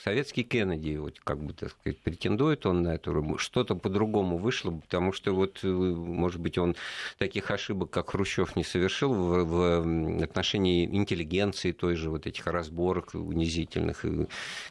советский 0.04 0.42
Кеннеди, 0.42 0.96
вот 0.96 1.18
как 1.20 1.42
бы, 1.42 1.52
так 1.52 1.70
сказать, 1.70 1.98
претендует 1.98 2.66
он 2.66 2.82
на 2.82 2.94
эту, 2.94 3.38
что-то 3.38 3.74
по-другому 3.74 4.38
вышло, 4.38 4.70
потому 4.70 5.12
что 5.12 5.32
вот, 5.32 5.62
может 5.62 6.40
быть, 6.40 6.58
он 6.58 6.76
таких 7.18 7.50
ошибок, 7.50 7.90
как 7.90 8.10
Хрущев, 8.10 8.56
не 8.56 8.64
совершил 8.64 9.12
в, 9.12 9.44
в 9.44 10.22
отношении 10.22 10.84
интеллигенции 10.84 11.72
той 11.72 11.94
же, 11.94 12.10
вот 12.10 12.26
этих 12.26 12.46
разборок 12.46 13.14
унизительных, 13.14 14.04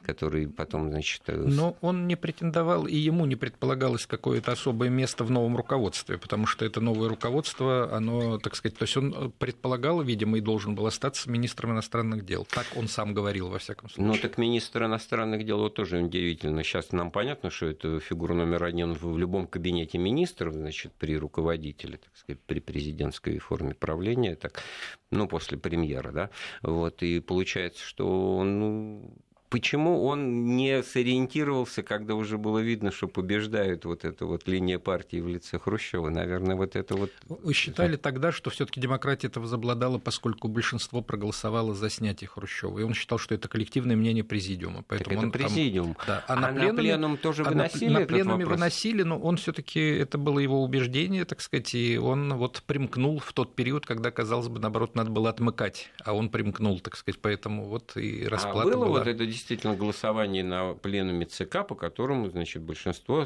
которые 0.05 0.47
потом, 0.47 0.89
значит... 0.89 1.22
Э, 1.28 1.36
Но 1.36 1.78
он 1.82 2.07
не 2.07 2.15
претендовал, 2.15 2.88
и 2.88 2.95
ему 2.95 3.26
не 3.26 3.36
предполагалось 3.36 4.05
какое-то 4.05 4.51
особое 4.51 4.89
место 4.89 5.24
в 5.24 5.32
новом 5.32 5.57
руководстве, 5.57 6.18
потому 6.18 6.45
что 6.45 6.65
это 6.65 6.82
новое 6.82 7.09
руководство, 7.09 7.93
оно, 7.93 8.07
так 8.41 8.55
сказать, 8.55 8.78
то 8.78 8.84
есть 8.84 8.97
он 8.97 9.32
предполагал, 9.38 10.01
видимо, 10.01 10.38
и 10.38 10.41
должен 10.41 10.76
был 10.76 10.86
остаться 10.86 11.30
министром 11.30 11.72
иностранных 11.72 12.26
дел. 12.26 12.45
Так 12.49 12.66
он 12.76 12.88
сам 12.88 13.14
говорил, 13.14 13.49
во 13.49 13.60
всяком 13.60 13.89
случае. 13.89 14.14
Ну, 14.14 14.20
так 14.20 14.38
министр 14.38 14.86
иностранных 14.86 15.45
дел 15.45 15.60
вот 15.60 15.76
тоже 15.76 15.99
удивительно. 15.99 16.64
Сейчас 16.64 16.91
нам 16.91 17.12
понятно, 17.12 17.49
что 17.49 17.68
это 17.68 17.99
фигура 17.99 18.34
номер 18.34 18.64
один 18.64 18.93
в 18.93 19.18
любом 19.18 19.47
кабинете 19.47 19.97
министров, 19.97 20.53
значит, 20.53 20.93
при 20.93 21.18
руководителе, 21.18 21.97
так 21.97 22.16
сказать, 22.16 22.39
при 22.45 22.60
президентской 22.60 23.38
форме 23.39 23.74
правления, 23.74 24.36
так, 24.36 24.62
ну, 25.12 25.28
после 25.28 25.58
премьера, 25.58 26.12
да, 26.12 26.30
вот, 26.62 27.03
и 27.03 27.20
получается, 27.20 27.84
что 27.84 28.38
он, 28.38 28.60
ну, 28.60 29.14
Почему 29.50 30.04
он 30.04 30.58
не 30.58 30.84
сориентировался, 30.84 31.82
когда 31.82 32.16
уже 32.16 32.38
было 32.38 32.60
видно, 32.60 32.91
что 32.91 33.08
побеждает 33.08 33.86
вот 33.86 34.04
эта 34.04 34.26
вот 34.26 34.45
линия 34.48 34.78
партии 34.78 35.22
в 35.22 35.28
лице 35.28 35.58
Хрущева? 35.58 36.10
Наверное, 36.10 36.58
вот 36.58 36.76
это 36.76 36.95
вот... 36.95 37.12
Вы 37.28 37.54
считали 37.54 37.95
тогда, 37.95 38.34
что 38.34 38.50
все 38.50 38.66
таки 38.66 38.82
демократия 38.82 39.28
это 39.28 39.39
возобладала, 39.39 40.00
поскольку 40.00 40.50
большинство 40.50 41.02
проголосовало 41.02 41.74
за 41.74 41.89
снятие 41.89 42.28
Хрущева, 42.28 42.80
и 42.80 42.84
он 42.84 42.93
считал, 42.93 43.20
что 43.20 43.36
это 43.36 43.48
коллективное 43.48 43.95
мнение 43.95 44.24
президиума. 44.24 44.84
Поэтому 44.88 45.10
так 45.10 45.18
это 45.18 45.26
он 45.26 45.32
президиум. 45.32 45.95
Там... 45.95 46.06
Да. 46.08 46.26
А, 46.28 46.34
а 46.34 46.36
на, 46.36 46.48
пленуме... 46.48 46.72
на 46.72 46.78
пленум 46.78 47.18
тоже 47.18 47.43
выносили 47.45 47.86
а 47.86 47.91
на, 47.91 48.00
на 48.02 48.06
пленуме 48.06 48.45
вопрос? 48.45 48.60
выносили, 48.60 49.04
но 49.04 49.18
он 49.18 49.38
все 49.38 49.54
таки 49.54 49.80
это 49.80 50.18
было 50.18 50.39
его 50.39 50.62
убеждение, 50.62 51.24
так 51.24 51.39
сказать, 51.39 51.74
и 51.74 51.98
он 51.98 52.34
вот 52.34 52.64
примкнул 52.66 53.20
в 53.20 53.32
тот 53.32 53.56
период, 53.56 53.86
когда, 53.86 54.12
казалось 54.12 54.50
бы, 54.50 54.60
наоборот, 54.60 54.95
надо 54.95 55.10
было 55.10 55.30
отмыкать, 55.30 55.89
а 56.04 56.14
он 56.14 56.30
примкнул, 56.30 56.80
так 56.80 56.98
сказать, 56.98 57.20
поэтому 57.22 57.66
вот 57.66 57.95
и 57.95 58.26
а 58.26 58.30
расплата 58.30 58.70
а 58.70 58.74
было 58.74 58.86
была. 58.86 59.00
вот 59.00 59.08
это 59.08 59.26
действительно 59.38 59.76
голосование 59.76 60.44
на 60.44 60.74
пленуме 60.74 61.26
ЦК, 61.26 61.66
по 61.68 61.76
которому, 61.76 62.30
значит, 62.30 62.62
большинство 62.64 63.26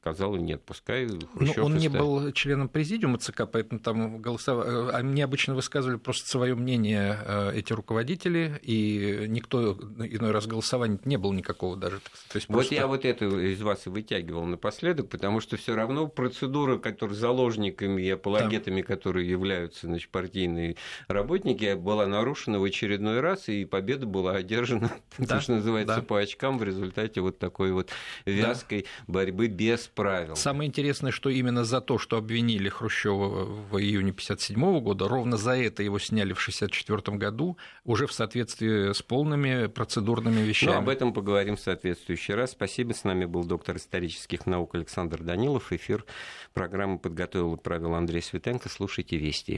сказало 0.00 0.36
нет, 0.36 0.62
пускай 0.64 1.06
ну, 1.06 1.20
Хрущев 1.34 1.56
Ну, 1.56 1.64
он 1.64 1.76
не 1.76 1.88
был 1.88 2.32
членом 2.32 2.68
президиума 2.68 3.18
ЦК, 3.18 3.42
поэтому 3.50 3.80
там 3.80 4.20
голосовали. 4.20 4.90
Э, 4.90 4.90
они 4.90 5.22
обычно 5.22 5.54
высказывали 5.54 5.96
просто 5.96 6.28
свое 6.28 6.54
мнение 6.54 7.18
э, 7.24 7.52
эти 7.54 7.72
руководители, 7.72 8.60
и 8.62 9.26
никто 9.28 9.72
иной 9.72 10.32
раз 10.32 10.46
голосования 10.46 10.98
не 11.04 11.16
было 11.16 11.32
никакого 11.32 11.76
даже. 11.76 12.00
То 12.28 12.36
есть 12.36 12.48
просто... 12.48 12.74
Вот 12.74 12.80
я 12.80 12.86
вот 12.86 13.04
это 13.04 13.24
из 13.24 13.62
вас 13.62 13.86
и 13.86 13.90
вытягивал 13.90 14.44
напоследок, 14.44 15.08
потому 15.08 15.40
что 15.40 15.56
все 15.56 15.74
равно 15.74 16.08
процедура, 16.08 16.78
которая 16.78 17.16
заложниками 17.16 18.02
и 18.02 18.10
апологетами, 18.10 18.82
да. 18.82 18.86
которые 18.86 19.28
являются 19.28 19.86
значит, 19.86 20.10
партийные 20.10 20.76
работники, 21.08 21.74
была 21.74 22.06
нарушена 22.06 22.58
в 22.58 22.64
очередной 22.64 23.20
раз, 23.20 23.48
и 23.48 23.64
победа 23.64 24.06
была 24.06 24.32
одержана, 24.32 24.90
да, 25.18 25.40
что 25.52 25.56
называется, 25.56 25.96
да. 25.96 26.02
по 26.02 26.18
очкам 26.18 26.58
в 26.58 26.62
результате 26.62 27.20
вот 27.20 27.38
такой 27.38 27.72
вот 27.72 27.90
вязкой 28.24 28.82
да. 28.82 29.12
борьбы 29.12 29.48
без 29.48 29.88
правил. 29.88 30.36
Самое 30.36 30.68
интересное, 30.68 31.12
что 31.12 31.28
именно 31.28 31.64
за 31.64 31.80
то, 31.80 31.98
что 31.98 32.16
обвинили 32.16 32.68
Хрущева 32.68 33.44
в 33.44 33.78
июне 33.78 34.10
1957 34.10 34.80
года, 34.80 35.08
ровно 35.08 35.36
за 35.36 35.56
это 35.56 35.82
его 35.82 35.98
сняли 35.98 36.32
в 36.32 36.40
1964 36.40 37.16
году, 37.16 37.56
уже 37.84 38.06
в 38.06 38.12
соответствии 38.12 38.92
с 38.92 39.02
полными 39.02 39.66
процедурными 39.66 40.40
вещами. 40.40 40.72
Ну, 40.72 40.78
об 40.78 40.88
этом 40.88 41.12
поговорим 41.12 41.56
в 41.56 41.60
соответствующий 41.60 42.34
раз. 42.34 42.52
Спасибо. 42.52 42.92
С 42.92 43.04
нами 43.04 43.24
был 43.24 43.44
доктор 43.44 43.76
исторических 43.76 44.46
наук 44.46 44.74
Александр 44.74 45.22
Данилов. 45.22 45.72
Эфир 45.72 46.04
программы 46.52 46.98
подготовил 46.98 47.54
и 47.54 47.58
правил 47.58 47.94
Андрей 47.94 48.22
Светенко. 48.22 48.68
Слушайте 48.68 49.16
Вести 49.16 49.52